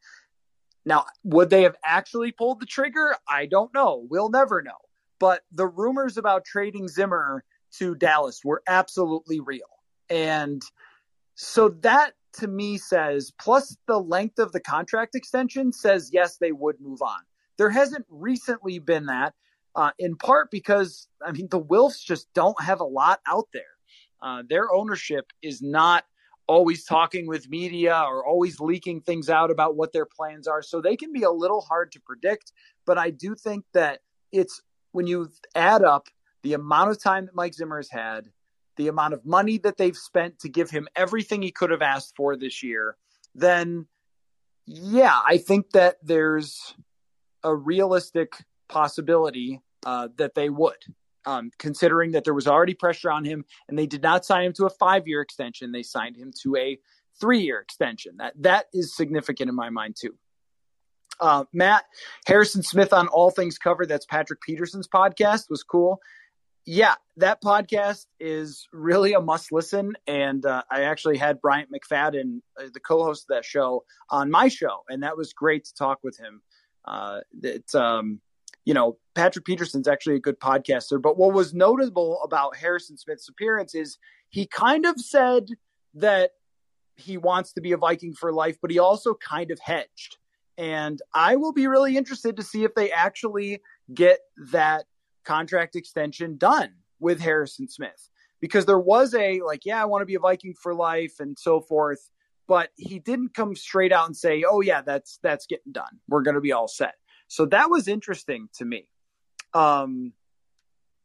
Now, 0.85 1.07
would 1.25 1.51
they 1.51 1.63
have 1.63 1.77
actually 1.85 2.33
pulled 2.33 2.61
the 2.61 2.67
trigger? 2.67 3.15
I 3.29 3.47
don't 3.47 3.73
know. 3.73 4.07
We'll 4.11 4.31
never 4.31 4.63
know. 4.63 4.79
But 5.19 5.43
the 5.53 5.67
rumors 5.67 6.17
about 6.17 6.45
trading 6.45 6.89
Zimmer 6.89 7.45
to 7.79 7.95
Dallas 7.95 8.41
were 8.45 8.63
absolutely 8.67 9.41
real. 9.41 9.69
And 10.09 10.63
so 11.35 11.69
that 11.81 12.15
to 12.35 12.49
me 12.49 12.79
says, 12.79 13.33
plus 13.39 13.77
the 13.87 13.99
length 13.99 14.39
of 14.39 14.53
the 14.53 14.61
contract 14.61 15.15
extension 15.15 15.73
says, 15.73 16.11
yes, 16.13 16.37
they 16.37 16.53
would 16.53 16.81
move 16.81 17.03
on. 17.03 17.19
There 17.59 17.71
hasn't 17.71 18.07
recently 18.09 18.79
been 18.79 19.07
that, 19.07 19.35
uh, 19.75 19.91
in 19.99 20.17
part 20.17 20.51
because, 20.51 21.09
I 21.25 21.33
mean, 21.33 21.49
the 21.51 21.61
Wilfs 21.61 22.03
just 22.03 22.33
don't 22.35 22.61
have 22.63 22.81
a 22.81 22.85
lot 22.85 23.21
out 23.27 23.49
there. 23.53 23.63
Uh, 24.23 24.43
their 24.49 24.73
ownership 24.73 25.33
is 25.43 25.63
not 25.63 26.05
always 26.47 26.85
talking 26.85 27.27
with 27.29 27.49
media 27.49 27.95
or 28.09 28.27
always 28.27 28.59
leaking 28.59 29.01
things 29.01 29.31
out 29.31 29.51
about 29.51 29.77
what 29.77 29.93
their 29.93 30.07
plans 30.07 30.49
are. 30.49 30.63
So 30.63 30.81
they 30.81 30.97
can 30.97 31.13
be 31.13 31.23
a 31.23 31.31
little 31.31 31.61
hard 31.61 31.93
to 31.93 32.01
predict. 32.01 32.53
But 32.87 32.99
I 32.99 33.11
do 33.11 33.35
think 33.35 33.65
that 33.73 34.01
it's 34.33 34.61
when 34.93 35.07
you 35.07 35.31
add 35.55 35.85
up 35.85 36.09
the 36.43 36.55
amount 36.55 36.91
of 36.91 37.01
time 37.01 37.27
that 37.27 37.35
Mike 37.35 37.55
Zimmer 37.55 37.77
has 37.77 37.91
had, 37.91 38.31
the 38.77 38.89
amount 38.89 39.15
of 39.15 39.25
money 39.25 39.59
that 39.59 39.77
they've 39.77 39.97
spent 39.97 40.41
to 40.41 40.49
give 40.49 40.71
him 40.71 40.89
everything 40.97 41.43
he 41.43 41.53
could 41.53 41.71
have 41.71 41.83
asked 41.83 42.17
for 42.17 42.37
this 42.37 42.63
year, 42.63 42.97
then 43.35 43.87
yeah, 44.67 45.19
I 45.25 45.39
think 45.39 45.71
that 45.73 45.97
there's 46.03 46.75
a 47.43 47.55
realistic 47.55 48.35
possibility 48.69 49.61
uh, 49.85 50.09
that 50.17 50.35
they 50.35 50.49
would, 50.49 50.77
um, 51.27 51.51
considering 51.59 52.13
that 52.13 52.25
there 52.25 52.35
was 52.35 52.47
already 52.47 52.75
pressure 52.75 53.11
on 53.11 53.25
him 53.25 53.45
and 53.69 53.79
they 53.79 53.87
did 53.87 54.03
not 54.03 54.25
sign 54.25 54.45
him 54.45 54.53
to 54.55 54.67
a 54.67 54.71
five 54.71 55.07
year 55.07 55.21
extension. 55.21 55.73
They 55.73 55.83
signed 55.83 56.17
him 56.17 56.33
to 56.43 56.57
a 56.57 56.79
three 57.21 57.41
year 57.41 57.61
extension. 57.61 58.17
That 58.19 58.35
that 58.43 58.67
is 58.73 58.97
significant 58.97 59.49
in 59.49 59.55
my 59.55 59.71
mind 59.71 59.97
too. 60.01 60.15
Uh, 61.21 61.45
Matt 61.53 61.85
Harrison 62.27 62.63
Smith 62.63 62.93
on 62.93 63.09
All 63.09 63.31
Things 63.31 63.59
Covered. 63.59 63.89
That's 63.89 64.07
Patrick 64.07 64.41
Peterson's 64.41 64.89
podcast. 64.89 65.51
Was 65.51 65.63
cool. 65.63 66.01
Yeah, 66.67 66.95
that 67.17 67.43
podcast 67.43 68.07
is 68.19 68.69
really 68.73 69.15
a 69.15 69.21
must 69.21 69.51
listen. 69.51 69.95
And 70.07 70.45
uh, 70.45 70.63
I 70.71 70.83
actually 70.83 71.17
had 71.17 71.41
Bryant 71.41 71.71
McFadden, 71.73 72.41
uh, 72.59 72.67
the 72.73 72.81
co-host 72.81 73.25
of 73.25 73.35
that 73.35 73.45
show, 73.45 73.85
on 74.11 74.31
my 74.31 74.49
show, 74.49 74.85
and 74.89 75.03
that 75.03 75.17
was 75.17 75.33
great 75.33 75.65
to 75.65 75.75
talk 75.75 75.99
with 76.03 76.19
him. 76.19 76.43
Uh, 76.85 77.21
it's 77.43 77.75
um, 77.75 78.21
you 78.65 78.75
know, 78.75 78.99
Patrick 79.15 79.45
Peterson's 79.45 79.89
actually 79.89 80.17
a 80.17 80.21
good 80.21 80.39
podcaster. 80.39 81.01
But 81.01 81.17
what 81.17 81.33
was 81.33 81.55
notable 81.55 82.21
about 82.23 82.57
Harrison 82.57 82.97
Smith's 82.97 83.29
appearance 83.29 83.75
is 83.75 83.99
he 84.29 84.47
kind 84.47 84.87
of 84.87 85.01
said 85.01 85.49
that 85.95 86.33
he 86.97 87.17
wants 87.17 87.53
to 87.55 87.61
be 87.61 87.73
a 87.73 87.77
Viking 87.77 88.13
for 88.13 88.33
life, 88.33 88.59
but 88.61 88.71
he 88.71 88.79
also 88.79 89.15
kind 89.15 89.51
of 89.51 89.59
hedged. 89.59 90.19
And 90.59 91.01
I 91.15 91.37
will 91.37 91.53
be 91.53 91.67
really 91.67 91.97
interested 91.97 92.37
to 92.37 92.43
see 92.43 92.65
if 92.65 92.75
they 92.75 92.93
actually 92.93 93.61
get 93.95 94.19
that 94.53 94.85
contract 95.25 95.75
extension 95.75 96.37
done 96.37 96.75
with 96.99 97.21
Harrison 97.21 97.69
Smith. 97.69 98.11
Because 98.41 98.67
there 98.67 98.79
was 98.79 99.15
a, 99.15 99.41
like, 99.41 99.67
yeah, 99.67 99.83
I 99.83 99.87
want 99.87 100.03
to 100.03 100.07
be 100.07 100.15
a 100.15 100.21
Viking 100.21 100.55
for 100.55 100.75
life 100.75 101.15
and 101.19 101.39
so 101.39 101.61
forth. 101.61 102.11
But 102.47 102.71
he 102.77 102.99
didn't 102.99 103.35
come 103.35 103.55
straight 103.55 103.93
out 103.93 104.07
and 104.07 104.17
say, 104.17 104.45
oh, 104.49 104.61
yeah, 104.61 104.83
that's 104.83 105.19
that's 105.23 105.47
getting 105.47 105.73
done. 105.73 106.01
We're 106.09 106.23
going 106.23 106.35
to 106.35 106.41
be 106.41 106.53
all 106.53 106.69
set. 106.69 106.95
So 107.31 107.47
that 107.47 107.71
was 107.71 107.87
interesting 107.87 108.49
to 108.55 108.65
me. 108.65 108.89
Um, 109.55 110.13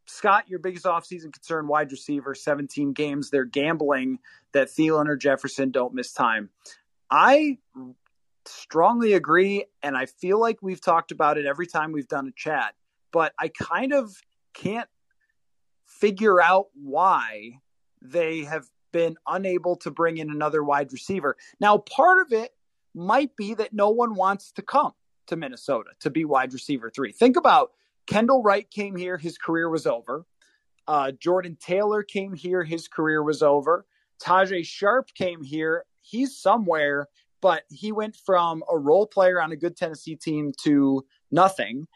Scott, 0.08 0.46
your 0.50 0.58
biggest 0.58 0.86
offseason 0.86 1.32
concern, 1.32 1.68
wide 1.68 1.92
receiver, 1.92 2.34
17 2.34 2.94
games. 2.94 3.30
They're 3.30 3.46
gambling 3.46 4.18
that 4.52 4.70
Thielen 4.70 5.08
or 5.08 5.18
Jefferson 5.18 5.70
don't 5.70 5.94
miss 5.94 6.14
time. 6.14 6.50
I 7.12 7.60
strongly 8.46 9.14
agree. 9.14 9.66
And 9.84 9.96
I 9.96 10.08
feel 10.08 10.40
like 10.40 10.58
we've 10.64 10.82
talked 10.82 11.12
about 11.12 11.38
it 11.38 11.46
every 11.46 11.68
time 11.68 11.92
we've 11.92 12.08
done 12.08 12.28
a 12.28 12.34
chat, 12.36 12.74
but 13.12 13.34
I 13.40 13.50
kind 13.50 13.94
of 13.94 14.12
can't 14.56 14.90
figure 15.86 16.42
out 16.42 16.70
why 16.74 17.60
they 18.02 18.46
have 18.46 18.66
been 18.92 19.16
unable 19.28 19.76
to 19.76 19.92
bring 19.92 20.18
in 20.18 20.32
another 20.32 20.64
wide 20.64 20.92
receiver. 20.92 21.38
Now, 21.60 21.78
part 21.78 22.26
of 22.26 22.34
it 22.34 22.50
might 22.96 23.36
be 23.36 23.54
that 23.54 23.74
no 23.74 23.92
one 23.92 24.16
wants 24.16 24.54
to 24.54 24.64
come. 24.64 24.94
To 25.28 25.36
Minnesota 25.36 25.90
to 26.02 26.10
be 26.10 26.24
wide 26.24 26.54
receiver 26.54 26.90
three. 26.90 27.12
Think 27.12 27.36
about 27.36 27.72
Kendall 28.06 28.44
Wright 28.44 28.70
came 28.70 28.96
here, 28.96 29.18
his 29.18 29.38
career 29.38 29.70
was 29.70 29.88
over. 29.88 30.26
Uh, 30.88 31.12
Jordan 31.12 31.58
Taylor 31.60 32.04
came 32.04 32.34
here, 32.34 32.64
his 32.64 32.88
career 32.88 33.24
was 33.24 33.42
over. 33.42 33.86
Tajae 34.22 34.66
Sharpe 34.66 35.14
came 35.16 35.44
here, 35.44 35.86
he's 36.02 36.38
somewhere, 36.38 37.08
but 37.42 37.64
he 37.70 37.92
went 37.92 38.16
from 38.16 38.64
a 38.72 38.78
role 38.78 39.08
player 39.08 39.42
on 39.42 39.52
a 39.52 39.56
good 39.56 39.76
Tennessee 39.76 40.16
team 40.16 40.52
to 40.64 41.04
nothing. 41.32 41.88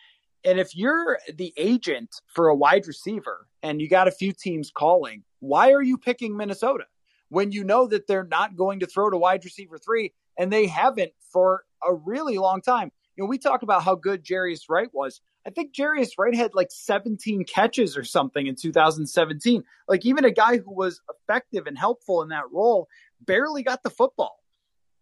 And 0.43 0.59
if 0.59 0.75
you're 0.75 1.19
the 1.33 1.53
agent 1.57 2.21
for 2.27 2.47
a 2.47 2.55
wide 2.55 2.87
receiver 2.87 3.47
and 3.61 3.81
you 3.81 3.89
got 3.89 4.07
a 4.07 4.11
few 4.11 4.33
teams 4.33 4.71
calling, 4.71 5.23
why 5.39 5.71
are 5.71 5.83
you 5.83 5.97
picking 5.97 6.35
Minnesota 6.35 6.85
when 7.29 7.51
you 7.51 7.63
know 7.63 7.87
that 7.87 8.07
they're 8.07 8.23
not 8.23 8.55
going 8.55 8.79
to 8.79 8.87
throw 8.87 9.09
to 9.09 9.17
wide 9.17 9.45
receiver 9.45 9.77
three 9.77 10.13
and 10.37 10.51
they 10.51 10.65
haven't 10.65 11.11
for 11.31 11.65
a 11.87 11.93
really 11.93 12.37
long 12.37 12.61
time? 12.61 12.91
Know, 13.19 13.25
we 13.25 13.37
talk 13.37 13.63
about 13.63 13.83
how 13.83 13.95
good 13.95 14.23
Jarius 14.23 14.69
Wright 14.69 14.89
was. 14.93 15.21
I 15.45 15.49
think 15.49 15.73
Jarius 15.73 16.11
Wright 16.17 16.35
had 16.35 16.53
like 16.53 16.71
17 16.71 17.43
catches 17.45 17.97
or 17.97 18.03
something 18.03 18.47
in 18.47 18.55
2017. 18.55 19.63
Like 19.87 20.05
even 20.05 20.25
a 20.25 20.31
guy 20.31 20.57
who 20.57 20.71
was 20.71 21.01
effective 21.09 21.67
and 21.67 21.77
helpful 21.77 22.21
in 22.21 22.29
that 22.29 22.51
role 22.51 22.87
barely 23.21 23.63
got 23.63 23.83
the 23.83 23.89
football. 23.89 24.39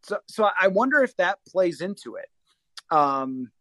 So, 0.04 0.20
so 0.28 0.50
I 0.60 0.68
wonder 0.68 1.04
if 1.04 1.16
that 1.18 1.40
plays 1.48 1.82
into 1.82 2.16
it. 2.16 2.30
Um, 2.90 3.52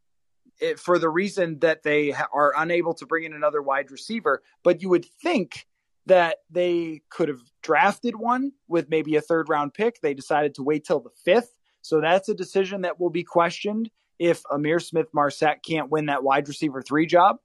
it, 0.58 0.78
for 0.78 0.98
the 0.98 1.08
reason 1.08 1.58
that 1.58 1.82
they 1.82 2.10
ha- 2.10 2.28
are 2.32 2.54
unable 2.56 2.94
to 2.94 3.06
bring 3.06 3.24
in 3.24 3.34
another 3.34 3.60
wide 3.60 3.90
receiver. 3.90 4.42
But 4.62 4.80
you 4.80 4.88
would 4.88 5.04
think 5.22 5.66
that 6.06 6.36
they 6.50 7.02
could 7.10 7.28
have 7.28 7.40
drafted 7.62 8.16
one 8.16 8.52
with 8.68 8.88
maybe 8.88 9.16
a 9.16 9.20
third 9.20 9.48
round 9.48 9.74
pick. 9.74 10.00
They 10.00 10.14
decided 10.14 10.54
to 10.54 10.62
wait 10.62 10.84
till 10.84 11.00
the 11.00 11.10
fifth. 11.24 11.58
So 11.82 12.00
that's 12.00 12.28
a 12.28 12.34
decision 12.34 12.82
that 12.82 12.98
will 12.98 13.10
be 13.10 13.24
questioned 13.24 13.90
if 14.18 14.42
Ihmir 14.44 14.83
Smith-Marsette 14.83 15.62
can't 15.62 15.90
win 15.90 16.07
that 16.07 16.22
wide 16.22 16.48
receiver 16.48 16.83
three 16.83 17.07
job. 17.07 17.37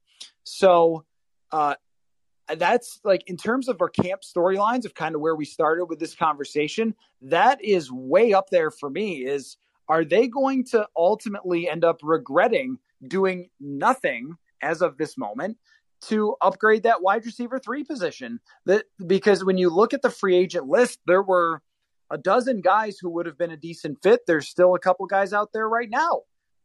So 0.44 1.06
uh, 1.52 1.76
that's 2.58 3.00
like 3.04 3.24
in 3.28 3.38
terms 3.38 3.68
of 3.68 3.82
our 3.82 3.90
camp 3.90 4.22
storylines 4.22 4.86
of 4.86 4.94
kind 4.94 5.16
of 5.16 5.22
where 5.22 5.36
we 5.36 5.46
started 5.46 5.86
with 5.86 6.00
this 6.00 6.16
conversation, 6.16 6.96
that 7.22 7.64
is 7.64 7.92
way 7.92 8.34
up 8.34 8.50
there 8.50 8.72
for 8.72 8.90
me. 8.90 9.26
Is 9.26 9.58
are 9.88 10.06
they 10.06 10.28
going 10.28 10.66
to 10.66 10.88
ultimately 10.96 11.70
end 11.70 11.84
up 11.84 12.00
regretting 12.04 12.78
doing 13.08 13.50
nothing 13.60 14.36
as 14.62 14.82
of 14.82 14.98
this 14.98 15.18
moment 15.18 15.58
to 16.02 16.36
upgrade 16.42 16.84
that 16.84 17.02
wide 17.02 17.26
receiver 17.26 17.60
three 17.60 17.84
position. 17.84 18.40
That 18.66 18.86
because 19.06 19.44
when 19.44 19.58
you 19.58 19.70
look 19.70 19.94
at 19.94 20.02
the 20.02 20.10
free 20.10 20.36
agent 20.36 20.68
list, 20.68 21.00
there 21.06 21.22
were 21.22 21.62
a 22.10 22.18
dozen 22.18 22.62
guys 22.62 22.98
who 23.00 23.10
would 23.12 23.26
have 23.26 23.38
been 23.38 23.52
a 23.52 23.58
decent 23.58 24.02
fit. 24.02 24.22
There's 24.28 24.50
still 24.50 24.76
a 24.76 24.80
couple 24.80 25.06
guys 25.06 25.32
out 25.32 25.54
there 25.54 25.70
right 25.70 25.90
now 25.90 26.22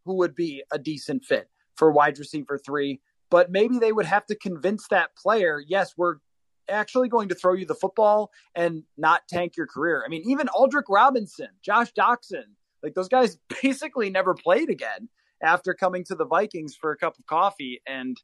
who 0.07 0.15
would 0.15 0.35
be 0.35 0.63
a 0.73 0.79
decent 0.79 1.25
fit 1.25 1.51
for 1.75 1.93
wide 1.93 2.19
receiver 2.19 2.59
three. 2.59 3.01
But 3.29 3.51
maybe 3.51 3.79
they 3.79 3.93
would 3.93 4.07
have 4.07 4.25
to 4.27 4.37
convince 4.37 4.87
that 4.89 5.17
player, 5.17 5.63
yes, 5.67 5.95
we're 5.97 6.17
actually 6.69 7.09
going 7.09 7.29
to 7.29 7.35
throw 7.35 7.55
you 7.55 7.67
the 7.67 7.75
football 7.75 8.31
and 8.55 8.85
not 8.97 9.29
tank 9.29 9.57
your 9.57 9.67
career. 9.67 10.03
I 10.05 10.09
mean, 10.09 10.23
even 10.29 10.49
Aldrick 10.49 10.85
Robinson, 10.89 11.49
Josh 11.63 11.93
Doctson, 11.93 12.45
like 12.83 12.95
those 12.95 13.09
guys 13.09 13.39
basically 13.63 14.11
never 14.11 14.35
played 14.35 14.71
again 14.71 15.09
after 15.43 15.75
coming 15.75 16.05
to 16.05 16.15
the 16.15 16.25
Vikings 16.25 16.75
for 16.81 16.93
a 16.93 16.97
cup 16.97 17.19
of 17.19 17.27
coffee. 17.27 17.83
And 17.87 18.17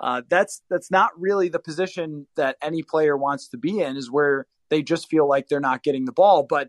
uh, 0.00 0.22
that's 0.28 0.62
that's 0.70 0.90
not 0.90 1.10
really 1.18 1.48
the 1.48 1.58
position 1.58 2.26
that 2.36 2.56
any 2.62 2.82
player 2.82 3.16
wants 3.16 3.48
to 3.48 3.58
be 3.58 3.80
in. 3.80 3.96
Is 3.96 4.10
where 4.10 4.46
they 4.68 4.82
just 4.82 5.08
feel 5.08 5.28
like 5.28 5.48
they're 5.48 5.60
not 5.60 5.82
getting 5.82 6.04
the 6.04 6.12
ball. 6.12 6.44
But 6.48 6.68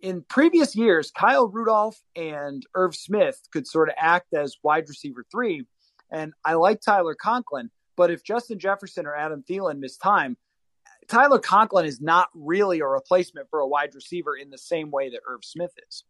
in 0.00 0.22
previous 0.28 0.74
years, 0.74 1.10
Kyle 1.10 1.48
Rudolph 1.48 2.00
and 2.16 2.64
Irv 2.74 2.94
Smith 2.94 3.40
could 3.52 3.66
sort 3.66 3.88
of 3.88 3.94
act 3.98 4.34
as 4.34 4.56
wide 4.62 4.88
receiver 4.88 5.24
three. 5.30 5.66
And 6.10 6.32
I 6.44 6.54
like 6.54 6.80
Tyler 6.80 7.14
Conklin, 7.14 7.70
but 7.96 8.10
if 8.10 8.22
Justin 8.24 8.58
Jefferson 8.58 9.06
or 9.06 9.14
Adam 9.14 9.44
Thielen 9.48 9.78
miss 9.78 9.96
time, 9.96 10.36
Tyler 11.08 11.38
Conklin 11.38 11.86
is 11.86 12.00
not 12.00 12.28
really 12.34 12.80
a 12.80 12.86
replacement 12.86 13.48
for 13.50 13.60
a 13.60 13.66
wide 13.66 13.94
receiver 13.94 14.36
in 14.36 14.50
the 14.50 14.58
same 14.58 14.90
way 14.90 15.10
that 15.10 15.20
Irv 15.28 15.44
Smith 15.44 15.72
is. 15.88 16.04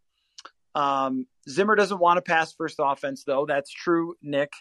Um, 0.74 1.26
Zimmer 1.48 1.76
doesn't 1.76 2.00
want 2.00 2.18
to 2.18 2.22
pass 2.22 2.52
first 2.52 2.76
offense, 2.78 3.24
though. 3.24 3.46
That's 3.46 3.70
true, 3.70 4.16
Nick. 4.22 4.52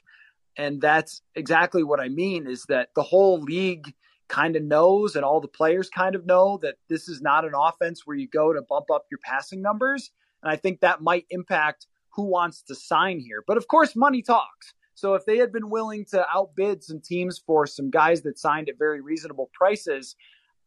And 0.56 0.80
that's 0.80 1.22
exactly 1.36 1.84
what 1.84 2.00
I 2.00 2.10
mean 2.10 2.48
is 2.48 2.66
that 2.70 2.90
the 2.96 3.04
whole 3.04 3.42
league 3.42 3.94
kind 4.34 4.56
of 4.56 4.64
knows 4.64 5.16
and 5.16 5.24
all 5.24 5.40
the 5.40 5.48
players 5.48 5.90
kind 5.90 6.16
of 6.16 6.26
know 6.26 6.58
that 6.64 6.76
this 6.90 7.08
is 7.08 7.22
not 7.22 7.46
an 7.46 7.54
offense 7.56 8.02
where 8.04 8.18
you 8.18 8.28
go 8.28 8.52
to 8.52 8.64
bump 8.64 8.90
up 8.92 9.06
your 9.12 9.20
passing 9.24 9.62
numbers. 9.62 10.10
And 10.42 10.52
I 10.52 10.56
think 10.56 10.80
that 10.80 11.02
might 11.02 11.28
impact 11.30 11.86
who 12.16 12.24
wants 12.24 12.64
to 12.64 12.74
sign 12.74 13.20
here. 13.20 13.44
But 13.46 13.58
of 13.58 13.68
course, 13.68 13.96
money 13.96 14.24
talks. 14.24 14.74
So 14.96 15.14
if 15.14 15.24
they 15.26 15.38
had 15.38 15.52
been 15.52 15.70
willing 15.70 16.06
to 16.06 16.26
outbid 16.34 16.84
some 16.84 17.00
teams 17.00 17.38
for 17.46 17.68
some 17.68 17.92
guys 17.92 18.24
that 18.24 18.40
signed 18.40 18.70
at 18.70 18.80
very 18.80 19.02
reasonable 19.02 19.52
prices, 19.54 20.16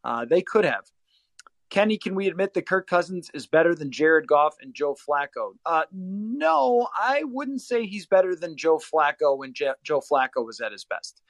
uh, 0.04 0.24
they 0.24 0.42
could 0.42 0.64
have. 0.64 0.84
Kenny, 1.68 1.98
can 1.98 2.14
we 2.14 2.28
admit 2.28 2.54
that 2.54 2.66
Kirk 2.66 2.86
Cousins 2.86 3.28
is 3.34 3.48
better 3.48 3.74
than 3.74 3.90
Jared 3.90 4.28
Goff 4.28 4.54
and 4.60 4.72
Joe 4.72 4.94
Flacco? 4.94 5.54
Uh, 5.64 5.82
no, 5.92 6.86
I 6.96 7.24
wouldn't 7.24 7.60
say 7.60 7.84
he's 7.84 8.06
better 8.06 8.36
than 8.36 8.56
Joe 8.56 8.78
Flacco 8.78 9.36
when 9.36 9.52
Je- 9.52 9.72
Joe 9.82 10.00
Flacco 10.00 10.46
was 10.46 10.60
at 10.60 10.70
his 10.70 10.84
best. 10.84 11.22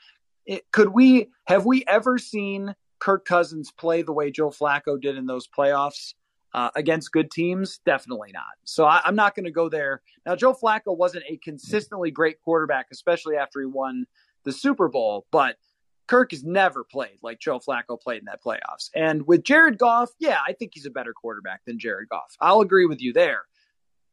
It, 0.46 0.70
could 0.72 0.88
we 0.88 1.28
have 1.46 1.66
we 1.66 1.84
ever 1.86 2.18
seen 2.18 2.74
Kirk 2.98 3.24
Cousins 3.24 3.70
play 3.70 4.02
the 4.02 4.12
way 4.12 4.30
Joe 4.30 4.50
Flacco 4.50 5.00
did 5.00 5.16
in 5.16 5.26
those 5.26 5.48
playoffs 5.48 6.14
uh, 6.54 6.70
against 6.74 7.12
good 7.12 7.30
teams? 7.30 7.80
Definitely 7.84 8.30
not. 8.32 8.44
So 8.64 8.84
I, 8.84 9.02
I'm 9.04 9.16
not 9.16 9.34
going 9.34 9.44
to 9.44 9.50
go 9.50 9.68
there. 9.68 10.02
Now, 10.24 10.36
Joe 10.36 10.54
Flacco 10.54 10.96
wasn't 10.96 11.24
a 11.28 11.36
consistently 11.38 12.10
great 12.10 12.40
quarterback, 12.40 12.86
especially 12.92 13.36
after 13.36 13.60
he 13.60 13.66
won 13.66 14.06
the 14.44 14.52
Super 14.52 14.88
Bowl, 14.88 15.26
but 15.32 15.56
Kirk 16.06 16.30
has 16.30 16.44
never 16.44 16.84
played 16.84 17.18
like 17.22 17.40
Joe 17.40 17.58
Flacco 17.58 18.00
played 18.00 18.20
in 18.20 18.26
that 18.26 18.42
playoffs. 18.42 18.90
And 18.94 19.26
with 19.26 19.42
Jared 19.42 19.78
Goff, 19.78 20.10
yeah, 20.18 20.38
I 20.46 20.52
think 20.52 20.72
he's 20.74 20.86
a 20.86 20.90
better 20.90 21.12
quarterback 21.12 21.64
than 21.66 21.78
Jared 21.78 22.08
Goff. 22.08 22.36
I'll 22.40 22.60
agree 22.60 22.86
with 22.86 23.02
you 23.02 23.12
there. 23.12 23.42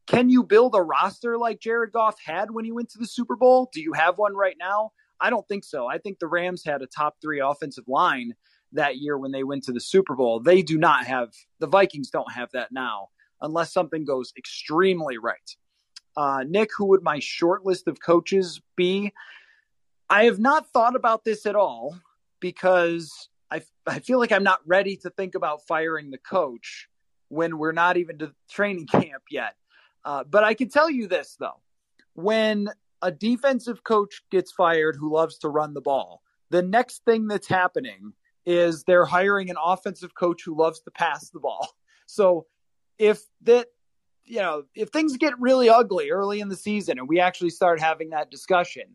Can 0.06 0.28
you 0.28 0.42
build 0.42 0.74
a 0.74 0.82
roster 0.82 1.38
like 1.38 1.60
Jared 1.60 1.92
Goff 1.92 2.16
had 2.22 2.50
when 2.50 2.64
he 2.64 2.72
went 2.72 2.90
to 2.90 2.98
the 2.98 3.06
Super 3.06 3.36
Bowl? 3.36 3.70
Do 3.72 3.80
you 3.80 3.92
have 3.94 4.18
one 4.18 4.34
right 4.34 4.56
now? 4.58 4.90
I 5.24 5.30
don't 5.30 5.48
think 5.48 5.64
so. 5.64 5.86
I 5.86 5.96
think 5.96 6.18
the 6.18 6.26
Rams 6.26 6.62
had 6.62 6.82
a 6.82 6.86
top 6.86 7.16
three 7.22 7.40
offensive 7.40 7.88
line 7.88 8.34
that 8.72 8.98
year 8.98 9.16
when 9.16 9.32
they 9.32 9.42
went 9.42 9.64
to 9.64 9.72
the 9.72 9.80
Super 9.80 10.14
Bowl. 10.14 10.38
They 10.38 10.60
do 10.60 10.76
not 10.76 11.06
have, 11.06 11.32
the 11.60 11.66
Vikings 11.66 12.10
don't 12.10 12.30
have 12.30 12.50
that 12.52 12.72
now 12.72 13.08
unless 13.40 13.72
something 13.72 14.04
goes 14.04 14.34
extremely 14.36 15.16
right. 15.16 15.56
Uh, 16.14 16.44
Nick, 16.46 16.68
who 16.76 16.84
would 16.88 17.02
my 17.02 17.20
short 17.20 17.64
list 17.64 17.88
of 17.88 18.02
coaches 18.02 18.60
be? 18.76 19.14
I 20.10 20.24
have 20.24 20.38
not 20.38 20.68
thought 20.74 20.94
about 20.94 21.24
this 21.24 21.46
at 21.46 21.56
all 21.56 21.98
because 22.38 23.30
I, 23.50 23.62
I 23.86 24.00
feel 24.00 24.18
like 24.18 24.30
I'm 24.30 24.44
not 24.44 24.60
ready 24.66 24.96
to 24.98 25.10
think 25.10 25.34
about 25.34 25.66
firing 25.66 26.10
the 26.10 26.18
coach 26.18 26.90
when 27.28 27.56
we're 27.56 27.72
not 27.72 27.96
even 27.96 28.18
to 28.18 28.34
training 28.50 28.86
camp 28.92 29.22
yet. 29.30 29.54
Uh, 30.04 30.22
but 30.22 30.44
I 30.44 30.52
can 30.52 30.68
tell 30.68 30.90
you 30.90 31.08
this, 31.08 31.34
though. 31.40 31.62
When 32.12 32.68
a 33.04 33.12
defensive 33.12 33.84
coach 33.84 34.22
gets 34.30 34.50
fired 34.50 34.96
who 34.96 35.12
loves 35.12 35.38
to 35.38 35.48
run 35.48 35.74
the 35.74 35.82
ball, 35.82 36.22
the 36.50 36.62
next 36.62 37.04
thing 37.04 37.28
that's 37.28 37.46
happening 37.46 38.14
is 38.46 38.84
they're 38.84 39.04
hiring 39.04 39.50
an 39.50 39.56
offensive 39.62 40.14
coach 40.14 40.42
who 40.44 40.56
loves 40.56 40.80
to 40.80 40.90
pass 40.90 41.30
the 41.30 41.40
ball. 41.40 41.68
So 42.06 42.44
if 42.98 43.22
that, 43.44 43.68
you 44.26 44.36
know, 44.36 44.64
if 44.74 44.90
things 44.90 45.16
get 45.16 45.40
really 45.40 45.70
ugly 45.70 46.10
early 46.10 46.40
in 46.40 46.50
the 46.50 46.54
season 46.54 46.98
and 46.98 47.08
we 47.08 47.18
actually 47.18 47.48
start 47.48 47.80
having 47.80 48.10
that 48.10 48.30
discussion, 48.30 48.94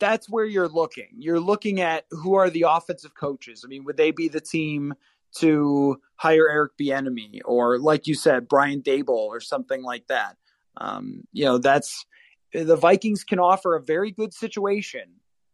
that's 0.00 0.26
where 0.28 0.46
you're 0.46 0.70
looking. 0.70 1.08
You're 1.18 1.38
looking 1.38 1.82
at 1.82 2.06
who 2.10 2.34
are 2.34 2.48
the 2.48 2.64
offensive 2.66 3.14
coaches. 3.14 3.62
I 3.62 3.68
mean, 3.68 3.84
would 3.84 3.98
they 3.98 4.10
be 4.10 4.28
the 4.28 4.40
team 4.40 4.94
to 5.36 6.00
hire 6.16 6.48
Eric 6.48 6.72
Bieniemy 6.80 7.42
or, 7.44 7.78
like 7.78 8.06
you 8.06 8.14
said, 8.14 8.48
Brian 8.48 8.80
Daboll 8.80 9.28
or 9.28 9.40
something 9.40 9.82
like 9.82 10.06
that? 10.06 10.38
Um, 10.78 11.24
you 11.32 11.44
know, 11.44 11.58
that's 11.58 12.06
the 12.52 12.76
Vikings 12.76 13.24
can 13.24 13.38
offer 13.38 13.74
a 13.74 13.82
very 13.82 14.10
good 14.10 14.32
situation 14.34 15.04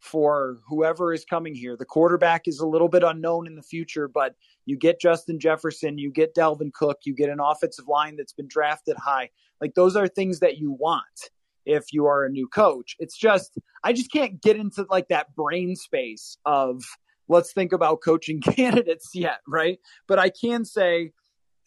for 0.00 0.58
whoever 0.68 1.12
is 1.12 1.24
coming 1.24 1.54
here. 1.54 1.76
The 1.76 1.84
quarterback 1.84 2.46
is 2.46 2.60
a 2.60 2.66
little 2.66 2.88
bit 2.88 3.02
unknown 3.02 3.46
in 3.46 3.56
the 3.56 3.62
future, 3.62 4.08
but 4.08 4.34
you 4.64 4.76
get 4.76 5.00
Justin 5.00 5.40
Jefferson, 5.40 5.98
you 5.98 6.10
get 6.10 6.34
Dalvin 6.34 6.72
Cook, 6.72 6.98
you 7.04 7.14
get 7.14 7.30
an 7.30 7.40
offensive 7.40 7.88
line 7.88 8.16
that's 8.16 8.32
been 8.32 8.48
drafted 8.48 8.96
high. 8.96 9.30
Like 9.60 9.74
those 9.74 9.96
are 9.96 10.06
things 10.06 10.40
that 10.40 10.58
you 10.58 10.72
want 10.72 11.30
if 11.66 11.92
you 11.92 12.06
are 12.06 12.24
a 12.24 12.30
new 12.30 12.46
coach. 12.48 12.96
It's 12.98 13.16
just 13.16 13.58
I 13.82 13.92
just 13.92 14.12
can't 14.12 14.40
get 14.40 14.56
into 14.56 14.86
like 14.88 15.08
that 15.08 15.34
brain 15.34 15.76
space 15.76 16.38
of 16.44 16.82
let's 17.28 17.52
think 17.52 17.72
about 17.72 18.00
coaching 18.02 18.40
candidates 18.56 19.10
yet, 19.14 19.40
right? 19.46 19.78
But 20.06 20.18
I 20.18 20.30
can 20.30 20.64
say 20.64 21.12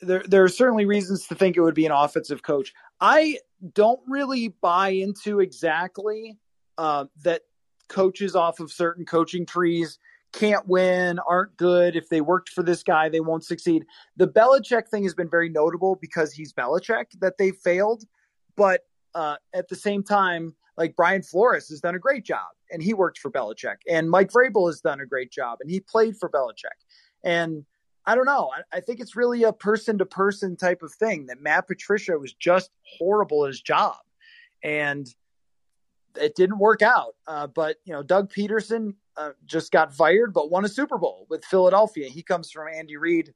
there 0.02 0.24
there 0.28 0.44
are 0.44 0.50
certainly 0.50 0.86
reasons 0.86 1.28
to 1.28 1.36
think 1.36 1.58
it 1.58 1.62
would 1.62 1.76
be 1.76 1.86
an 1.86 1.92
offensive 1.92 2.44
coach. 2.44 2.74
I 3.02 3.40
don't 3.74 4.00
really 4.08 4.50
buy 4.50 4.90
into 4.90 5.40
exactly 5.40 6.38
uh, 6.78 7.06
that 7.24 7.42
coaches 7.90 8.36
off 8.36 8.60
of 8.60 8.72
certain 8.72 9.06
coaching 9.06 9.46
trees 9.46 10.00
can't 10.32 10.66
win, 10.68 11.20
aren't 11.20 11.58
good. 11.58 11.96
If 11.96 12.08
they 12.08 12.22
worked 12.22 12.50
for 12.50 12.64
this 12.64 12.84
guy, 12.84 13.10
they 13.10 13.20
won't 13.20 13.44
succeed. 13.44 13.86
The 14.16 14.28
Belichick 14.28 14.88
thing 14.88 15.04
has 15.04 15.14
been 15.14 15.30
very 15.30 15.50
notable 15.50 15.98
because 16.00 16.32
he's 16.32 16.54
Belichick 16.54 17.08
that 17.20 17.38
they 17.38 17.52
failed. 17.52 18.04
But 18.56 18.86
uh, 19.14 19.36
at 19.54 19.68
the 19.68 19.76
same 19.76 20.04
time, 20.04 20.56
like 20.78 20.96
Brian 20.96 21.22
Flores 21.22 21.68
has 21.70 21.82
done 21.82 21.96
a 21.96 22.00
great 22.00 22.24
job 22.24 22.48
and 22.72 22.82
he 22.82 22.94
worked 22.94 23.18
for 23.18 23.30
Belichick, 23.30 23.78
and 23.90 24.10
Mike 24.10 24.32
Vrabel 24.32 24.68
has 24.68 24.80
done 24.80 25.02
a 25.02 25.06
great 25.06 25.32
job 25.32 25.58
and 25.62 25.70
he 25.70 25.82
played 25.82 26.16
for 26.18 26.30
Belichick. 26.30 26.80
And 27.24 27.66
I 28.06 28.16
don't 28.16 28.26
know. 28.26 28.50
I, 28.56 28.78
I 28.78 28.80
think 28.80 29.00
it's 29.00 29.16
really 29.16 29.44
a 29.44 29.54
person 29.54 29.98
to 30.00 30.06
person 30.06 30.56
type 30.56 30.82
of 30.82 30.94
thing 30.94 31.28
that 31.28 31.42
Matt 31.42 31.68
Patricia 31.68 32.18
was 32.18 32.34
just 32.34 32.72
horrible 32.84 33.46
at 33.46 33.50
his 33.50 33.62
job. 33.62 33.98
And 34.64 35.08
it 36.20 36.36
didn't 36.36 36.60
work 36.60 36.82
out. 36.82 37.16
Uh, 37.28 37.48
but, 37.48 37.78
you 37.86 37.94
know, 37.94 38.04
Doug 38.04 38.32
Pederson 38.32 38.96
uh, 39.18 39.32
just 39.46 39.72
got 39.72 39.94
fired, 39.94 40.34
but 40.34 40.52
won 40.52 40.66
a 40.66 40.70
Super 40.70 40.98
Bowl 40.98 41.26
with 41.30 41.46
Philadelphia. 41.46 42.10
He 42.10 42.24
comes 42.24 42.52
from 42.52 42.68
Andy 42.74 42.98
Reid. 42.98 43.34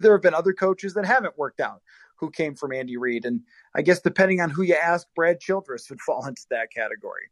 There 0.00 0.12
have 0.12 0.22
been 0.22 0.34
other 0.34 0.52
coaches 0.52 0.94
that 0.94 1.04
haven't 1.04 1.38
worked 1.38 1.60
out 1.60 1.82
who 2.16 2.30
came 2.30 2.54
from 2.54 2.72
Andy 2.72 2.96
Reid. 2.96 3.26
And 3.26 3.42
I 3.74 3.82
guess 3.82 4.00
depending 4.00 4.40
on 4.40 4.50
who 4.50 4.62
you 4.62 4.74
ask, 4.74 5.06
Brad 5.14 5.40
Childress 5.40 5.90
would 5.90 6.00
fall 6.06 6.26
into 6.26 6.44
that 6.50 6.70
category. 6.72 7.30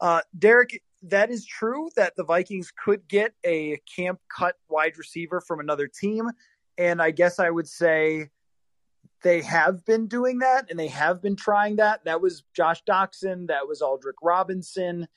Uh, 0.00 0.20
Derek, 0.36 0.82
that 1.02 1.30
is 1.30 1.44
true 1.44 1.90
that 1.96 2.14
the 2.16 2.24
Vikings 2.24 2.72
could 2.84 3.06
get 3.08 3.34
a 3.44 3.78
camp 3.96 4.20
cut 4.34 4.56
wide 4.68 4.96
receiver 4.96 5.40
from 5.40 5.60
another 5.60 5.88
team. 5.88 6.30
And 6.78 7.02
I 7.02 7.10
guess 7.10 7.38
I 7.38 7.50
would 7.50 7.68
say 7.68 8.30
they 9.22 9.42
have 9.42 9.84
been 9.84 10.06
doing 10.06 10.38
that 10.38 10.70
and 10.70 10.78
they 10.78 10.88
have 10.88 11.22
been 11.22 11.36
trying 11.36 11.76
that. 11.76 12.04
That 12.04 12.20
was 12.20 12.44
Josh 12.54 12.82
Doctson, 12.84 13.48
that 13.48 13.66
was 13.66 13.80
Aldrick 13.80 14.20
Robinson. 14.22 15.08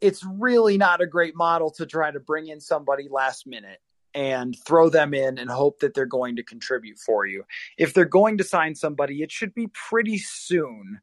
It's 0.00 0.24
really 0.24 0.78
not 0.78 1.00
a 1.00 1.06
great 1.06 1.36
model 1.36 1.70
to 1.72 1.86
try 1.86 2.10
to 2.10 2.20
bring 2.20 2.48
in 2.48 2.60
somebody 2.60 3.08
last 3.10 3.46
minute 3.46 3.80
and 4.14 4.56
throw 4.66 4.88
them 4.88 5.14
in 5.14 5.38
and 5.38 5.50
hope 5.50 5.80
that 5.80 5.94
they're 5.94 6.06
going 6.06 6.36
to 6.36 6.42
contribute 6.42 6.98
for 6.98 7.26
you. 7.26 7.44
If 7.76 7.94
they're 7.94 8.04
going 8.04 8.38
to 8.38 8.44
sign 8.44 8.74
somebody, 8.74 9.22
it 9.22 9.30
should 9.30 9.54
be 9.54 9.68
pretty 9.68 10.18
soon, 10.18 11.00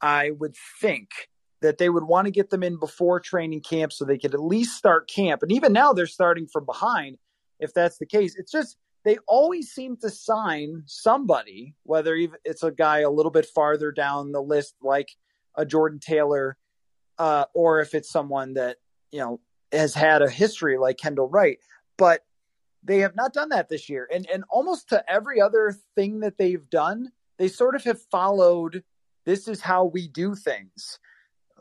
I 0.00 0.30
would 0.30 0.54
think 0.80 1.10
that 1.60 1.78
they 1.78 1.88
would 1.88 2.04
want 2.04 2.26
to 2.26 2.30
get 2.30 2.50
them 2.50 2.62
in 2.62 2.78
before 2.78 3.20
training 3.20 3.60
camp 3.60 3.92
so 3.92 4.04
they 4.04 4.18
could 4.18 4.34
at 4.34 4.42
least 4.42 4.76
start 4.76 5.08
camp. 5.08 5.42
And 5.42 5.52
even 5.52 5.72
now 5.72 5.92
they're 5.92 6.06
starting 6.06 6.46
from 6.46 6.64
behind 6.64 7.18
if 7.58 7.74
that's 7.74 7.98
the 7.98 8.06
case. 8.06 8.36
It's 8.36 8.52
just 8.52 8.76
they 9.04 9.18
always 9.26 9.70
seem 9.70 9.96
to 9.98 10.10
sign 10.10 10.82
somebody, 10.86 11.74
whether 11.84 12.16
it's 12.44 12.62
a 12.62 12.70
guy 12.70 13.00
a 13.00 13.10
little 13.10 13.32
bit 13.32 13.46
farther 13.46 13.90
down 13.90 14.32
the 14.32 14.42
list 14.42 14.74
like 14.82 15.08
a 15.56 15.64
Jordan 15.64 15.98
Taylor, 15.98 16.56
uh, 17.18 17.46
or 17.54 17.80
if 17.80 17.94
it's 17.94 18.10
someone 18.10 18.54
that, 18.54 18.76
you 19.10 19.20
know, 19.20 19.40
has 19.72 19.94
had 19.94 20.22
a 20.22 20.30
history 20.30 20.78
like 20.78 20.98
Kendall 20.98 21.28
Wright. 21.28 21.58
But 21.96 22.22
they 22.84 22.98
have 22.98 23.16
not 23.16 23.32
done 23.32 23.48
that 23.48 23.68
this 23.68 23.88
year. 23.88 24.08
And 24.12 24.28
and 24.32 24.44
almost 24.48 24.90
to 24.90 25.04
every 25.10 25.40
other 25.40 25.74
thing 25.96 26.20
that 26.20 26.38
they've 26.38 26.68
done, 26.70 27.10
they 27.38 27.48
sort 27.48 27.74
of 27.74 27.84
have 27.84 28.00
followed 28.10 28.84
this 29.24 29.48
is 29.48 29.60
how 29.60 29.84
we 29.84 30.06
do 30.08 30.34
things 30.34 30.98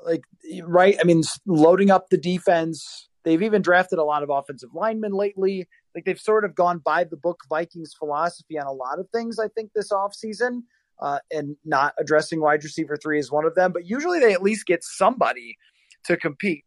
like 0.06 0.24
right. 0.64 0.98
I 1.00 1.04
mean, 1.04 1.24
loading 1.46 1.92
up 1.92 2.10
the 2.10 2.18
defense. 2.18 3.10
They've 3.24 3.42
even 3.42 3.62
drafted 3.62 4.00
a 4.00 4.04
lot 4.04 4.24
of 4.24 4.30
offensive 4.30 4.70
linemen 4.74 5.12
lately. 5.12 5.68
Like 5.94 6.06
they've 6.06 6.20
sort 6.20 6.46
of 6.46 6.56
gone 6.56 6.80
by 6.80 7.04
the 7.04 7.18
book 7.18 7.42
Vikings 7.50 7.94
philosophy 7.98 8.58
on 8.58 8.68
a 8.68 8.72
lot 8.72 9.00
of 9.00 9.10
things. 9.10 9.40
I 9.40 9.48
think 9.50 9.72
this 9.74 9.92
offseason. 9.92 10.62
Uh, 11.00 11.20
and 11.32 11.56
not 11.64 11.94
addressing 12.00 12.42
wide 12.42 12.64
receiver 12.64 12.98
three 12.98 13.20
is 13.20 13.32
one 13.32 13.46
of 13.46 13.54
them. 13.54 13.72
But 13.72 13.86
usually 13.86 14.20
they 14.20 14.34
at 14.34 14.42
least 14.42 14.66
get 14.66 14.84
somebody 14.84 15.56
to 16.06 16.18
compete. 16.18 16.66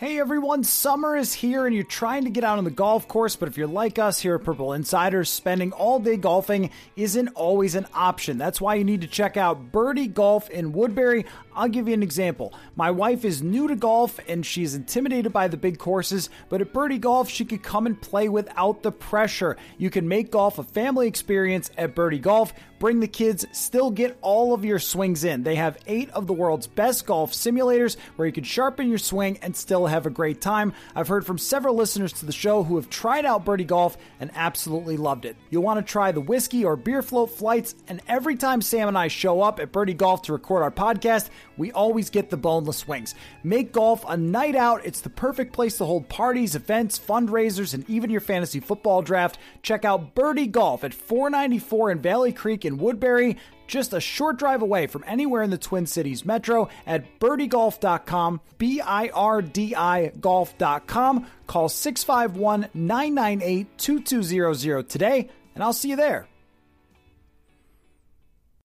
Hey 0.00 0.18
everyone, 0.18 0.64
summer 0.64 1.14
is 1.14 1.34
here 1.34 1.66
and 1.66 1.74
you're 1.74 1.84
trying 1.84 2.24
to 2.24 2.30
get 2.30 2.42
out 2.42 2.56
on 2.56 2.64
the 2.64 2.70
golf 2.70 3.06
course, 3.06 3.36
but 3.36 3.50
if 3.50 3.58
you're 3.58 3.66
like 3.66 3.98
us 3.98 4.18
here 4.18 4.36
at 4.36 4.44
Purple 4.44 4.72
Insiders, 4.72 5.28
spending 5.28 5.72
all 5.72 5.98
day 5.98 6.16
golfing 6.16 6.70
isn't 6.96 7.28
always 7.34 7.74
an 7.74 7.86
option. 7.92 8.38
That's 8.38 8.62
why 8.62 8.76
you 8.76 8.84
need 8.84 9.02
to 9.02 9.06
check 9.06 9.36
out 9.36 9.72
Birdie 9.72 10.06
Golf 10.06 10.48
in 10.48 10.72
Woodbury. 10.72 11.26
I'll 11.54 11.68
give 11.68 11.86
you 11.86 11.92
an 11.92 12.02
example. 12.02 12.54
My 12.76 12.90
wife 12.90 13.26
is 13.26 13.42
new 13.42 13.68
to 13.68 13.76
golf 13.76 14.18
and 14.26 14.46
she's 14.46 14.74
intimidated 14.74 15.34
by 15.34 15.48
the 15.48 15.58
big 15.58 15.76
courses, 15.76 16.30
but 16.48 16.62
at 16.62 16.72
Birdie 16.72 16.96
Golf, 16.96 17.28
she 17.28 17.44
could 17.44 17.62
come 17.62 17.84
and 17.84 18.00
play 18.00 18.30
without 18.30 18.82
the 18.82 18.92
pressure. 18.92 19.58
You 19.76 19.90
can 19.90 20.08
make 20.08 20.30
golf 20.30 20.58
a 20.58 20.62
family 20.62 21.08
experience 21.08 21.70
at 21.76 21.94
Birdie 21.94 22.20
Golf. 22.20 22.54
Bring 22.80 23.00
the 23.00 23.08
kids, 23.08 23.44
still 23.52 23.90
get 23.90 24.16
all 24.22 24.54
of 24.54 24.64
your 24.64 24.78
swings 24.78 25.22
in. 25.22 25.42
They 25.42 25.56
have 25.56 25.76
eight 25.86 26.08
of 26.12 26.26
the 26.26 26.32
world's 26.32 26.66
best 26.66 27.04
golf 27.04 27.30
simulators 27.32 27.98
where 28.16 28.24
you 28.24 28.32
can 28.32 28.42
sharpen 28.42 28.88
your 28.88 28.96
swing 28.96 29.38
and 29.42 29.54
still 29.54 29.84
have 29.86 30.06
a 30.06 30.10
great 30.10 30.40
time. 30.40 30.72
I've 30.96 31.08
heard 31.08 31.26
from 31.26 31.36
several 31.36 31.74
listeners 31.74 32.14
to 32.14 32.24
the 32.24 32.32
show 32.32 32.62
who 32.62 32.76
have 32.76 32.88
tried 32.88 33.26
out 33.26 33.44
Birdie 33.44 33.64
Golf 33.64 33.98
and 34.18 34.30
absolutely 34.34 34.96
loved 34.96 35.26
it. 35.26 35.36
You'll 35.50 35.62
want 35.62 35.78
to 35.78 35.92
try 35.92 36.10
the 36.10 36.22
whiskey 36.22 36.64
or 36.64 36.74
beer 36.74 37.02
float 37.02 37.30
flights, 37.30 37.74
and 37.86 38.00
every 38.08 38.36
time 38.36 38.62
Sam 38.62 38.88
and 38.88 38.96
I 38.96 39.08
show 39.08 39.42
up 39.42 39.60
at 39.60 39.72
Birdie 39.72 39.92
Golf 39.92 40.22
to 40.22 40.32
record 40.32 40.62
our 40.62 40.70
podcast, 40.70 41.28
we 41.58 41.72
always 41.72 42.08
get 42.08 42.30
the 42.30 42.38
boneless 42.38 42.88
wings. 42.88 43.14
Make 43.44 43.72
golf 43.72 44.06
a 44.08 44.16
night 44.16 44.56
out. 44.56 44.86
It's 44.86 45.02
the 45.02 45.10
perfect 45.10 45.52
place 45.52 45.76
to 45.76 45.84
hold 45.84 46.08
parties, 46.08 46.54
events, 46.54 46.98
fundraisers, 46.98 47.74
and 47.74 47.84
even 47.90 48.08
your 48.08 48.22
fantasy 48.22 48.60
football 48.60 49.02
draft. 49.02 49.36
Check 49.62 49.84
out 49.84 50.14
Birdie 50.14 50.46
Golf 50.46 50.82
at 50.82 50.94
494 50.94 51.90
in 51.90 51.98
Valley 51.98 52.32
Creek 52.32 52.64
in 52.70 52.78
Woodbury 52.78 53.36
just 53.66 53.92
a 53.92 54.00
short 54.00 54.38
drive 54.38 54.62
away 54.62 54.86
from 54.86 55.04
anywhere 55.06 55.42
in 55.42 55.50
the 55.50 55.58
Twin 55.58 55.86
Cities 55.86 56.24
metro 56.24 56.68
at 56.86 57.20
birdiegolf.com, 57.20 58.40
B 58.58 58.80
I 58.80 59.08
R 59.08 59.42
D 59.42 59.74
I 59.74 60.08
golf.com. 60.08 61.26
Call 61.46 61.68
651 61.68 62.68
998 62.74 63.78
2200 63.78 64.88
today, 64.88 65.28
and 65.54 65.62
I'll 65.64 65.72
see 65.72 65.90
you 65.90 65.96
there. 65.96 66.26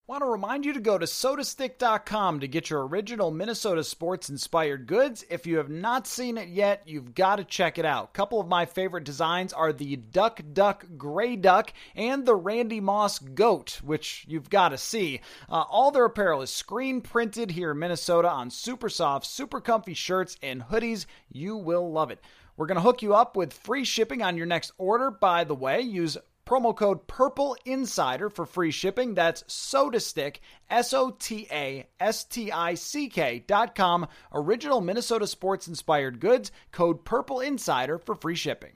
Want 0.08 0.22
to 0.22 0.30
remind 0.30 0.64
you 0.64 0.72
to 0.72 0.78
go 0.78 0.96
to 0.96 1.04
sotastick.com 1.04 2.38
to 2.38 2.46
get 2.46 2.70
your 2.70 2.86
original 2.86 3.32
Minnesota 3.32 3.82
sports 3.82 4.28
inspired 4.28 4.86
goods. 4.86 5.24
If 5.28 5.48
you 5.48 5.56
have 5.56 5.68
not 5.68 6.06
seen 6.06 6.38
it 6.38 6.48
yet, 6.48 6.82
you've 6.86 7.12
got 7.12 7.36
to 7.36 7.44
check 7.44 7.76
it 7.76 7.84
out. 7.84 8.04
A 8.04 8.16
couple 8.16 8.38
of 8.40 8.46
my 8.46 8.66
favorite 8.66 9.02
designs 9.02 9.52
are 9.52 9.72
the 9.72 9.96
Duck 9.96 10.40
Duck 10.52 10.86
Gray 10.96 11.34
Duck 11.34 11.72
and 11.96 12.24
the 12.24 12.36
Randy 12.36 12.78
Moss 12.78 13.18
Goat, 13.18 13.80
which 13.82 14.24
you've 14.28 14.48
got 14.48 14.68
to 14.68 14.78
see. 14.78 15.22
Uh, 15.48 15.64
all 15.68 15.90
their 15.90 16.04
apparel 16.04 16.40
is 16.40 16.52
screen 16.52 17.00
printed 17.00 17.50
here 17.50 17.72
in 17.72 17.80
Minnesota 17.80 18.30
on 18.30 18.50
super 18.50 18.88
soft, 18.88 19.26
super 19.26 19.60
comfy 19.60 19.94
shirts 19.94 20.36
and 20.40 20.62
hoodies. 20.62 21.06
You 21.32 21.56
will 21.56 21.90
love 21.90 22.12
it. 22.12 22.22
We're 22.56 22.66
going 22.66 22.76
to 22.76 22.82
hook 22.82 23.02
you 23.02 23.16
up 23.16 23.34
with 23.36 23.52
free 23.52 23.82
shipping 23.82 24.22
on 24.22 24.36
your 24.36 24.46
next 24.46 24.70
order. 24.78 25.10
By 25.10 25.42
the 25.42 25.56
way, 25.56 25.80
use 25.80 26.16
Promo 26.46 26.74
code 26.74 27.08
Purple 27.08 27.56
Insider 27.64 28.30
for 28.30 28.46
free 28.46 28.70
shipping. 28.70 29.14
That's 29.14 29.42
SotaStick, 29.44 30.36
S 30.70 30.94
O 30.94 31.10
T 31.10 31.48
A 31.50 31.88
S 31.98 32.22
T 32.22 32.52
I 32.52 32.74
C 32.74 33.08
K 33.08 33.42
dot 33.44 33.74
com. 33.74 34.06
Original 34.32 34.80
Minnesota 34.80 35.26
sports 35.26 35.66
inspired 35.66 36.20
goods. 36.20 36.52
Code 36.70 37.04
Purple 37.04 37.40
Insider 37.40 37.98
for 37.98 38.14
free 38.14 38.36
shipping. 38.36 38.74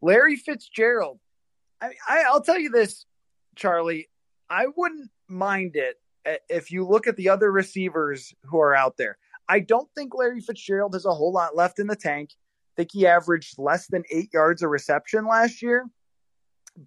Larry 0.00 0.36
Fitzgerald. 0.36 1.18
I, 1.82 1.90
I 2.08 2.24
I'll 2.26 2.40
tell 2.40 2.58
you 2.58 2.70
this, 2.70 3.04
Charlie. 3.54 4.08
I 4.48 4.66
wouldn't 4.74 5.10
mind 5.28 5.76
it 5.76 5.96
eh, 6.24 6.38
if 6.48 6.70
you 6.70 6.86
look 6.86 7.06
at 7.06 7.16
the 7.16 7.28
other 7.28 7.52
receivers 7.52 8.34
who 8.44 8.58
are 8.58 8.74
out 8.74 8.96
there. 8.96 9.18
I 9.46 9.60
don't 9.60 9.88
think 9.94 10.14
Larry 10.14 10.40
Fitzgerald 10.40 10.94
has 10.94 11.04
a 11.04 11.14
whole 11.14 11.32
lot 11.32 11.54
left 11.54 11.80
in 11.80 11.86
the 11.86 11.96
tank. 11.96 12.30
I 12.32 12.72
think 12.82 12.92
he 12.92 13.06
averaged 13.06 13.58
less 13.58 13.88
than 13.88 14.04
eight 14.10 14.30
yards 14.32 14.62
a 14.62 14.68
reception 14.68 15.26
last 15.26 15.60
year 15.60 15.84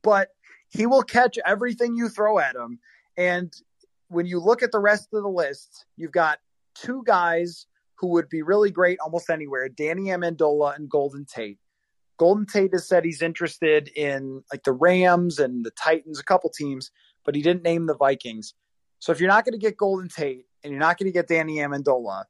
but 0.01 0.29
he 0.69 0.85
will 0.85 1.03
catch 1.03 1.37
everything 1.45 1.95
you 1.95 2.09
throw 2.09 2.39
at 2.39 2.55
him. 2.55 2.79
And 3.17 3.53
when 4.07 4.25
you 4.25 4.39
look 4.39 4.63
at 4.63 4.71
the 4.71 4.79
rest 4.79 5.09
of 5.13 5.23
the 5.23 5.29
list, 5.29 5.85
you've 5.97 6.11
got 6.11 6.39
two 6.75 7.03
guys 7.05 7.67
who 7.95 8.07
would 8.07 8.29
be 8.29 8.41
really 8.41 8.71
great 8.71 8.99
almost 8.99 9.29
anywhere 9.29 9.69
Danny 9.69 10.05
Amendola 10.05 10.75
and 10.75 10.89
Golden 10.89 11.25
Tate. 11.25 11.59
Golden 12.17 12.45
Tate 12.45 12.73
has 12.73 12.87
said 12.87 13.05
he's 13.05 13.21
interested 13.21 13.89
in 13.89 14.43
like 14.51 14.63
the 14.63 14.71
Rams 14.71 15.39
and 15.39 15.65
the 15.65 15.71
Titans, 15.71 16.19
a 16.19 16.23
couple 16.23 16.49
teams, 16.49 16.91
but 17.25 17.35
he 17.35 17.41
didn't 17.41 17.63
name 17.63 17.85
the 17.85 17.95
Vikings. 17.95 18.53
So 18.99 19.11
if 19.11 19.19
you're 19.19 19.29
not 19.29 19.45
going 19.45 19.53
to 19.53 19.59
get 19.59 19.77
Golden 19.77 20.09
Tate 20.09 20.45
and 20.63 20.71
you're 20.71 20.79
not 20.79 20.97
going 20.97 21.11
to 21.11 21.13
get 21.13 21.27
Danny 21.27 21.57
Amendola, 21.57 22.25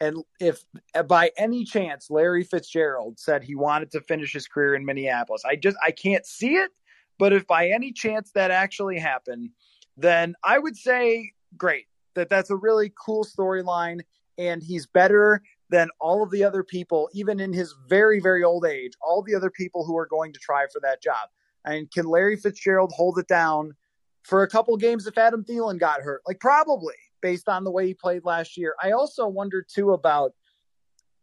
and 0.00 0.18
if 0.40 0.64
by 1.06 1.30
any 1.36 1.64
chance 1.64 2.10
Larry 2.10 2.44
Fitzgerald 2.44 3.18
said 3.18 3.44
he 3.44 3.54
wanted 3.54 3.90
to 3.92 4.00
finish 4.00 4.32
his 4.32 4.46
career 4.46 4.74
in 4.74 4.84
Minneapolis, 4.84 5.42
I 5.44 5.56
just 5.56 5.76
I 5.84 5.90
can't 5.90 6.26
see 6.26 6.54
it 6.54 6.70
but 7.18 7.32
if 7.32 7.46
by 7.46 7.68
any 7.68 7.92
chance 7.92 8.30
that 8.32 8.50
actually 8.50 8.98
happened, 8.98 9.50
then 9.96 10.34
I 10.42 10.58
would 10.58 10.76
say 10.76 11.32
great. 11.56 11.86
That 12.14 12.28
that's 12.28 12.50
a 12.50 12.56
really 12.56 12.92
cool 12.98 13.24
storyline 13.24 14.00
and 14.38 14.62
he's 14.62 14.86
better 14.86 15.42
than 15.70 15.88
all 16.00 16.22
of 16.22 16.30
the 16.30 16.44
other 16.44 16.62
people 16.62 17.08
even 17.12 17.40
in 17.40 17.52
his 17.52 17.74
very 17.88 18.20
very 18.20 18.44
old 18.44 18.64
age, 18.64 18.92
all 19.02 19.22
the 19.22 19.34
other 19.34 19.50
people 19.50 19.84
who 19.84 19.96
are 19.96 20.06
going 20.06 20.32
to 20.32 20.38
try 20.38 20.66
for 20.72 20.80
that 20.80 21.02
job. 21.02 21.28
And 21.64 21.90
can 21.90 22.06
Larry 22.06 22.36
Fitzgerald 22.36 22.92
hold 22.94 23.18
it 23.18 23.26
down 23.26 23.74
for 24.22 24.42
a 24.42 24.48
couple 24.48 24.76
games 24.76 25.06
if 25.06 25.18
Adam 25.18 25.44
Thielen 25.44 25.78
got 25.78 26.02
hurt? 26.02 26.22
Like 26.26 26.40
probably 26.40 26.94
based 27.20 27.48
on 27.48 27.64
the 27.64 27.70
way 27.70 27.86
he 27.86 27.94
played 27.94 28.24
last 28.24 28.56
year. 28.56 28.74
I 28.82 28.92
also 28.92 29.26
wonder 29.26 29.64
too 29.66 29.92
about 29.92 30.34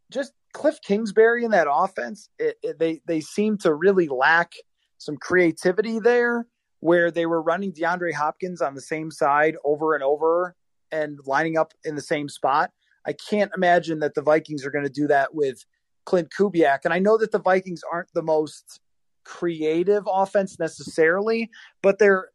just 0.09 0.33
Kliff 0.53 0.81
Kingsbury 0.81 1.45
in 1.45 1.51
that 1.51 1.67
offense. 1.71 2.27
It, 2.37 2.57
it, 2.63 2.79
they 2.79 3.01
they 3.05 3.21
seem 3.21 3.57
to 3.59 3.73
really 3.73 4.07
lack 4.07 4.53
some 5.01 5.17
creativity 5.17 5.99
there 5.99 6.45
where 6.79 7.11
they 7.11 7.25
were 7.25 7.41
running 7.41 7.71
DeAndre 7.73 8.13
Hopkins 8.13 8.61
on 8.61 8.75
the 8.75 8.81
same 8.81 9.11
side 9.11 9.55
over 9.63 9.95
and 9.95 10.03
over. 10.03 10.55
and 10.91 11.19
lining 11.25 11.57
up 11.57 11.73
in 11.85 11.95
the 11.95 12.01
same 12.01 12.29
spot. 12.29 12.71
I 13.05 13.13
can't 13.13 13.51
imagine 13.55 13.99
that 13.99 14.13
the 14.13 14.21
Vikings 14.21 14.65
are 14.65 14.71
going 14.71 14.83
to 14.83 14.91
do 14.91 15.07
that 15.07 15.33
with 15.33 15.65
Klint 16.05 16.29
Kubiak. 16.37 16.79
And 16.83 16.93
I 16.93 16.99
know 16.99 17.17
that 17.17 17.31
the 17.31 17.39
Vikings 17.39 17.81
aren't 17.91 18.13
the 18.13 18.21
most 18.21 18.79
creative 19.23 20.03
offense 20.11 20.59
necessarily, 20.59 21.49
but 21.81 21.97
they're 21.99 22.29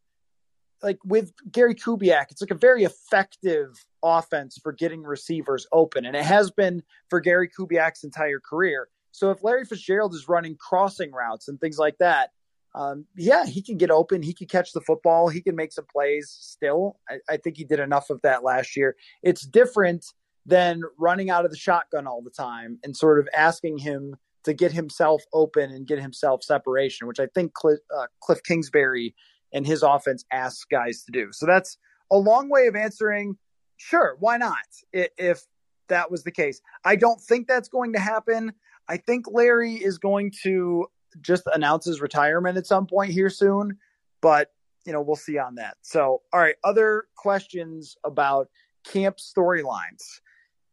like 0.83 0.99
with 1.03 1.33
Gary 1.51 1.75
Kubiak, 1.75 2.25
it's 2.29 2.41
like 2.41 2.51
a 2.51 2.55
very 2.55 2.83
effective 2.83 3.85
offense 4.03 4.59
for 4.61 4.71
getting 4.71 5.03
receivers 5.03 5.65
open. 5.71 6.05
And 6.05 6.15
it 6.15 6.23
has 6.23 6.51
been 6.51 6.83
for 7.09 7.19
Gary 7.19 7.49
Kubiak's 7.49 8.03
entire 8.03 8.39
career. 8.39 8.87
So 9.11 9.31
if 9.31 9.43
Larry 9.43 9.65
Fitzgerald 9.65 10.13
is 10.13 10.29
running 10.29 10.55
crossing 10.55 11.11
routes 11.11 11.47
and 11.47 11.59
things 11.59 11.79
like 11.79 11.97
that, 11.99 12.31
um, 12.75 13.05
yeah, 13.15 13.45
he 13.45 13.61
can 13.61 13.77
get 13.77 13.89
open. 13.89 14.21
He 14.21 14.33
can 14.33 14.47
catch 14.47 14.71
the 14.71 14.81
football. 14.81 15.29
He 15.29 15.41
can 15.41 15.55
make 15.55 15.71
some 15.71 15.85
plays 15.91 16.35
still. 16.39 16.99
I, 17.09 17.17
I 17.29 17.37
think 17.37 17.57
he 17.57 17.63
did 17.63 17.79
enough 17.79 18.09
of 18.09 18.21
that 18.21 18.43
last 18.43 18.75
year. 18.75 18.95
It's 19.23 19.41
different 19.45 20.05
than 20.45 20.81
running 20.97 21.29
out 21.29 21.43
of 21.43 21.51
the 21.51 21.57
shotgun 21.57 22.07
all 22.07 22.21
the 22.21 22.29
time 22.29 22.79
and 22.83 22.95
sort 22.95 23.19
of 23.19 23.27
asking 23.35 23.79
him 23.79 24.15
to 24.43 24.53
get 24.53 24.71
himself 24.71 25.23
open 25.33 25.71
and 25.71 25.85
get 25.85 25.99
himself 25.99 26.41
separation, 26.43 27.07
which 27.07 27.19
I 27.19 27.27
think 27.35 27.51
Kliff, 27.53 27.77
uh, 27.95 28.07
Kliff 28.23 28.43
Kingsbury 28.43 29.13
and 29.53 29.67
his 29.67 29.83
offense 29.83 30.23
asks 30.31 30.63
guys 30.63 31.03
to 31.03 31.11
do. 31.11 31.29
So 31.31 31.45
that's 31.45 31.77
a 32.11 32.17
long 32.17 32.49
way 32.49 32.67
of 32.67 32.75
answering. 32.75 33.37
Sure, 33.75 34.15
why 34.19 34.37
not? 34.37 34.55
If 34.93 35.45
that 35.89 36.09
was 36.09 36.23
the 36.23 36.31
case, 36.31 36.61
I 36.85 36.95
don't 36.95 37.19
think 37.19 37.47
that's 37.47 37.69
going 37.69 37.93
to 37.93 37.99
happen. 37.99 38.53
I 38.87 38.97
think 38.97 39.25
Larry 39.29 39.73
is 39.73 39.97
going 39.97 40.31
to 40.43 40.87
just 41.21 41.43
announce 41.53 41.85
his 41.85 42.01
retirement 42.01 42.57
at 42.57 42.67
some 42.67 42.87
point 42.87 43.11
here 43.11 43.29
soon, 43.29 43.77
but 44.21 44.51
you 44.85 44.93
know, 44.93 45.01
we'll 45.01 45.17
see 45.17 45.37
on 45.37 45.55
that. 45.55 45.75
So, 45.81 46.21
all 46.31 46.39
right, 46.39 46.55
other 46.63 47.05
questions 47.17 47.97
about 48.05 48.47
camp 48.85 49.17
storylines 49.17 50.21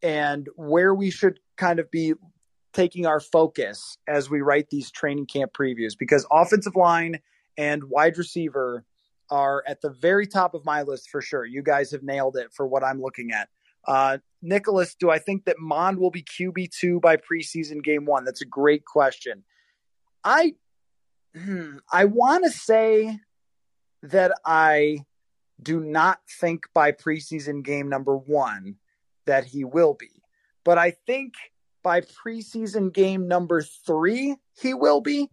and 0.02 0.48
where 0.54 0.94
we 0.94 1.11
should 1.11 1.40
kind 1.57 1.80
of 1.80 1.90
be 1.90 2.14
taking 2.72 3.07
our 3.07 3.20
focus 3.20 3.98
as 4.07 4.30
we 4.30 4.40
write 4.40 4.70
these 4.70 4.90
training 4.90 5.26
camp 5.26 5.52
previews 5.52 5.92
because 5.98 6.26
offensive 6.30 6.76
line 6.76 7.20
and 7.57 7.83
wide 7.85 8.16
receiver 8.18 8.85
are 9.30 9.64
at 9.66 9.80
the 9.80 9.90
very 9.90 10.26
top 10.26 10.54
of 10.54 10.64
my 10.64 10.83
list 10.83 11.09
for 11.11 11.20
sure. 11.20 11.44
You 11.44 11.62
guys 11.62 11.90
have 11.90 12.02
nailed 12.02 12.37
it 12.37 12.52
for 12.52 12.66
what 12.66 12.85
I'm 12.85 13.00
looking 13.00 13.33
at. 13.33 13.48
Uh, 13.87 14.18
Nicholas, 14.42 14.94
do 14.94 15.11
I 15.11 15.18
think 15.18 15.44
that 15.46 15.59
Mond 15.59 15.98
will 15.98 16.11
be 16.11 16.22
QB2 16.22 17.00
by 17.00 17.16
preseason 17.16 17.83
game 17.83 18.04
one? 18.04 18.24
That's 18.24 18.42
a 18.42 18.46
great 18.46 18.85
question. 18.85 19.44
I 20.24 20.54
hmm, 21.37 21.76
I 21.92 22.06
want 22.06 22.44
to 22.44 22.50
say 22.50 23.18
that 24.02 24.32
I 24.44 25.04
do 25.62 25.80
not 25.80 26.18
think 26.40 26.64
by 26.74 26.92
preseason 26.92 27.62
game 27.62 27.88
number 27.88 28.16
one 28.16 28.76
that 29.26 29.44
he 29.44 29.64
will 29.64 29.94
be, 29.94 30.22
but 30.64 30.78
I 30.78 30.92
think 31.06 31.34
by 31.82 32.00
preseason 32.00 32.92
game 32.92 33.28
number 33.28 33.62
three 33.62 34.37
he 34.58 34.74
will 34.74 35.00
be. 35.00 35.30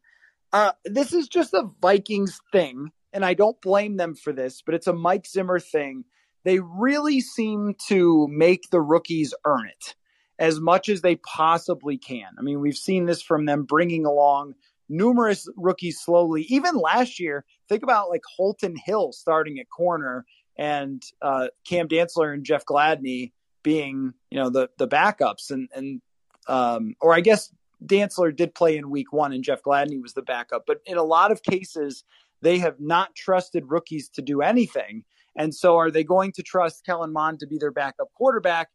Uh, 0.53 0.73
this 0.83 1.13
is 1.13 1.29
just 1.29 1.53
a 1.53 1.69
Vikings 1.81 2.41
thing, 2.51 2.91
and 3.13 3.23
I 3.23 3.33
don't 3.33 3.61
blame 3.61 3.95
them 3.95 4.15
for 4.15 4.33
this, 4.33 4.61
but 4.61 4.75
it's 4.75 4.87
a 4.87 4.93
Mike 4.93 5.25
Zimmer 5.25 5.59
thing. 5.59 6.03
They 6.43 6.59
really 6.59 7.21
seem 7.21 7.75
to 7.87 8.27
make 8.29 8.69
the 8.69 8.81
rookies 8.81 9.33
earn 9.45 9.67
it 9.67 9.95
as 10.39 10.59
much 10.59 10.89
as 10.89 11.01
they 11.01 11.15
possibly 11.17 11.97
can. 11.97 12.33
I 12.37 12.41
mean, 12.41 12.59
we've 12.59 12.75
seen 12.75 13.05
this 13.05 13.21
from 13.21 13.45
them 13.45 13.63
bringing 13.63 14.05
along 14.05 14.55
numerous 14.91 15.47
rookies 15.55 15.99
slowly. 15.99 16.43
Even 16.43 16.75
last 16.75 17.19
year, 17.19 17.45
think 17.69 17.81
about 17.83 18.09
like 18.09 18.21
Holton 18.35 18.75
Hill 18.75 19.11
starting 19.13 19.59
at 19.59 19.69
corner 19.69 20.25
and 20.57 21.01
uh, 21.21 21.47
Cam 21.65 21.87
Dantzler 21.87 22.33
and 22.33 22.43
Jeff 22.43 22.65
Gladney 22.65 23.31
being, 23.63 24.13
you 24.29 24.39
know, 24.39 24.49
the 24.49 24.69
the 24.77 24.87
backups 24.87 25.49
and 25.49 25.69
and 25.73 26.01
um, 26.47 26.95
or 27.01 27.13
I 27.13 27.21
guess 27.21 27.53
Dantzler 27.83 28.35
did 28.35 28.53
play 28.53 28.77
in 28.77 28.89
week 28.89 29.11
one 29.11 29.33
and 29.33 29.43
Jeff 29.43 29.63
Gladney 29.63 30.01
was 30.01 30.13
the 30.13 30.21
backup. 30.21 30.65
But 30.67 30.81
in 30.85 30.97
a 30.97 31.03
lot 31.03 31.31
of 31.31 31.41
cases, 31.41 32.03
they 32.41 32.59
have 32.59 32.79
not 32.79 33.15
trusted 33.15 33.69
rookies 33.69 34.09
to 34.09 34.21
do 34.21 34.41
anything. 34.41 35.05
And 35.35 35.55
so 35.55 35.77
are 35.77 35.91
they 35.91 36.03
going 36.03 36.33
to 36.33 36.43
trust 36.43 36.85
Kellen 36.85 37.13
Mond 37.13 37.39
to 37.39 37.47
be 37.47 37.57
their 37.57 37.71
backup 37.71 38.11
quarterback? 38.13 38.69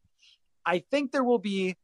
I 0.65 0.83
think 0.91 1.11
there 1.11 1.23
will 1.23 1.39
be 1.39 1.77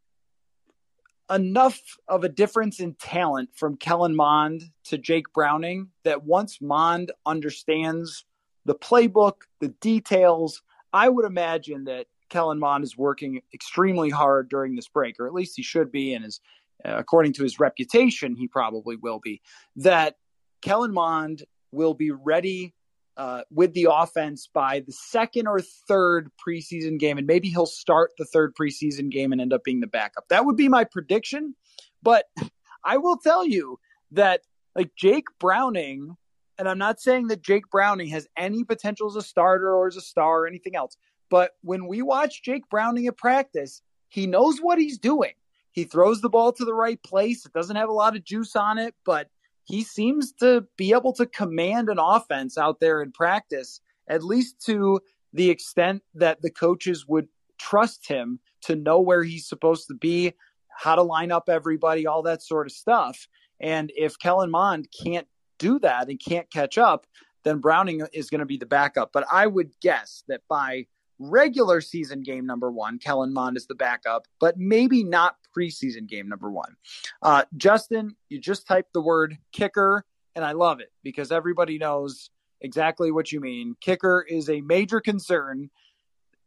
enough 1.31 1.79
of 2.07 2.23
a 2.23 2.29
difference 2.29 2.79
in 2.79 2.95
talent 2.95 3.49
from 3.55 3.77
Kellen 3.77 4.15
Mond 4.15 4.63
to 4.86 4.97
Jake 4.97 5.31
Browning 5.33 5.89
that 6.03 6.23
once 6.23 6.62
Mond 6.62 7.12
understands 7.25 8.25
the 8.65 8.75
playbook, 8.75 9.33
the 9.59 9.69
details, 9.69 10.62
I 10.91 11.09
would 11.09 11.25
imagine 11.25 11.86
that 11.86 12.07
Kellen 12.29 12.59
Mond 12.59 12.83
is 12.83 12.97
working 12.97 13.41
extremely 13.53 14.09
hard 14.09 14.49
during 14.49 14.75
this 14.75 14.88
break, 14.88 15.19
or 15.19 15.27
at 15.27 15.33
least 15.33 15.55
he 15.55 15.63
should 15.63 15.91
be, 15.91 16.13
and 16.13 16.25
is 16.25 16.39
uh, 16.86 16.95
according 16.97 17.33
to 17.33 17.43
his 17.43 17.59
reputation, 17.59 18.36
he 18.36 18.47
probably 18.47 18.95
will 18.95 19.19
be. 19.19 19.41
That 19.75 20.15
Kellen 20.62 20.93
Mond 20.93 21.43
will 21.71 21.93
be 21.93 22.12
ready 22.12 22.73
uh, 23.17 23.41
with 23.52 23.73
the 23.73 23.88
offense 23.91 24.49
by 24.52 24.80
the 24.80 24.91
second 24.91 25.47
or 25.47 25.60
third 25.88 26.32
preseason 26.45 26.99
game, 26.99 27.17
and 27.17 27.28
maybe 27.28 27.49
he'll 27.49 27.65
start 27.65 28.12
the 28.17 28.26
third 28.26 28.54
preseason 28.60 29.10
game 29.10 29.32
and 29.32 29.41
end 29.41 29.54
up 29.54 29.63
being 29.63 29.80
the 29.80 29.88
backup. 29.88 30.28
That 30.30 30.45
would 30.45 30.58
be 30.58 30.67
my 30.67 30.84
prediction. 30.84 31.56
But 32.02 32.26
I 32.86 32.97
will 32.97 33.17
tell 33.17 33.45
you 33.45 33.80
that, 34.12 34.41
like 34.76 34.91
Jake 34.97 35.26
Browning, 35.39 36.15
and 36.58 36.67
I'm 36.67 36.78
not 36.78 36.99
saying 36.99 37.28
that 37.28 37.41
Jake 37.41 37.69
Browning 37.71 38.10
has 38.10 38.28
any 38.38 38.63
potential 38.63 39.08
as 39.08 39.15
a 39.15 39.21
starter 39.21 39.73
or 39.73 39.88
as 39.88 39.95
a 39.95 40.02
star 40.02 40.41
or 40.41 40.47
anything 40.47 40.76
else, 40.76 40.97
but 41.30 41.52
when 41.62 41.88
we 41.88 42.02
watch 42.02 42.43
Jake 42.43 42.69
Browning 42.69 43.08
at 43.08 43.17
practice, 43.17 43.82
he 44.10 44.28
knows 44.28 44.60
what 44.60 44.78
he's 44.78 44.99
doing. 44.99 45.34
He 45.71 45.86
throws 45.86 46.21
the 46.21 46.30
ball 46.30 46.52
to 46.54 46.65
the 46.65 46.73
right 46.73 47.02
place. 47.02 47.45
It 47.45 47.54
doesn't 47.54 47.76
have 47.76 47.89
a 47.89 47.93
lot 47.93 48.15
of 48.15 48.23
juice 48.23 48.56
on 48.56 48.78
it, 48.78 48.93
but 49.04 49.28
he 49.65 49.84
seems 49.84 50.34
to 50.34 50.65
be 50.78 50.93
able 50.93 51.13
to 51.13 51.26
command 51.26 51.89
an 51.89 51.99
offense 51.99 52.58
out 52.58 52.80
there 52.80 53.02
in 53.02 53.12
practice, 53.12 53.82
at 54.08 54.23
least 54.23 54.62
to 54.65 54.99
the 55.32 55.49
extent 55.49 56.04
that 56.15 56.41
the 56.41 56.52
coaches 56.52 57.08
would 57.08 57.28
trust 57.58 58.08
him 58.08 58.39
to 58.62 58.76
know 58.76 58.99
where 58.99 59.23
he's 59.23 59.47
supposed 59.47 59.88
to 59.88 59.93
be, 59.93 60.34
how 60.69 60.95
to 60.95 61.02
line 61.02 61.32
up 61.32 61.49
everybody, 61.49 62.06
all 62.08 62.23
that 62.23 62.43
sort 62.43 62.67
of 62.67 62.73
stuff. 62.73 63.28
And 63.60 63.91
if 63.95 64.19
Kellen 64.19 64.52
Mond 64.52 64.88
can't 65.04 65.28
do 65.60 65.80
that 65.80 66.10
and 66.10 66.19
can't 66.19 66.52
catch 66.52 66.78
up, 66.78 67.08
then 67.43 67.60
Browning 67.60 68.06
is 68.13 68.30
going 68.30 68.39
to 68.39 68.45
be 68.45 68.58
the 68.58 68.65
backup. 68.65 69.12
But 69.13 69.26
I 69.32 69.47
would 69.47 69.71
guess 69.82 70.23
that 70.28 70.41
by 70.49 70.88
regular 71.29 71.81
season 71.81 72.21
game 72.21 72.45
number 72.45 72.71
one, 72.71 72.99
Kellen 72.99 73.33
Mond 73.33 73.57
is 73.57 73.67
the 73.67 73.75
backup, 73.75 74.27
but 74.39 74.57
maybe 74.57 75.03
not 75.03 75.36
preseason 75.55 76.07
game 76.07 76.27
number 76.27 76.51
one. 76.51 76.75
Uh, 77.21 77.43
Justin, 77.57 78.15
you 78.29 78.39
just 78.39 78.67
typed 78.67 78.93
the 78.93 79.01
word 79.01 79.38
kicker, 79.51 80.05
and 80.36 80.43
I 80.43 80.53
love 80.53 80.79
it 80.79 80.91
because 81.03 81.31
everybody 81.31 81.77
knows 81.77 82.29
exactly 82.62 83.12
what 83.12 83.31
you 83.31 83.39
mean. 83.39 83.75
Kicker 83.81 84.25
is 84.27 84.49
a 84.49 84.62
major 84.62 84.99
concern 84.99 85.69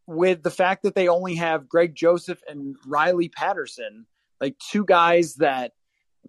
with 0.07 0.43
the 0.43 0.51
fact 0.51 0.83
that 0.85 0.95
they 0.95 1.09
only 1.09 1.35
have 1.37 1.69
Greg 1.69 1.95
Joseph 1.95 2.41
and 2.49 2.77
Riley 2.87 3.29
Patterson, 3.29 4.07
like 4.41 4.57
two 4.59 4.85
guys 4.85 5.37
that 5.37 5.73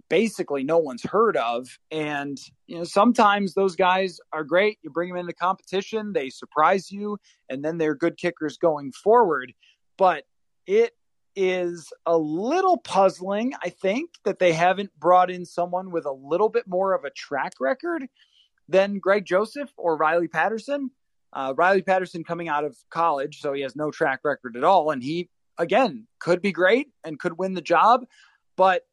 basically 0.10 0.64
no 0.64 0.78
one's 0.78 1.04
heard 1.04 1.38
of. 1.38 1.68
And, 1.92 2.38
you 2.68 2.78
know, 2.78 2.84
sometimes 2.84 3.54
those 3.54 3.76
guys 3.76 4.20
are 4.34 4.44
great. 4.44 4.78
You 4.82 4.90
bring 4.90 5.10
them 5.10 5.18
into 5.18 5.34
competition, 5.34 6.14
they 6.14 6.30
surprise 6.30 6.92
you, 6.92 7.18
and 7.50 7.64
then 7.64 7.78
they're 7.78 7.96
good 7.96 8.18
kickers 8.18 8.58
going 8.58 8.92
forward. 8.92 9.54
But 9.98 10.26
it 10.66 10.94
is 11.36 11.92
a 12.06 12.18
little 12.18 12.78
puzzling, 12.78 13.54
I 13.64 13.70
think, 13.70 14.12
that 14.26 14.40
they 14.40 14.54
haven't 14.54 14.92
brought 15.00 15.30
in 15.30 15.46
someone 15.46 15.92
with 15.92 16.06
a 16.06 16.12
little 16.12 16.50
bit 16.50 16.68
more 16.68 16.94
of 16.94 17.04
a 17.04 17.12
track 17.12 17.54
record 17.60 18.08
than 18.68 19.00
Greg 19.00 19.26
Joseph 19.26 19.72
or 19.78 19.98
Riley 19.98 20.28
Patterson. 20.28 20.90
Uh, 21.34 21.54
Riley 21.56 21.84
Patterson 21.84 22.24
coming 22.24 22.50
out 22.50 22.64
of 22.64 22.76
college, 22.90 23.40
so 23.40 23.54
he 23.54 23.62
has 23.62 23.76
no 23.76 23.92
track 23.92 24.22
record 24.24 24.58
at 24.58 24.64
all. 24.64 24.90
And 24.92 25.04
he, 25.04 25.30
again, 25.58 26.08
could 26.20 26.42
be 26.42 26.52
great 26.52 26.88
and 27.04 27.20
could 27.20 27.38
win 27.38 27.54
the 27.54 27.62
job. 27.62 28.06
But 28.56 28.84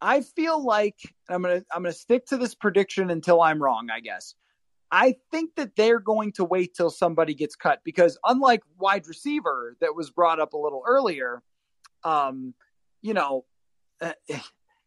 I 0.00 0.22
feel 0.22 0.64
like 0.64 0.98
I'm 1.28 1.42
gonna 1.42 1.62
I'm 1.72 1.82
gonna 1.82 1.92
stick 1.92 2.26
to 2.26 2.36
this 2.36 2.54
prediction 2.54 3.10
until 3.10 3.40
I'm 3.42 3.62
wrong. 3.62 3.88
I 3.90 4.00
guess. 4.00 4.34
I 4.92 5.16
think 5.30 5.54
that 5.54 5.76
they're 5.76 6.00
going 6.00 6.32
to 6.32 6.44
wait 6.44 6.74
till 6.74 6.90
somebody 6.90 7.32
gets 7.34 7.54
cut 7.54 7.80
because 7.84 8.18
unlike 8.24 8.62
wide 8.78 9.06
receiver 9.06 9.76
that 9.80 9.94
was 9.94 10.10
brought 10.10 10.40
up 10.40 10.52
a 10.52 10.58
little 10.58 10.82
earlier, 10.84 11.42
um, 12.02 12.54
you 13.00 13.14
know, 13.14 13.44
uh, 14.00 14.12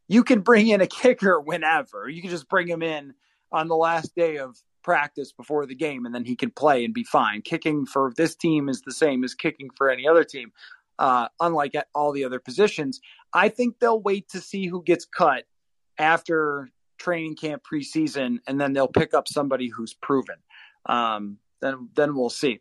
you 0.07 0.23
can 0.23 0.41
bring 0.41 0.67
in 0.67 0.81
a 0.81 0.87
kicker 0.87 1.39
whenever. 1.39 2.09
You 2.09 2.21
can 2.21 2.31
just 2.31 2.49
bring 2.49 2.67
him 2.67 2.81
in 2.81 3.13
on 3.51 3.69
the 3.69 3.75
last 3.75 4.13
day 4.15 4.37
of 4.37 4.57
practice 4.83 5.31
before 5.31 5.65
the 5.65 5.75
game 5.75 6.05
and 6.05 6.13
then 6.13 6.25
he 6.25 6.35
can 6.35 6.51
play 6.51 6.83
and 6.83 6.93
be 6.93 7.05
fine. 7.05 7.41
Kicking 7.41 7.85
for 7.85 8.11
this 8.17 8.35
team 8.35 8.67
is 8.67 8.81
the 8.81 8.91
same 8.91 9.23
as 9.23 9.33
kicking 9.33 9.69
for 9.77 9.89
any 9.89 10.05
other 10.05 10.25
team 10.25 10.51
uh, 10.99 11.27
unlike 11.39 11.75
at 11.75 11.87
all 11.93 12.11
the 12.11 12.25
other 12.25 12.39
positions. 12.39 12.99
I 13.33 13.49
think 13.49 13.79
they'll 13.79 14.01
wait 14.01 14.29
to 14.29 14.39
see 14.39 14.67
who 14.67 14.83
gets 14.83 15.05
cut 15.05 15.45
after 15.97 16.69
training 16.97 17.35
camp 17.35 17.63
preseason, 17.69 18.39
and 18.47 18.59
then 18.59 18.73
they'll 18.73 18.87
pick 18.87 19.13
up 19.13 19.27
somebody 19.27 19.69
who's 19.69 19.93
proven. 19.93 20.35
Um, 20.85 21.37
then, 21.61 21.89
then 21.95 22.15
we'll 22.15 22.29
see. 22.29 22.59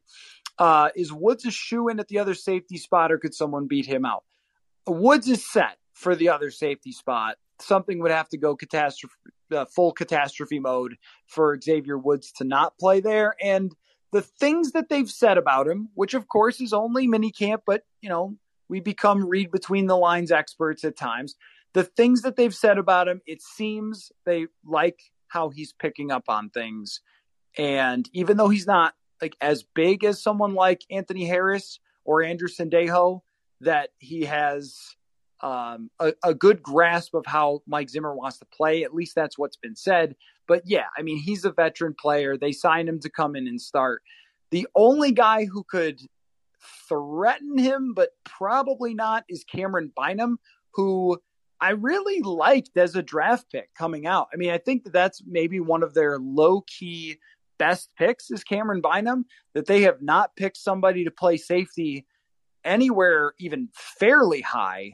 Uh, 0.59 0.91
is 0.95 1.13
Woods 1.13 1.45
a 1.47 1.51
shoe 1.51 1.89
in 1.89 1.99
at 2.01 2.09
the 2.09 2.19
other 2.19 2.35
safety 2.35 2.77
spot, 2.77 3.11
or 3.13 3.19
could 3.19 3.35
someone 3.35 3.67
beat 3.67 3.87
him 3.87 4.05
out? 4.05 4.25
Woods 4.87 5.29
is 5.29 5.45
set 5.45 5.79
for 5.93 6.15
the 6.15 6.29
other 6.29 6.51
safety 6.51 6.93
spot. 6.93 7.37
Something 7.61 8.01
would 8.01 8.11
have 8.11 8.29
to 8.31 8.39
go 8.39 8.57
catastrophe, 8.57 9.15
uh, 9.53 9.65
full 9.67 9.93
catastrophe 9.93 10.59
mode 10.59 10.97
for 11.27 11.59
Xavier 11.61 11.99
Woods 11.99 12.33
to 12.33 12.45
not 12.45 12.77
play 12.79 13.01
there. 13.01 13.35
And 13.41 13.75
the 14.13 14.23
things 14.23 14.73
that 14.73 14.89
they've 14.89 15.11
said 15.11 15.39
about 15.39 15.67
him, 15.67 15.89
which 15.95 16.15
of 16.15 16.29
course 16.29 16.61
is 16.61 16.73
only 16.73 17.07
mini 17.07 17.31
camp, 17.31 17.63
but 17.67 17.83
you 18.01 18.09
know 18.09 18.37
we 18.69 18.81
become 18.81 19.29
read 19.29 19.51
between 19.51 19.87
the 19.87 19.97
lines 19.97 20.31
experts 20.31 20.85
at 20.85 20.97
times. 20.97 21.35
The 21.75 21.85
things 21.85 22.23
that 22.23 22.37
they've 22.37 22.55
said 22.55 22.79
about 22.79 23.09
him, 23.09 23.21
it 23.27 23.43
seems 23.43 24.13
they 24.25 24.47
like 24.65 25.01
how 25.29 25.49
he's 25.49 25.73
picking 25.73 26.11
up 26.11 26.25
on 26.29 26.51
things. 26.51 27.01
And 27.57 28.09
even 28.13 28.37
though 28.37 28.49
he's 28.49 28.67
not 28.67 28.95
like 29.21 29.37
as 29.41 29.63
big 29.63 30.05
as 30.05 30.23
someone 30.23 30.55
like 30.55 30.83
Anthony 30.91 31.27
Harris 31.27 31.81
or 32.05 32.23
Andrew 32.23 32.49
Sendejo, 32.49 33.21
that 33.61 33.91
he 33.99 34.25
has 34.25 34.97
um, 35.43 35.91
a, 35.99 36.15
a, 36.25 36.35
good 36.35 36.63
grasp 36.63 37.15
of 37.15 37.25
how 37.27 37.63
Mike 37.67 37.91
Zimmer 37.91 38.15
wants 38.15 38.39
to 38.39 38.47
play. 38.57 38.85
At 38.85 38.95
least 38.95 39.15
that's 39.17 39.37
what's 39.37 39.57
been 39.57 39.75
said. 39.75 40.15
But 40.47 40.63
yeah, 40.65 40.87
I 40.97 41.03
mean, 41.03 41.19
he's 41.19 41.45
a 41.45 41.53
veteran 41.53 41.95
player. 41.99 42.37
They 42.37 42.53
signed 42.53 42.89
him 42.89 43.01
to 43.01 43.11
come 43.11 43.35
in 43.35 43.49
and 43.49 43.61
start. 43.61 44.03
The 44.53 44.69
only 44.77 45.11
guy 45.13 45.47
who 45.47 45.65
could 45.65 46.01
threaten 46.89 47.59
him, 47.59 47.93
but 47.95 48.11
probably 48.25 48.95
not, 48.95 49.25
is 49.29 49.45
Camryn 49.53 49.91
Bynum, 49.97 50.39
who 50.75 51.21
I 51.61 51.71
really 51.71 52.21
liked 52.21 52.77
as 52.77 52.95
a 52.95 53.03
draft 53.03 53.47
pick 53.51 53.75
coming 53.75 54.07
out. 54.07 54.29
I 54.33 54.37
mean, 54.37 54.51
I 54.51 54.59
think 54.59 54.85
that 54.85 54.93
that's 54.93 55.23
maybe 55.27 55.59
one 55.59 55.83
of 55.83 55.95
their 55.95 56.19
low 56.19 56.63
key 56.67 57.19
best 57.59 57.91
picks 57.97 58.31
is 58.31 58.45
Camryn 58.45 58.83
Bynum, 58.83 59.25
that 59.55 59.67
they 59.67 59.83
have 59.83 60.03
not 60.03 60.37
picked 60.37 60.57
somebody 60.57 61.05
to 61.05 61.11
play 61.11 61.37
safety 61.37 62.07
anywhere 62.65 63.35
even 63.39 63.69
fairly 63.75 64.41
high 64.41 64.93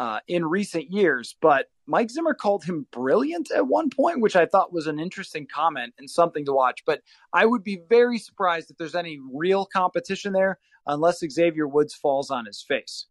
uh, 0.00 0.18
in 0.26 0.46
recent 0.46 0.90
years. 0.90 1.36
But 1.42 1.66
Mike 1.86 2.10
Zimmer 2.10 2.32
called 2.32 2.64
him 2.64 2.86
brilliant 2.90 3.50
at 3.50 3.66
one 3.68 3.90
point, 3.90 4.22
which 4.22 4.34
I 4.34 4.46
thought 4.46 4.72
was 4.72 4.86
an 4.86 4.98
interesting 4.98 5.46
comment 5.46 5.92
and 5.98 6.08
something 6.08 6.46
to 6.46 6.54
watch. 6.54 6.82
But 6.86 7.02
I 7.34 7.44
would 7.44 7.62
be 7.62 7.82
very 7.88 8.18
surprised 8.18 8.70
if 8.70 8.78
there's 8.78 8.94
any 8.94 9.20
real 9.30 9.66
competition 9.66 10.32
there 10.32 10.58
unless 10.86 11.22
Xavier 11.28 11.68
Woods 11.68 11.94
falls 11.94 12.30
on 12.30 12.46
his 12.46 12.64
face. 12.66 13.06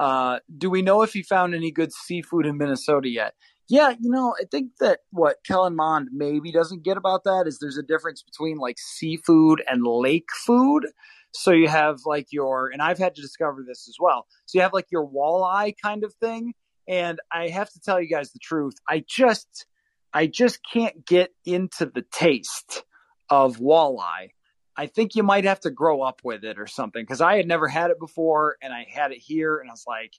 Uh, 0.00 0.40
do 0.58 0.68
we 0.68 0.82
know 0.82 1.02
if 1.02 1.12
he 1.12 1.22
found 1.22 1.54
any 1.54 1.70
good 1.70 1.92
seafood 1.92 2.46
in 2.46 2.58
Minnesota 2.58 3.08
yet? 3.08 3.34
Yeah, 3.68 3.90
you 3.90 4.10
know, 4.10 4.34
I 4.38 4.44
think 4.50 4.72
that 4.80 5.00
what 5.10 5.36
Kellen 5.46 5.76
Mond 5.76 6.08
maybe 6.12 6.50
doesn't 6.50 6.82
get 6.82 6.96
about 6.96 7.22
that 7.24 7.44
is 7.46 7.60
there's 7.60 7.78
a 7.78 7.82
difference 7.82 8.22
between 8.22 8.58
like 8.58 8.76
seafood 8.78 9.62
and 9.68 9.86
lake 9.86 10.28
food. 10.44 10.88
So 11.34 11.50
you 11.50 11.68
have 11.68 12.00
like 12.06 12.28
your, 12.30 12.70
and 12.72 12.80
I've 12.80 12.98
had 12.98 13.14
to 13.16 13.22
discover 13.22 13.64
this 13.66 13.88
as 13.88 13.96
well. 13.98 14.26
So 14.46 14.58
you 14.58 14.62
have 14.62 14.72
like 14.72 14.86
your 14.90 15.06
walleye 15.06 15.74
kind 15.82 16.04
of 16.04 16.14
thing. 16.14 16.54
And 16.86 17.18
I 17.32 17.48
have 17.48 17.70
to 17.70 17.80
tell 17.80 18.00
you 18.00 18.08
guys 18.08 18.32
the 18.32 18.38
truth. 18.38 18.74
I 18.88 19.04
just, 19.08 19.66
I 20.12 20.26
just 20.26 20.60
can't 20.70 21.04
get 21.04 21.30
into 21.44 21.86
the 21.86 22.04
taste 22.12 22.84
of 23.28 23.56
walleye. 23.56 24.30
I 24.76 24.86
think 24.86 25.14
you 25.14 25.22
might 25.22 25.44
have 25.44 25.60
to 25.60 25.70
grow 25.70 26.02
up 26.02 26.20
with 26.24 26.44
it 26.44 26.58
or 26.58 26.66
something 26.66 27.02
because 27.02 27.20
I 27.20 27.36
had 27.36 27.46
never 27.46 27.68
had 27.68 27.90
it 27.90 27.98
before 27.98 28.56
and 28.62 28.72
I 28.72 28.86
had 28.88 29.12
it 29.12 29.18
here 29.18 29.58
and 29.58 29.70
I 29.70 29.72
was 29.72 29.84
like, 29.86 30.12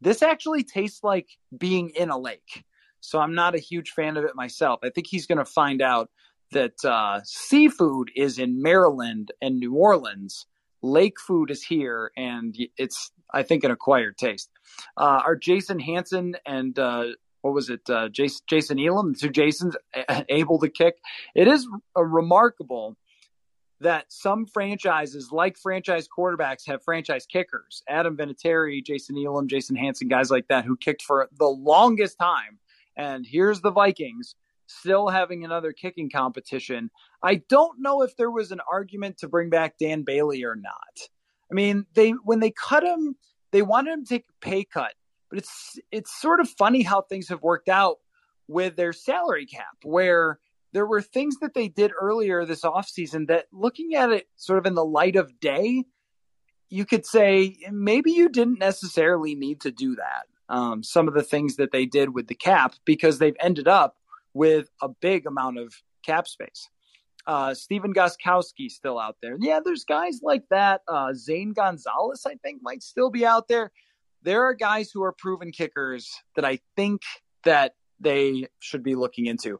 this 0.00 0.22
actually 0.22 0.64
tastes 0.64 1.02
like 1.02 1.28
being 1.56 1.90
in 1.90 2.10
a 2.10 2.18
lake. 2.18 2.64
So 3.00 3.18
I'm 3.18 3.34
not 3.34 3.54
a 3.54 3.58
huge 3.58 3.90
fan 3.90 4.16
of 4.16 4.24
it 4.24 4.34
myself. 4.34 4.80
I 4.82 4.90
think 4.90 5.06
he's 5.06 5.26
going 5.26 5.38
to 5.38 5.44
find 5.44 5.82
out 5.82 6.10
that 6.52 6.84
uh, 6.84 7.20
seafood 7.24 8.10
is 8.14 8.38
in 8.38 8.62
Maryland 8.62 9.32
and 9.40 9.58
New 9.58 9.74
Orleans. 9.74 10.46
Lake 10.82 11.20
food 11.20 11.50
is 11.50 11.62
here, 11.62 12.10
and 12.16 12.56
it's 12.76 13.12
I 13.32 13.42
think 13.42 13.64
an 13.64 13.70
acquired 13.70 14.18
taste. 14.18 14.50
Uh, 14.96 15.22
are 15.24 15.36
Jason 15.36 15.78
Hanson 15.78 16.36
and 16.44 16.78
uh, 16.78 17.04
what 17.42 17.54
was 17.54 17.70
it, 17.70 17.88
uh, 17.90 18.08
Jason, 18.08 18.40
Jason 18.48 18.78
Elam, 18.78 19.14
two 19.14 19.28
Jasons, 19.28 19.76
able 20.28 20.58
to 20.60 20.68
kick? 20.68 20.96
It 21.34 21.48
is 21.48 21.68
remarkable 21.96 22.96
that 23.80 24.12
some 24.12 24.46
franchises, 24.46 25.30
like 25.32 25.58
franchise 25.58 26.06
quarterbacks, 26.06 26.66
have 26.66 26.84
franchise 26.84 27.26
kickers. 27.26 27.82
Adam 27.88 28.16
Vinatieri, 28.16 28.84
Jason 28.84 29.16
Elam, 29.18 29.48
Jason 29.48 29.74
Hanson, 29.76 30.08
guys 30.08 30.30
like 30.30 30.46
that 30.48 30.64
who 30.64 30.76
kicked 30.76 31.02
for 31.02 31.28
the 31.36 31.48
longest 31.48 32.16
time. 32.18 32.58
And 32.96 33.26
here's 33.26 33.60
the 33.60 33.72
Vikings 33.72 34.36
still 34.72 35.08
having 35.08 35.44
another 35.44 35.72
kicking 35.72 36.10
competition. 36.10 36.90
I 37.22 37.36
don't 37.48 37.80
know 37.80 38.02
if 38.02 38.16
there 38.16 38.30
was 38.30 38.52
an 38.52 38.60
argument 38.70 39.18
to 39.18 39.28
bring 39.28 39.50
back 39.50 39.78
Dan 39.78 40.02
Bailey 40.02 40.44
or 40.44 40.56
not. 40.56 41.08
I 41.50 41.54
mean, 41.54 41.86
they 41.94 42.10
when 42.10 42.40
they 42.40 42.50
cut 42.50 42.82
him, 42.82 43.16
they 43.50 43.62
wanted 43.62 43.92
him 43.92 44.04
to 44.04 44.08
take 44.08 44.24
a 44.28 44.44
pay 44.44 44.64
cut, 44.64 44.94
but 45.28 45.38
it's 45.38 45.78
it's 45.90 46.20
sort 46.20 46.40
of 46.40 46.48
funny 46.48 46.82
how 46.82 47.02
things 47.02 47.28
have 47.28 47.42
worked 47.42 47.68
out 47.68 47.98
with 48.48 48.76
their 48.76 48.92
salary 48.92 49.46
cap 49.46 49.76
where 49.82 50.38
there 50.72 50.86
were 50.86 51.02
things 51.02 51.36
that 51.40 51.54
they 51.54 51.68
did 51.68 51.92
earlier 51.98 52.44
this 52.44 52.62
offseason 52.62 53.28
that 53.28 53.46
looking 53.52 53.94
at 53.94 54.10
it 54.10 54.28
sort 54.36 54.58
of 54.58 54.66
in 54.66 54.74
the 54.74 54.84
light 54.84 55.16
of 55.16 55.38
day, 55.38 55.84
you 56.70 56.86
could 56.86 57.04
say 57.04 57.56
maybe 57.70 58.12
you 58.12 58.28
didn't 58.28 58.58
necessarily 58.58 59.34
need 59.34 59.60
to 59.60 59.70
do 59.70 59.96
that. 59.96 60.26
Um, 60.48 60.82
some 60.82 61.08
of 61.08 61.14
the 61.14 61.22
things 61.22 61.56
that 61.56 61.72
they 61.72 61.86
did 61.86 62.14
with 62.14 62.26
the 62.26 62.34
cap 62.34 62.74
because 62.84 63.18
they've 63.18 63.36
ended 63.40 63.68
up 63.68 63.96
with 64.34 64.68
a 64.80 64.88
big 64.88 65.26
amount 65.26 65.58
of 65.58 65.74
cap 66.04 66.26
space. 66.26 66.68
Uh, 67.26 67.54
Stephen 67.54 67.94
Gostkowski 67.94 68.68
still 68.68 68.98
out 68.98 69.16
there. 69.22 69.36
Yeah, 69.38 69.60
there's 69.64 69.84
guys 69.84 70.20
like 70.22 70.42
that. 70.50 70.80
Uh, 70.88 71.14
Zane 71.14 71.52
Gonzalez, 71.52 72.24
I 72.26 72.34
think, 72.42 72.60
might 72.62 72.82
still 72.82 73.10
be 73.10 73.24
out 73.24 73.46
there. 73.48 73.70
There 74.22 74.44
are 74.44 74.54
guys 74.54 74.90
who 74.92 75.04
are 75.04 75.12
proven 75.16 75.52
kickers 75.52 76.10
that 76.34 76.44
I 76.44 76.60
think 76.76 77.02
that 77.44 77.74
they 78.00 78.48
should 78.58 78.82
be 78.82 78.94
looking 78.94 79.26
into. 79.26 79.58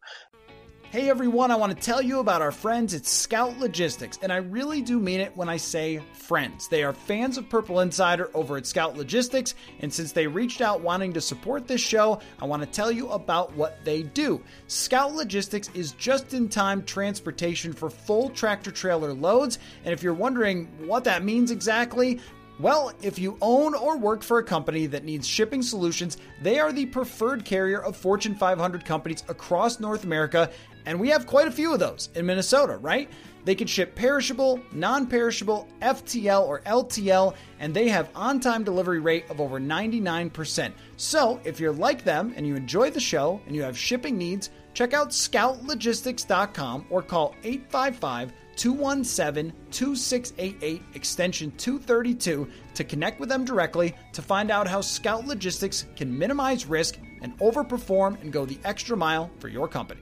Hey 0.92 1.08
everyone, 1.08 1.50
I 1.50 1.56
want 1.56 1.74
to 1.74 1.82
tell 1.82 2.02
you 2.02 2.18
about 2.18 2.42
our 2.42 2.52
friends 2.52 2.92
at 2.92 3.06
Scout 3.06 3.58
Logistics, 3.58 4.18
and 4.20 4.30
I 4.30 4.36
really 4.36 4.82
do 4.82 5.00
mean 5.00 5.20
it 5.20 5.34
when 5.34 5.48
I 5.48 5.56
say 5.56 6.02
friends. 6.12 6.68
They 6.68 6.84
are 6.84 6.92
fans 6.92 7.38
of 7.38 7.48
Purple 7.48 7.80
Insider 7.80 8.30
over 8.34 8.58
at 8.58 8.66
Scout 8.66 8.94
Logistics, 8.94 9.54
and 9.80 9.90
since 9.90 10.12
they 10.12 10.26
reached 10.26 10.60
out 10.60 10.82
wanting 10.82 11.14
to 11.14 11.20
support 11.22 11.66
this 11.66 11.80
show, 11.80 12.20
I 12.42 12.44
want 12.44 12.62
to 12.62 12.68
tell 12.68 12.92
you 12.92 13.08
about 13.08 13.56
what 13.56 13.82
they 13.86 14.02
do. 14.02 14.42
Scout 14.66 15.14
Logistics 15.14 15.70
is 15.72 15.92
just 15.92 16.34
in 16.34 16.50
time 16.50 16.82
transportation 16.82 17.72
for 17.72 17.88
full 17.88 18.28
tractor 18.28 18.70
trailer 18.70 19.14
loads, 19.14 19.60
and 19.86 19.94
if 19.94 20.02
you're 20.02 20.12
wondering 20.12 20.66
what 20.86 21.04
that 21.04 21.24
means 21.24 21.50
exactly, 21.50 22.20
well, 22.58 22.92
if 23.02 23.18
you 23.18 23.38
own 23.40 23.74
or 23.74 23.96
work 23.96 24.22
for 24.22 24.38
a 24.38 24.44
company 24.44 24.86
that 24.86 25.04
needs 25.04 25.26
shipping 25.26 25.62
solutions, 25.62 26.18
they 26.42 26.60
are 26.60 26.72
the 26.72 26.86
preferred 26.86 27.44
carrier 27.44 27.82
of 27.82 27.96
Fortune 27.96 28.34
500 28.34 28.84
companies 28.84 29.24
across 29.28 29.80
North 29.80 30.04
America 30.04 30.50
and 30.86 30.98
we 30.98 31.08
have 31.08 31.26
quite 31.26 31.48
a 31.48 31.52
few 31.52 31.72
of 31.72 31.80
those 31.80 32.10
in 32.14 32.26
Minnesota, 32.26 32.76
right? 32.76 33.08
They 33.44 33.54
can 33.54 33.66
ship 33.66 33.94
perishable, 33.94 34.60
non 34.72 35.06
perishable, 35.06 35.68
FTL, 35.80 36.46
or 36.46 36.60
LTL, 36.60 37.34
and 37.58 37.74
they 37.74 37.88
have 37.88 38.10
on 38.14 38.40
time 38.40 38.62
delivery 38.62 39.00
rate 39.00 39.28
of 39.30 39.40
over 39.40 39.58
99%. 39.58 40.72
So 40.96 41.40
if 41.44 41.58
you're 41.58 41.72
like 41.72 42.04
them 42.04 42.32
and 42.36 42.46
you 42.46 42.54
enjoy 42.54 42.90
the 42.90 43.00
show 43.00 43.40
and 43.46 43.56
you 43.56 43.62
have 43.62 43.76
shipping 43.76 44.16
needs, 44.16 44.50
check 44.74 44.94
out 44.94 45.10
scoutlogistics.com 45.10 46.86
or 46.88 47.02
call 47.02 47.34
855 47.42 48.32
217 48.56 49.52
2688 49.70 50.82
extension 50.94 51.50
232 51.56 52.48
to 52.74 52.84
connect 52.84 53.18
with 53.18 53.28
them 53.28 53.44
directly 53.44 53.94
to 54.12 54.22
find 54.22 54.50
out 54.50 54.68
how 54.68 54.80
Scout 54.80 55.26
Logistics 55.26 55.86
can 55.96 56.16
minimize 56.16 56.66
risk 56.66 56.98
and 57.22 57.36
overperform 57.38 58.20
and 58.20 58.32
go 58.32 58.44
the 58.44 58.58
extra 58.64 58.96
mile 58.96 59.30
for 59.38 59.48
your 59.48 59.66
company. 59.66 60.01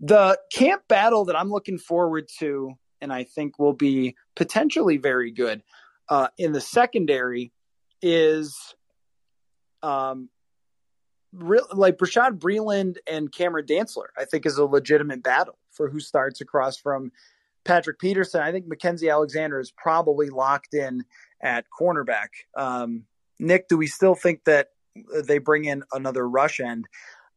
The 0.00 0.38
camp 0.52 0.82
battle 0.88 1.24
that 1.26 1.36
I'm 1.36 1.50
looking 1.50 1.78
forward 1.78 2.28
to, 2.38 2.74
and 3.00 3.12
I 3.12 3.24
think 3.24 3.58
will 3.58 3.72
be 3.72 4.14
potentially 4.34 4.98
very 4.98 5.30
good 5.30 5.62
uh, 6.08 6.28
in 6.38 6.52
the 6.52 6.60
secondary, 6.60 7.52
is 8.02 8.74
um, 9.82 10.28
real, 11.32 11.66
like 11.72 11.96
Bashaud 11.96 12.38
Breeland 12.38 12.96
and 13.10 13.32
Cameron 13.32 13.66
Dantzler. 13.66 14.08
I 14.18 14.24
think 14.24 14.46
is 14.46 14.58
a 14.58 14.64
legitimate 14.64 15.22
battle 15.22 15.58
for 15.70 15.88
who 15.88 16.00
starts 16.00 16.40
across 16.40 16.76
from 16.76 17.12
Patrick 17.64 17.98
Peterson. 17.98 18.40
I 18.40 18.52
think 18.52 18.66
Mackenzie 18.66 19.10
Alexander 19.10 19.60
is 19.60 19.70
probably 19.70 20.30
locked 20.30 20.74
in 20.74 21.04
at 21.42 21.66
cornerback. 21.78 22.28
Um, 22.56 23.04
Nick, 23.38 23.68
do 23.68 23.76
we 23.76 23.86
still 23.86 24.14
think 24.14 24.44
that 24.44 24.68
they 25.24 25.38
bring 25.38 25.64
in 25.64 25.82
another 25.92 26.26
rush 26.28 26.60
end? 26.60 26.86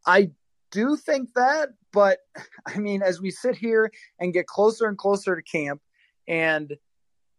I 0.06 0.32
do 0.72 0.96
think 0.96 1.34
that, 1.36 1.70
but 1.92 2.20
I 2.68 2.78
mean, 2.78 3.02
as 3.02 3.22
we 3.22 3.32
sit 3.32 3.56
here 3.56 3.92
and 4.20 4.34
get 4.34 4.48
closer 4.48 4.88
and 4.88 4.98
closer 4.98 5.36
to 5.36 5.42
camp, 5.42 5.82
and 6.28 6.76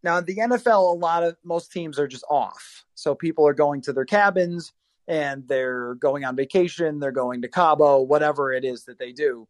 now 0.03 0.19
the 0.21 0.37
NFL, 0.37 0.93
a 0.93 0.97
lot 0.97 1.23
of 1.23 1.37
most 1.43 1.71
teams 1.71 1.99
are 1.99 2.07
just 2.07 2.25
off. 2.29 2.85
So 2.95 3.15
people 3.15 3.47
are 3.47 3.53
going 3.53 3.81
to 3.83 3.93
their 3.93 4.05
cabins 4.05 4.73
and 5.07 5.47
they're 5.47 5.95
going 5.95 6.25
on 6.25 6.35
vacation, 6.35 6.99
they're 6.99 7.11
going 7.11 7.41
to 7.41 7.47
Cabo, 7.47 8.01
whatever 8.01 8.53
it 8.53 8.63
is 8.63 8.85
that 8.85 8.99
they 8.99 9.11
do, 9.11 9.47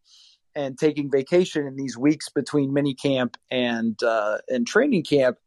and 0.56 0.78
taking 0.78 1.12
vacation 1.12 1.68
in 1.68 1.76
these 1.76 1.98
weeks 1.98 2.30
between 2.30 2.74
mini 2.74 2.94
camp 2.94 3.38
and 3.50 4.02
uh, 4.04 4.40
and 4.48 4.66
training 4.66 5.04
camp. 5.04 5.38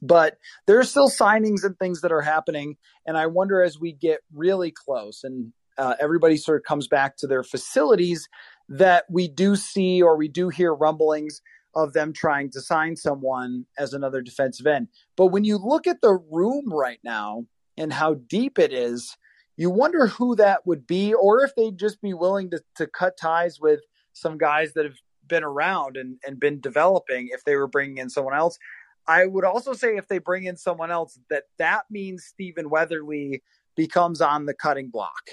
But 0.00 0.38
there 0.66 0.80
are 0.80 0.84
still 0.84 1.08
signings 1.08 1.64
and 1.64 1.78
things 1.78 2.00
that 2.00 2.12
are 2.12 2.20
happening, 2.20 2.76
and 3.06 3.16
I 3.16 3.26
wonder 3.26 3.62
as 3.62 3.78
we 3.78 3.92
get 3.92 4.20
really 4.34 4.72
close 4.72 5.22
and 5.22 5.52
uh, 5.78 5.94
everybody 6.00 6.36
sort 6.36 6.58
of 6.58 6.64
comes 6.64 6.88
back 6.88 7.16
to 7.18 7.26
their 7.26 7.42
facilities 7.42 8.28
that 8.68 9.04
we 9.10 9.28
do 9.28 9.56
see 9.56 10.02
or 10.02 10.16
we 10.16 10.28
do 10.28 10.48
hear 10.48 10.74
rumblings 10.74 11.40
of 11.74 11.92
them 11.92 12.12
trying 12.12 12.50
to 12.50 12.60
sign 12.60 12.96
someone 12.96 13.64
as 13.78 13.92
another 13.92 14.20
defensive 14.20 14.66
end. 14.66 14.88
But 15.16 15.26
when 15.26 15.44
you 15.44 15.56
look 15.56 15.86
at 15.86 16.00
the 16.02 16.18
room 16.30 16.72
right 16.72 17.00
now 17.02 17.46
and 17.76 17.92
how 17.92 18.14
deep 18.14 18.58
it 18.58 18.72
is, 18.72 19.16
you 19.56 19.70
wonder 19.70 20.06
who 20.06 20.36
that 20.36 20.66
would 20.66 20.86
be, 20.86 21.14
or 21.14 21.44
if 21.44 21.54
they'd 21.54 21.78
just 21.78 22.00
be 22.00 22.14
willing 22.14 22.50
to, 22.50 22.62
to 22.76 22.86
cut 22.86 23.16
ties 23.16 23.60
with 23.60 23.80
some 24.12 24.38
guys 24.38 24.72
that 24.74 24.84
have 24.84 24.96
been 25.26 25.44
around 25.44 25.96
and, 25.96 26.18
and 26.26 26.40
been 26.40 26.60
developing 26.60 27.28
if 27.30 27.44
they 27.44 27.56
were 27.56 27.68
bringing 27.68 27.98
in 27.98 28.10
someone 28.10 28.34
else. 28.34 28.58
I 29.06 29.26
would 29.26 29.44
also 29.44 29.72
say 29.72 29.96
if 29.96 30.08
they 30.08 30.18
bring 30.18 30.44
in 30.44 30.56
someone 30.56 30.90
else, 30.90 31.18
that 31.30 31.44
that 31.58 31.84
means 31.90 32.24
Stephen 32.24 32.70
Weatherly 32.70 33.42
becomes 33.76 34.20
on 34.20 34.46
the 34.46 34.54
cutting 34.54 34.90
block. 34.90 35.30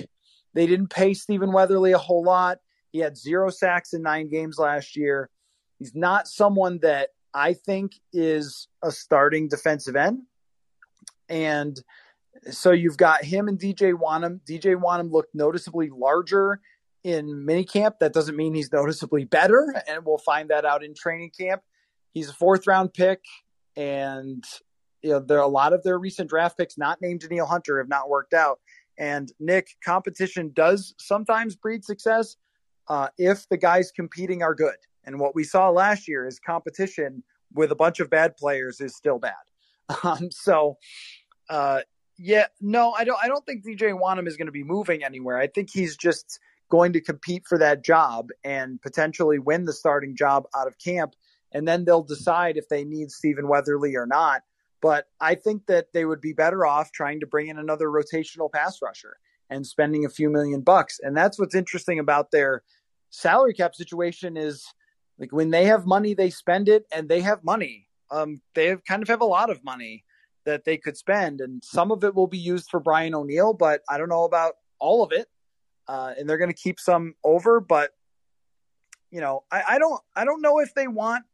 They 0.53 0.67
didn't 0.67 0.89
pay 0.89 1.13
Stephen 1.13 1.51
Weatherly 1.51 1.91
a 1.91 1.97
whole 1.97 2.23
lot. 2.23 2.59
He 2.91 2.99
had 2.99 3.17
zero 3.17 3.49
sacks 3.49 3.93
in 3.93 4.01
nine 4.01 4.29
games 4.29 4.57
last 4.57 4.95
year. 4.95 5.29
He's 5.77 5.95
not 5.95 6.27
someone 6.27 6.79
that 6.79 7.09
I 7.33 7.53
think 7.53 7.93
is 8.11 8.67
a 8.83 8.91
starting 8.91 9.47
defensive 9.47 9.95
end. 9.95 10.23
And 11.29 11.79
so 12.51 12.71
you've 12.71 12.97
got 12.97 13.23
him 13.23 13.47
and 13.47 13.59
DJ 13.59 13.93
Wonnum. 13.93 14.39
DJ 14.47 14.75
Wonnum 14.75 15.11
looked 15.11 15.35
noticeably 15.35 15.89
larger 15.89 16.59
in 17.03 17.27
minicamp. 17.27 17.99
That 17.99 18.13
doesn't 18.13 18.35
mean 18.35 18.53
he's 18.53 18.71
noticeably 18.71 19.25
better, 19.25 19.75
and 19.87 20.05
we'll 20.05 20.17
find 20.17 20.49
that 20.49 20.65
out 20.65 20.83
in 20.83 20.93
training 20.93 21.31
camp. 21.37 21.61
He's 22.13 22.29
a 22.29 22.33
fourth 22.33 22.67
round 22.67 22.93
pick, 22.93 23.23
and 23.75 24.43
you 25.01 25.11
know 25.11 25.19
there 25.19 25.37
are 25.37 25.43
a 25.43 25.47
lot 25.47 25.73
of 25.73 25.83
their 25.83 25.99
recent 25.99 26.29
draft 26.29 26.57
picks, 26.57 26.77
not 26.77 27.01
named 27.01 27.21
Danielle 27.21 27.45
Hunter, 27.45 27.77
have 27.77 27.89
not 27.89 28.09
worked 28.09 28.33
out. 28.33 28.59
And 28.99 29.31
Nick, 29.39 29.77
competition 29.83 30.51
does 30.53 30.93
sometimes 30.99 31.55
breed 31.55 31.83
success 31.85 32.35
uh, 32.89 33.07
if 33.17 33.47
the 33.49 33.57
guys 33.57 33.91
competing 33.91 34.43
are 34.43 34.53
good. 34.53 34.75
And 35.05 35.19
what 35.19 35.33
we 35.33 35.45
saw 35.45 35.69
last 35.69 36.07
year 36.07 36.27
is 36.27 36.39
competition 36.39 37.23
with 37.53 37.71
a 37.71 37.75
bunch 37.75 37.99
of 37.99 38.09
bad 38.09 38.35
players 38.37 38.81
is 38.81 38.95
still 38.95 39.17
bad. 39.17 39.33
Um, 40.03 40.29
so, 40.29 40.77
uh, 41.49 41.81
yeah, 42.19 42.45
no, 42.61 42.91
I 42.91 43.05
don't. 43.05 43.17
I 43.23 43.27
don't 43.27 43.43
think 43.43 43.65
DJ 43.65 43.99
Wonnum 43.99 44.27
is 44.27 44.37
going 44.37 44.45
to 44.45 44.51
be 44.51 44.63
moving 44.63 45.03
anywhere. 45.03 45.39
I 45.39 45.47
think 45.47 45.71
he's 45.71 45.97
just 45.97 46.39
going 46.69 46.93
to 46.93 47.01
compete 47.01 47.47
for 47.47 47.57
that 47.57 47.83
job 47.83 48.27
and 48.43 48.79
potentially 48.83 49.39
win 49.39 49.65
the 49.65 49.73
starting 49.73 50.15
job 50.15 50.43
out 50.55 50.67
of 50.67 50.77
camp, 50.77 51.15
and 51.53 51.67
then 51.67 51.85
they'll 51.85 52.03
decide 52.03 52.55
if 52.55 52.69
they 52.69 52.83
need 52.83 53.09
Stephen 53.09 53.47
Weatherly 53.47 53.95
or 53.95 54.05
not. 54.05 54.43
But 54.81 55.07
I 55.19 55.35
think 55.35 55.65
that 55.67 55.91
they 55.93 56.05
would 56.05 56.21
be 56.21 56.33
better 56.33 56.65
off 56.65 56.91
trying 56.91 57.19
to 57.19 57.27
bring 57.27 57.47
in 57.47 57.57
another 57.57 57.87
rotational 57.87 58.51
pass 58.51 58.79
rusher 58.81 59.17
and 59.49 59.65
spending 59.65 60.05
a 60.05 60.09
few 60.09 60.29
million 60.29 60.61
bucks. 60.61 60.99
And 61.01 61.17
that's 61.17 61.39
what's 61.39 61.55
interesting 61.55 61.99
about 61.99 62.31
their 62.31 62.63
salary 63.09 63.53
cap 63.53 63.75
situation 63.75 64.37
is 64.37 64.65
like 65.17 65.31
when 65.31 65.49
they 65.49 65.65
have 65.65 65.85
money, 65.85 66.13
they 66.13 66.29
spend 66.29 66.69
it, 66.69 66.85
and 66.93 67.09
they 67.09 67.21
have 67.21 67.43
money. 67.43 67.87
Um, 68.11 68.41
they 68.55 68.67
have, 68.67 68.85
kind 68.85 69.03
of 69.03 69.09
have 69.09 69.21
a 69.21 69.25
lot 69.25 69.49
of 69.49 69.63
money 69.63 70.05
that 70.45 70.63
they 70.63 70.77
could 70.77 70.97
spend, 70.97 71.41
and 71.41 71.63
some 71.63 71.91
of 71.91 72.03
it 72.03 72.15
will 72.15 72.27
be 72.27 72.37
used 72.37 72.69
for 72.69 72.79
Brian 72.79 73.13
O'Neill, 73.13 73.53
but 73.53 73.81
I 73.89 73.97
don't 73.97 74.09
know 74.09 74.23
about 74.23 74.53
all 74.79 75.03
of 75.03 75.11
it. 75.11 75.27
Uh, 75.87 76.13
and 76.17 76.29
they're 76.29 76.37
going 76.37 76.51
to 76.51 76.55
keep 76.55 76.79
some 76.79 77.15
over, 77.23 77.59
but 77.59 77.91
you 79.11 79.21
know, 79.21 79.43
I, 79.51 79.63
I 79.69 79.79
don't, 79.79 79.99
I 80.15 80.23
don't 80.23 80.41
know 80.41 80.59
if 80.59 80.73
they 80.75 80.87
want 80.87 81.25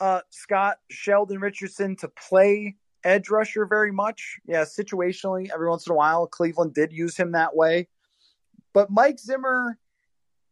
uh, 0.00 0.22
Scott 0.30 0.78
Sheldon 0.90 1.40
Richardson 1.40 1.94
to 1.96 2.08
play 2.08 2.76
edge 3.08 3.30
rusher 3.30 3.66
very 3.66 3.92
much. 3.92 4.38
Yeah, 4.46 4.62
situationally, 4.62 5.50
every 5.52 5.68
once 5.68 5.86
in 5.86 5.92
a 5.92 5.96
while, 5.96 6.26
Cleveland 6.26 6.74
did 6.74 6.92
use 6.92 7.16
him 7.16 7.32
that 7.32 7.56
way. 7.56 7.88
But 8.74 8.90
Mike 8.90 9.18
Zimmer, 9.18 9.78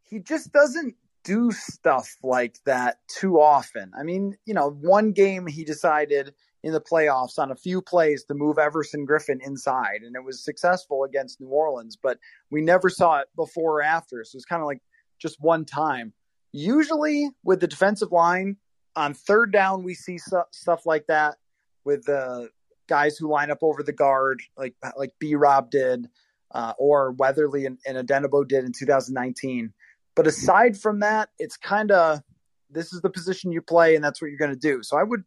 he 0.03 0.19
just 0.19 0.53
doesn't 0.53 0.95
do 1.23 1.51
stuff 1.53 2.17
like 2.23 2.57
that 2.65 2.99
too 3.09 3.41
often. 3.41 3.93
I 3.99 4.03
mean, 4.03 4.37
you 4.47 4.55
know, 4.55 4.71
one 4.71 5.13
game 5.13 5.47
he 5.47 5.65
decided 5.65 6.33
in 6.63 6.73
the 6.73 6.81
playoffs 6.81 7.39
on 7.39 7.51
a 7.51 7.57
few 7.57 7.83
plays 7.83 8.25
to 8.25 8.35
move 8.35 8.59
Everson 8.59 9.07
Griffen 9.07 9.41
inside, 9.45 10.03
and 10.03 10.17
it 10.17 10.25
was 10.25 10.45
successful 10.45 11.05
against 11.05 11.41
New 11.41 11.49
Orleans, 11.49 11.97
but 12.01 12.19
we 12.51 12.61
never 12.61 12.89
saw 12.89 13.19
it 13.19 13.29
before 13.37 13.79
or 13.79 13.83
after. 13.83 14.25
So 14.25 14.37
it's 14.37 14.45
kind 14.45 14.63
of 14.63 14.67
like 14.67 14.81
just 15.19 15.41
one 15.41 15.65
time. 15.65 16.13
Usually 16.53 17.31
with 17.45 17.61
the 17.61 17.69
defensive 17.69 18.13
line, 18.13 18.57
on 18.97 19.13
third 19.13 19.53
down, 19.53 19.83
we 19.83 19.95
see 19.95 20.19
stuff 20.19 20.87
like 20.87 21.07
that 21.07 21.37
with 21.87 22.05
the 22.05 22.51
guys 22.89 23.17
who 23.17 23.31
line 23.31 23.51
up 23.51 23.63
over 23.63 23.83
the 23.83 23.93
guard, 23.93 24.43
like 24.59 24.75
like 24.99 25.13
B 25.19 25.35
Rob 25.37 25.71
did, 25.71 26.09
uh, 26.51 26.75
or 26.79 27.13
Weatherly 27.13 27.65
and, 27.65 27.79
and 27.87 27.97
Odenigbo 27.97 28.47
did 28.47 28.65
in 28.65 28.73
2019. 28.73 29.73
But 30.15 30.27
aside 30.27 30.79
from 30.79 31.01
that, 31.01 31.31
it's 31.39 31.57
kind 31.57 31.91
of 31.91 32.21
this 32.69 32.93
is 32.93 33.01
the 33.01 33.11
position 33.11 33.53
you 33.53 33.63
play, 33.63 33.95
and 33.95 34.05
that's 34.05 34.21
what 34.21 34.29
you're 34.29 34.39
going 34.39 34.51
to 34.51 34.57
do. 34.57 34.83
So 34.83 34.99
I 34.99 35.05
would 35.05 35.23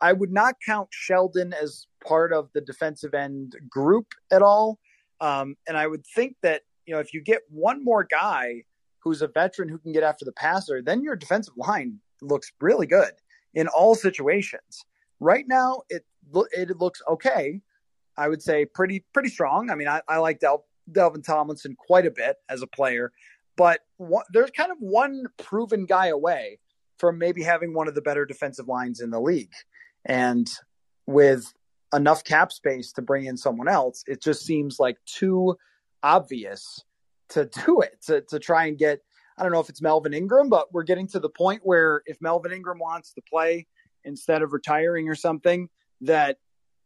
I 0.00 0.12
would 0.12 0.32
not 0.32 0.54
count 0.64 0.88
Sheldon 0.90 1.52
as 1.52 1.86
part 2.06 2.32
of 2.32 2.50
the 2.54 2.60
defensive 2.60 3.14
end 3.14 3.56
group 3.68 4.06
at 4.32 4.42
all. 4.42 4.78
Um, 5.20 5.56
and 5.66 5.76
I 5.76 5.86
would 5.86 6.04
think 6.14 6.36
that 6.42 6.62
you 6.86 6.94
know 6.94 7.00
if 7.00 7.12
you 7.12 7.20
get 7.20 7.42
one 7.50 7.84
more 7.84 8.04
guy 8.04 8.62
who's 9.00 9.20
a 9.20 9.28
veteran 9.28 9.68
who 9.68 9.78
can 9.78 9.92
get 9.92 10.02
after 10.02 10.24
the 10.24 10.32
passer, 10.32 10.80
then 10.80 11.02
your 11.02 11.16
defensive 11.16 11.54
line 11.56 11.98
looks 12.22 12.52
really 12.60 12.86
good 12.86 13.12
in 13.52 13.68
all 13.68 13.94
situations. 13.94 14.84
Right 15.24 15.46
now, 15.48 15.80
it 15.88 16.04
it 16.52 16.78
looks 16.78 17.00
okay. 17.08 17.62
I 18.14 18.28
would 18.28 18.42
say 18.42 18.66
pretty 18.66 19.06
pretty 19.14 19.30
strong. 19.30 19.70
I 19.70 19.74
mean, 19.74 19.88
I, 19.88 20.02
I 20.06 20.18
like 20.18 20.38
Del, 20.38 20.66
Dalvin 20.92 21.24
Tomlinson 21.24 21.76
quite 21.78 22.04
a 22.04 22.10
bit 22.10 22.36
as 22.50 22.60
a 22.60 22.66
player, 22.66 23.10
but 23.56 23.80
there's 24.30 24.50
kind 24.50 24.70
of 24.70 24.76
one 24.80 25.24
proven 25.38 25.86
guy 25.86 26.08
away 26.08 26.58
from 26.98 27.16
maybe 27.16 27.42
having 27.42 27.72
one 27.72 27.88
of 27.88 27.94
the 27.94 28.02
better 28.02 28.26
defensive 28.26 28.68
lines 28.68 29.00
in 29.00 29.08
the 29.08 29.18
league. 29.18 29.54
And 30.04 30.46
with 31.06 31.50
enough 31.94 32.22
cap 32.22 32.52
space 32.52 32.92
to 32.92 33.02
bring 33.02 33.24
in 33.24 33.38
someone 33.38 33.66
else, 33.66 34.04
it 34.06 34.22
just 34.22 34.44
seems 34.44 34.78
like 34.78 34.98
too 35.06 35.56
obvious 36.02 36.84
to 37.30 37.46
do 37.66 37.80
it 37.80 37.96
to 38.08 38.20
to 38.28 38.38
try 38.38 38.66
and 38.66 38.76
get 38.76 39.00
I 39.38 39.42
don't 39.42 39.52
know 39.52 39.60
if 39.60 39.70
it's 39.70 39.80
Melvin 39.80 40.12
Ingram, 40.12 40.50
but 40.50 40.70
we're 40.70 40.84
getting 40.84 41.08
to 41.08 41.18
the 41.18 41.30
point 41.30 41.62
where 41.64 42.02
if 42.04 42.20
Melvin 42.20 42.52
Ingram 42.52 42.78
wants 42.78 43.14
to 43.14 43.22
play 43.22 43.66
instead 44.04 44.42
of 44.42 44.52
retiring 44.52 45.08
or 45.08 45.14
something, 45.14 45.68
that 46.02 46.38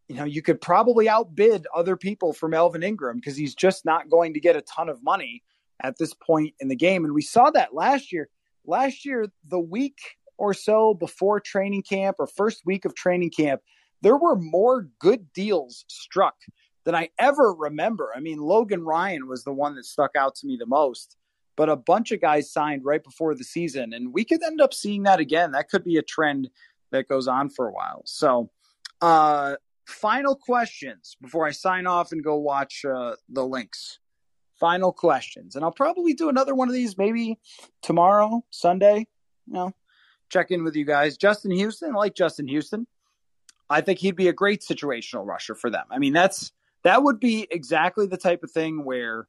you 0.09 0.17
know 0.17 0.25
you 0.25 0.43
could 0.43 0.61
probably 0.61 1.09
outbid 1.09 1.67
other 1.75 1.97
people 1.97 2.33
for 2.33 2.49
Melvin 2.49 2.83
Ingram 2.83 3.17
because 3.17 3.37
he's 3.37 3.55
just 3.55 3.85
not 3.85 4.09
going 4.09 4.35
to 4.35 4.41
get 4.41 4.57
a 4.57 4.63
ton 4.63 4.89
of 4.89 5.03
money 5.03 5.43
at 5.83 5.99
this 5.99 6.15
point 6.15 6.55
in 6.61 6.69
the 6.69 6.77
game. 6.77 7.05
And 7.05 7.15
we 7.15 7.23
saw 7.23 7.51
that 7.51 7.75
last 7.75 8.13
year. 8.13 8.29
Last 8.67 9.07
year, 9.07 9.27
the 9.49 9.59
week 9.59 9.99
or 10.37 10.53
so 10.53 10.93
before 10.93 11.41
training 11.41 11.83
camp 11.83 12.17
or 12.19 12.27
first 12.27 12.63
week 12.67 12.85
of 12.85 12.95
training 12.95 13.31
camp, 13.31 13.63
there 14.03 14.17
were 14.17 14.37
more 14.37 14.89
good 14.99 15.33
deals 15.33 15.85
struck 15.89 16.35
than 16.85 16.95
I 16.95 17.09
ever 17.19 17.55
remember. 17.55 18.13
I 18.15 18.21
mean, 18.21 18.39
Logan 18.39 18.85
Ryan 18.85 19.27
was 19.27 19.45
the 19.45 19.53
one 19.53 19.75
that 19.77 19.85
stuck 19.85 20.17
out 20.17 20.35
to 20.37 20.47
me 20.47 20.57
the 20.59 20.67
most 20.67 21.17
but 21.59 21.69
a 21.69 21.75
bunch 21.75 22.13
of 22.13 22.21
guys 22.21 22.53
signed 22.53 22.85
right 22.85 23.03
before 23.03 23.35
the 23.35 23.43
season. 23.43 23.93
And 23.93 24.15
we 24.15 24.25
could 24.25 24.41
end 24.45 24.61
up 24.61 24.73
seeing 24.73 25.03
that 25.03 25.19
again. 25.19 25.51
That 25.51 25.69
could 25.69 25.83
be 25.83 25.97
a 25.97 26.03
trend 26.03 26.51
that 26.91 27.09
goes 27.09 27.29
on 27.29 27.51
for 27.51 27.69
a 27.69 27.73
while. 27.73 28.03
So, 28.05 28.51
uh, 29.01 29.57
final 29.87 30.35
questions 30.35 31.17
before 31.21 31.47
I 31.47 31.51
sign 31.51 31.87
off 31.87 32.13
and 32.13 32.23
go 32.23 32.37
watch 32.37 32.85
uh, 32.85 33.15
the 33.29 33.45
links. 33.45 33.99
Final 34.61 34.93
questions. 34.93 35.55
And 35.57 35.65
I'll 35.65 35.71
probably 35.71 36.15
do 36.15 36.29
another 36.29 36.55
one 36.55 36.69
of 36.69 36.75
these 36.75 36.99
maybe 36.99 37.39
tomorrow, 37.83 38.45
Sunday. 38.51 39.07
You 39.47 39.53
know, 39.53 39.73
check 40.31 40.51
in 40.51 40.65
with 40.65 40.77
you 40.77 40.85
guys. 40.85 41.17
Justin 41.17 41.53
Houston, 41.53 41.93
I 41.95 41.99
like 41.99 42.15
Justin 42.15 42.49
Houston. 42.49 42.87
I 43.71 43.81
think 43.83 43.99
he'd 43.99 44.17
be 44.17 44.29
a 44.29 44.33
great 44.33 44.63
situational 44.63 45.25
rusher 45.27 45.55
for 45.55 45.71
them. 45.71 45.85
I 45.91 45.99
mean, 45.99 46.13
that's 46.13 46.53
that 46.83 47.03
would 47.03 47.21
be 47.21 47.47
exactly 47.51 48.07
the 48.07 48.17
type 48.17 48.43
of 48.43 48.51
thing 48.51 48.85
where 48.85 49.29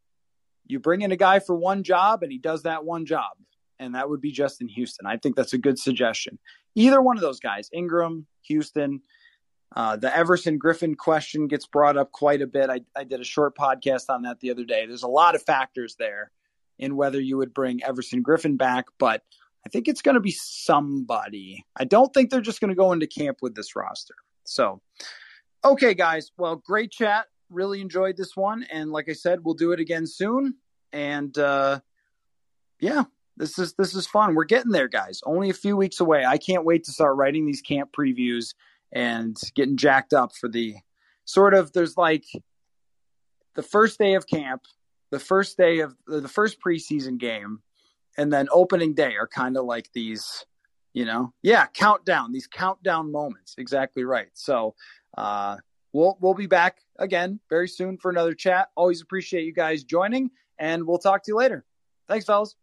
you 0.66 0.80
bring 0.80 1.01
in 1.01 1.12
a 1.12 1.18
guy 1.18 1.39
for 1.39 1.55
one 1.55 1.84
job 1.84 2.24
and 2.24 2.32
he 2.32 2.38
does 2.38 2.64
that 2.64 2.84
one 2.86 3.05
job. 3.05 3.32
and 3.80 3.95
that 3.95 4.10
would 4.10 4.22
be 4.22 4.32
Justin 4.32 4.68
Houston. 4.68 5.05
I 5.05 5.18
think 5.18 5.36
that's 5.36 5.53
a 5.53 5.57
good 5.57 5.80
suggestion. 5.80 6.38
Either 6.76 7.01
one 7.01 7.17
of 7.17 7.22
those 7.22 7.39
guys, 7.39 7.70
Ingram, 7.74 8.26
Houston. 8.43 9.01
Uh, 9.76 9.95
the 9.95 10.15
Everson 10.15 10.59
Griffen 10.59 10.97
question 10.97 11.47
gets 11.47 11.67
brought 11.67 11.95
up 11.95 12.11
quite 12.11 12.41
a 12.41 12.47
bit. 12.47 12.70
I, 12.70 12.82
I 12.95 13.03
did 13.03 13.22
a 13.22 13.26
short 13.26 13.55
podcast 13.55 14.09
on 14.09 14.24
that 14.24 14.39
the 14.39 14.49
other 14.49 14.63
day. 14.63 14.86
There's 14.88 15.03
a 15.03 15.07
lot 15.07 15.36
of 15.36 15.43
factors 15.43 15.95
there 15.99 16.32
in 16.80 16.95
whether 16.95 17.20
you 17.20 17.38
would 17.38 17.53
bring 17.53 17.84
Everson 17.84 18.24
Griffen 18.24 18.57
back, 18.57 18.86
but 18.97 19.22
I 19.65 19.70
think 19.70 19.88
it's 19.88 20.01
going 20.01 20.15
to 20.15 20.22
be 20.22 20.32
somebody. 20.32 21.65
I 21.76 21.84
don't 21.84 22.13
think 22.13 22.30
they're 22.30 22.41
just 22.41 22.61
going 22.61 22.70
to 22.70 22.76
go 22.76 22.93
into 22.93 23.07
camp 23.07 23.39
with 23.41 23.53
this 23.53 23.76
roster. 23.76 24.15
So, 24.45 24.82
okay, 25.63 25.93
guys. 25.93 26.32
Well, 26.38 26.55
great 26.55 26.91
chat. 26.91 27.26
Really 27.49 27.82
enjoyed 27.82 28.17
this 28.17 28.36
one. 28.36 28.63
And 28.72 28.91
like 28.91 29.09
I 29.09 29.13
said, 29.13 29.43
we'll 29.43 29.55
do 29.55 29.72
it 29.74 29.80
again 29.80 30.07
soon. 30.07 30.55
And 30.93 31.38
uh, 31.38 31.82
yeah, 32.80 33.03
this 33.39 33.57
is 33.57 33.73
this 33.73 33.95
is 33.95 34.05
fun. 34.05 34.35
We're 34.35 34.43
getting 34.43 34.71
there, 34.71 34.89
guys. 34.89 35.21
Only 35.25 35.49
a 35.49 35.53
few 35.53 35.77
weeks 35.77 36.01
away. 36.01 36.25
I 36.25 36.37
can't 36.37 36.65
wait 36.65 36.83
to 36.83 36.91
start 36.91 37.15
writing 37.15 37.45
these 37.45 37.61
camp 37.61 37.91
previews 37.97 38.53
and 38.91 39.35
getting 39.55 39.77
jacked 39.77 40.13
up 40.13 40.35
for 40.35 40.49
the 40.49 40.75
sort 41.23 41.53
of 41.53 41.71
there's 41.71 41.95
like 41.97 42.25
the 43.55 43.63
first 43.63 43.97
day 43.97 44.15
of 44.15 44.27
camp, 44.27 44.63
the 45.11 45.19
first 45.19 45.57
day 45.57 45.79
of 45.79 45.95
the 46.05 46.27
first 46.27 46.57
preseason 46.61 47.17
game, 47.17 47.61
and 48.17 48.31
then 48.31 48.49
opening 48.51 48.93
day 48.93 49.15
are 49.15 49.27
kind 49.27 49.55
of 49.55 49.63
like 49.63 49.89
these, 49.93 50.45
you 50.93 51.05
know, 51.05 51.33
yeah, 51.41 51.65
countdown, 51.67 52.33
these 52.33 52.47
countdown 52.47 53.09
moments. 53.09 53.55
Exactly 53.57 54.03
right. 54.03 54.29
So 54.33 54.75
uh 55.17 55.55
we'll 55.93 56.17
we'll 56.19 56.33
be 56.33 56.45
back 56.45 56.79
again 56.99 57.39
very 57.49 57.69
soon 57.69 57.97
for 57.97 58.11
another 58.11 58.33
chat. 58.33 58.67
Always 58.75 59.01
appreciate 59.01 59.45
you 59.45 59.53
guys 59.53 59.85
joining, 59.85 60.29
and 60.57 60.85
we'll 60.85 60.99
talk 60.99 61.23
to 61.23 61.31
you 61.31 61.37
later. 61.37 61.63
Thanks, 62.09 62.25
fellas. 62.25 62.55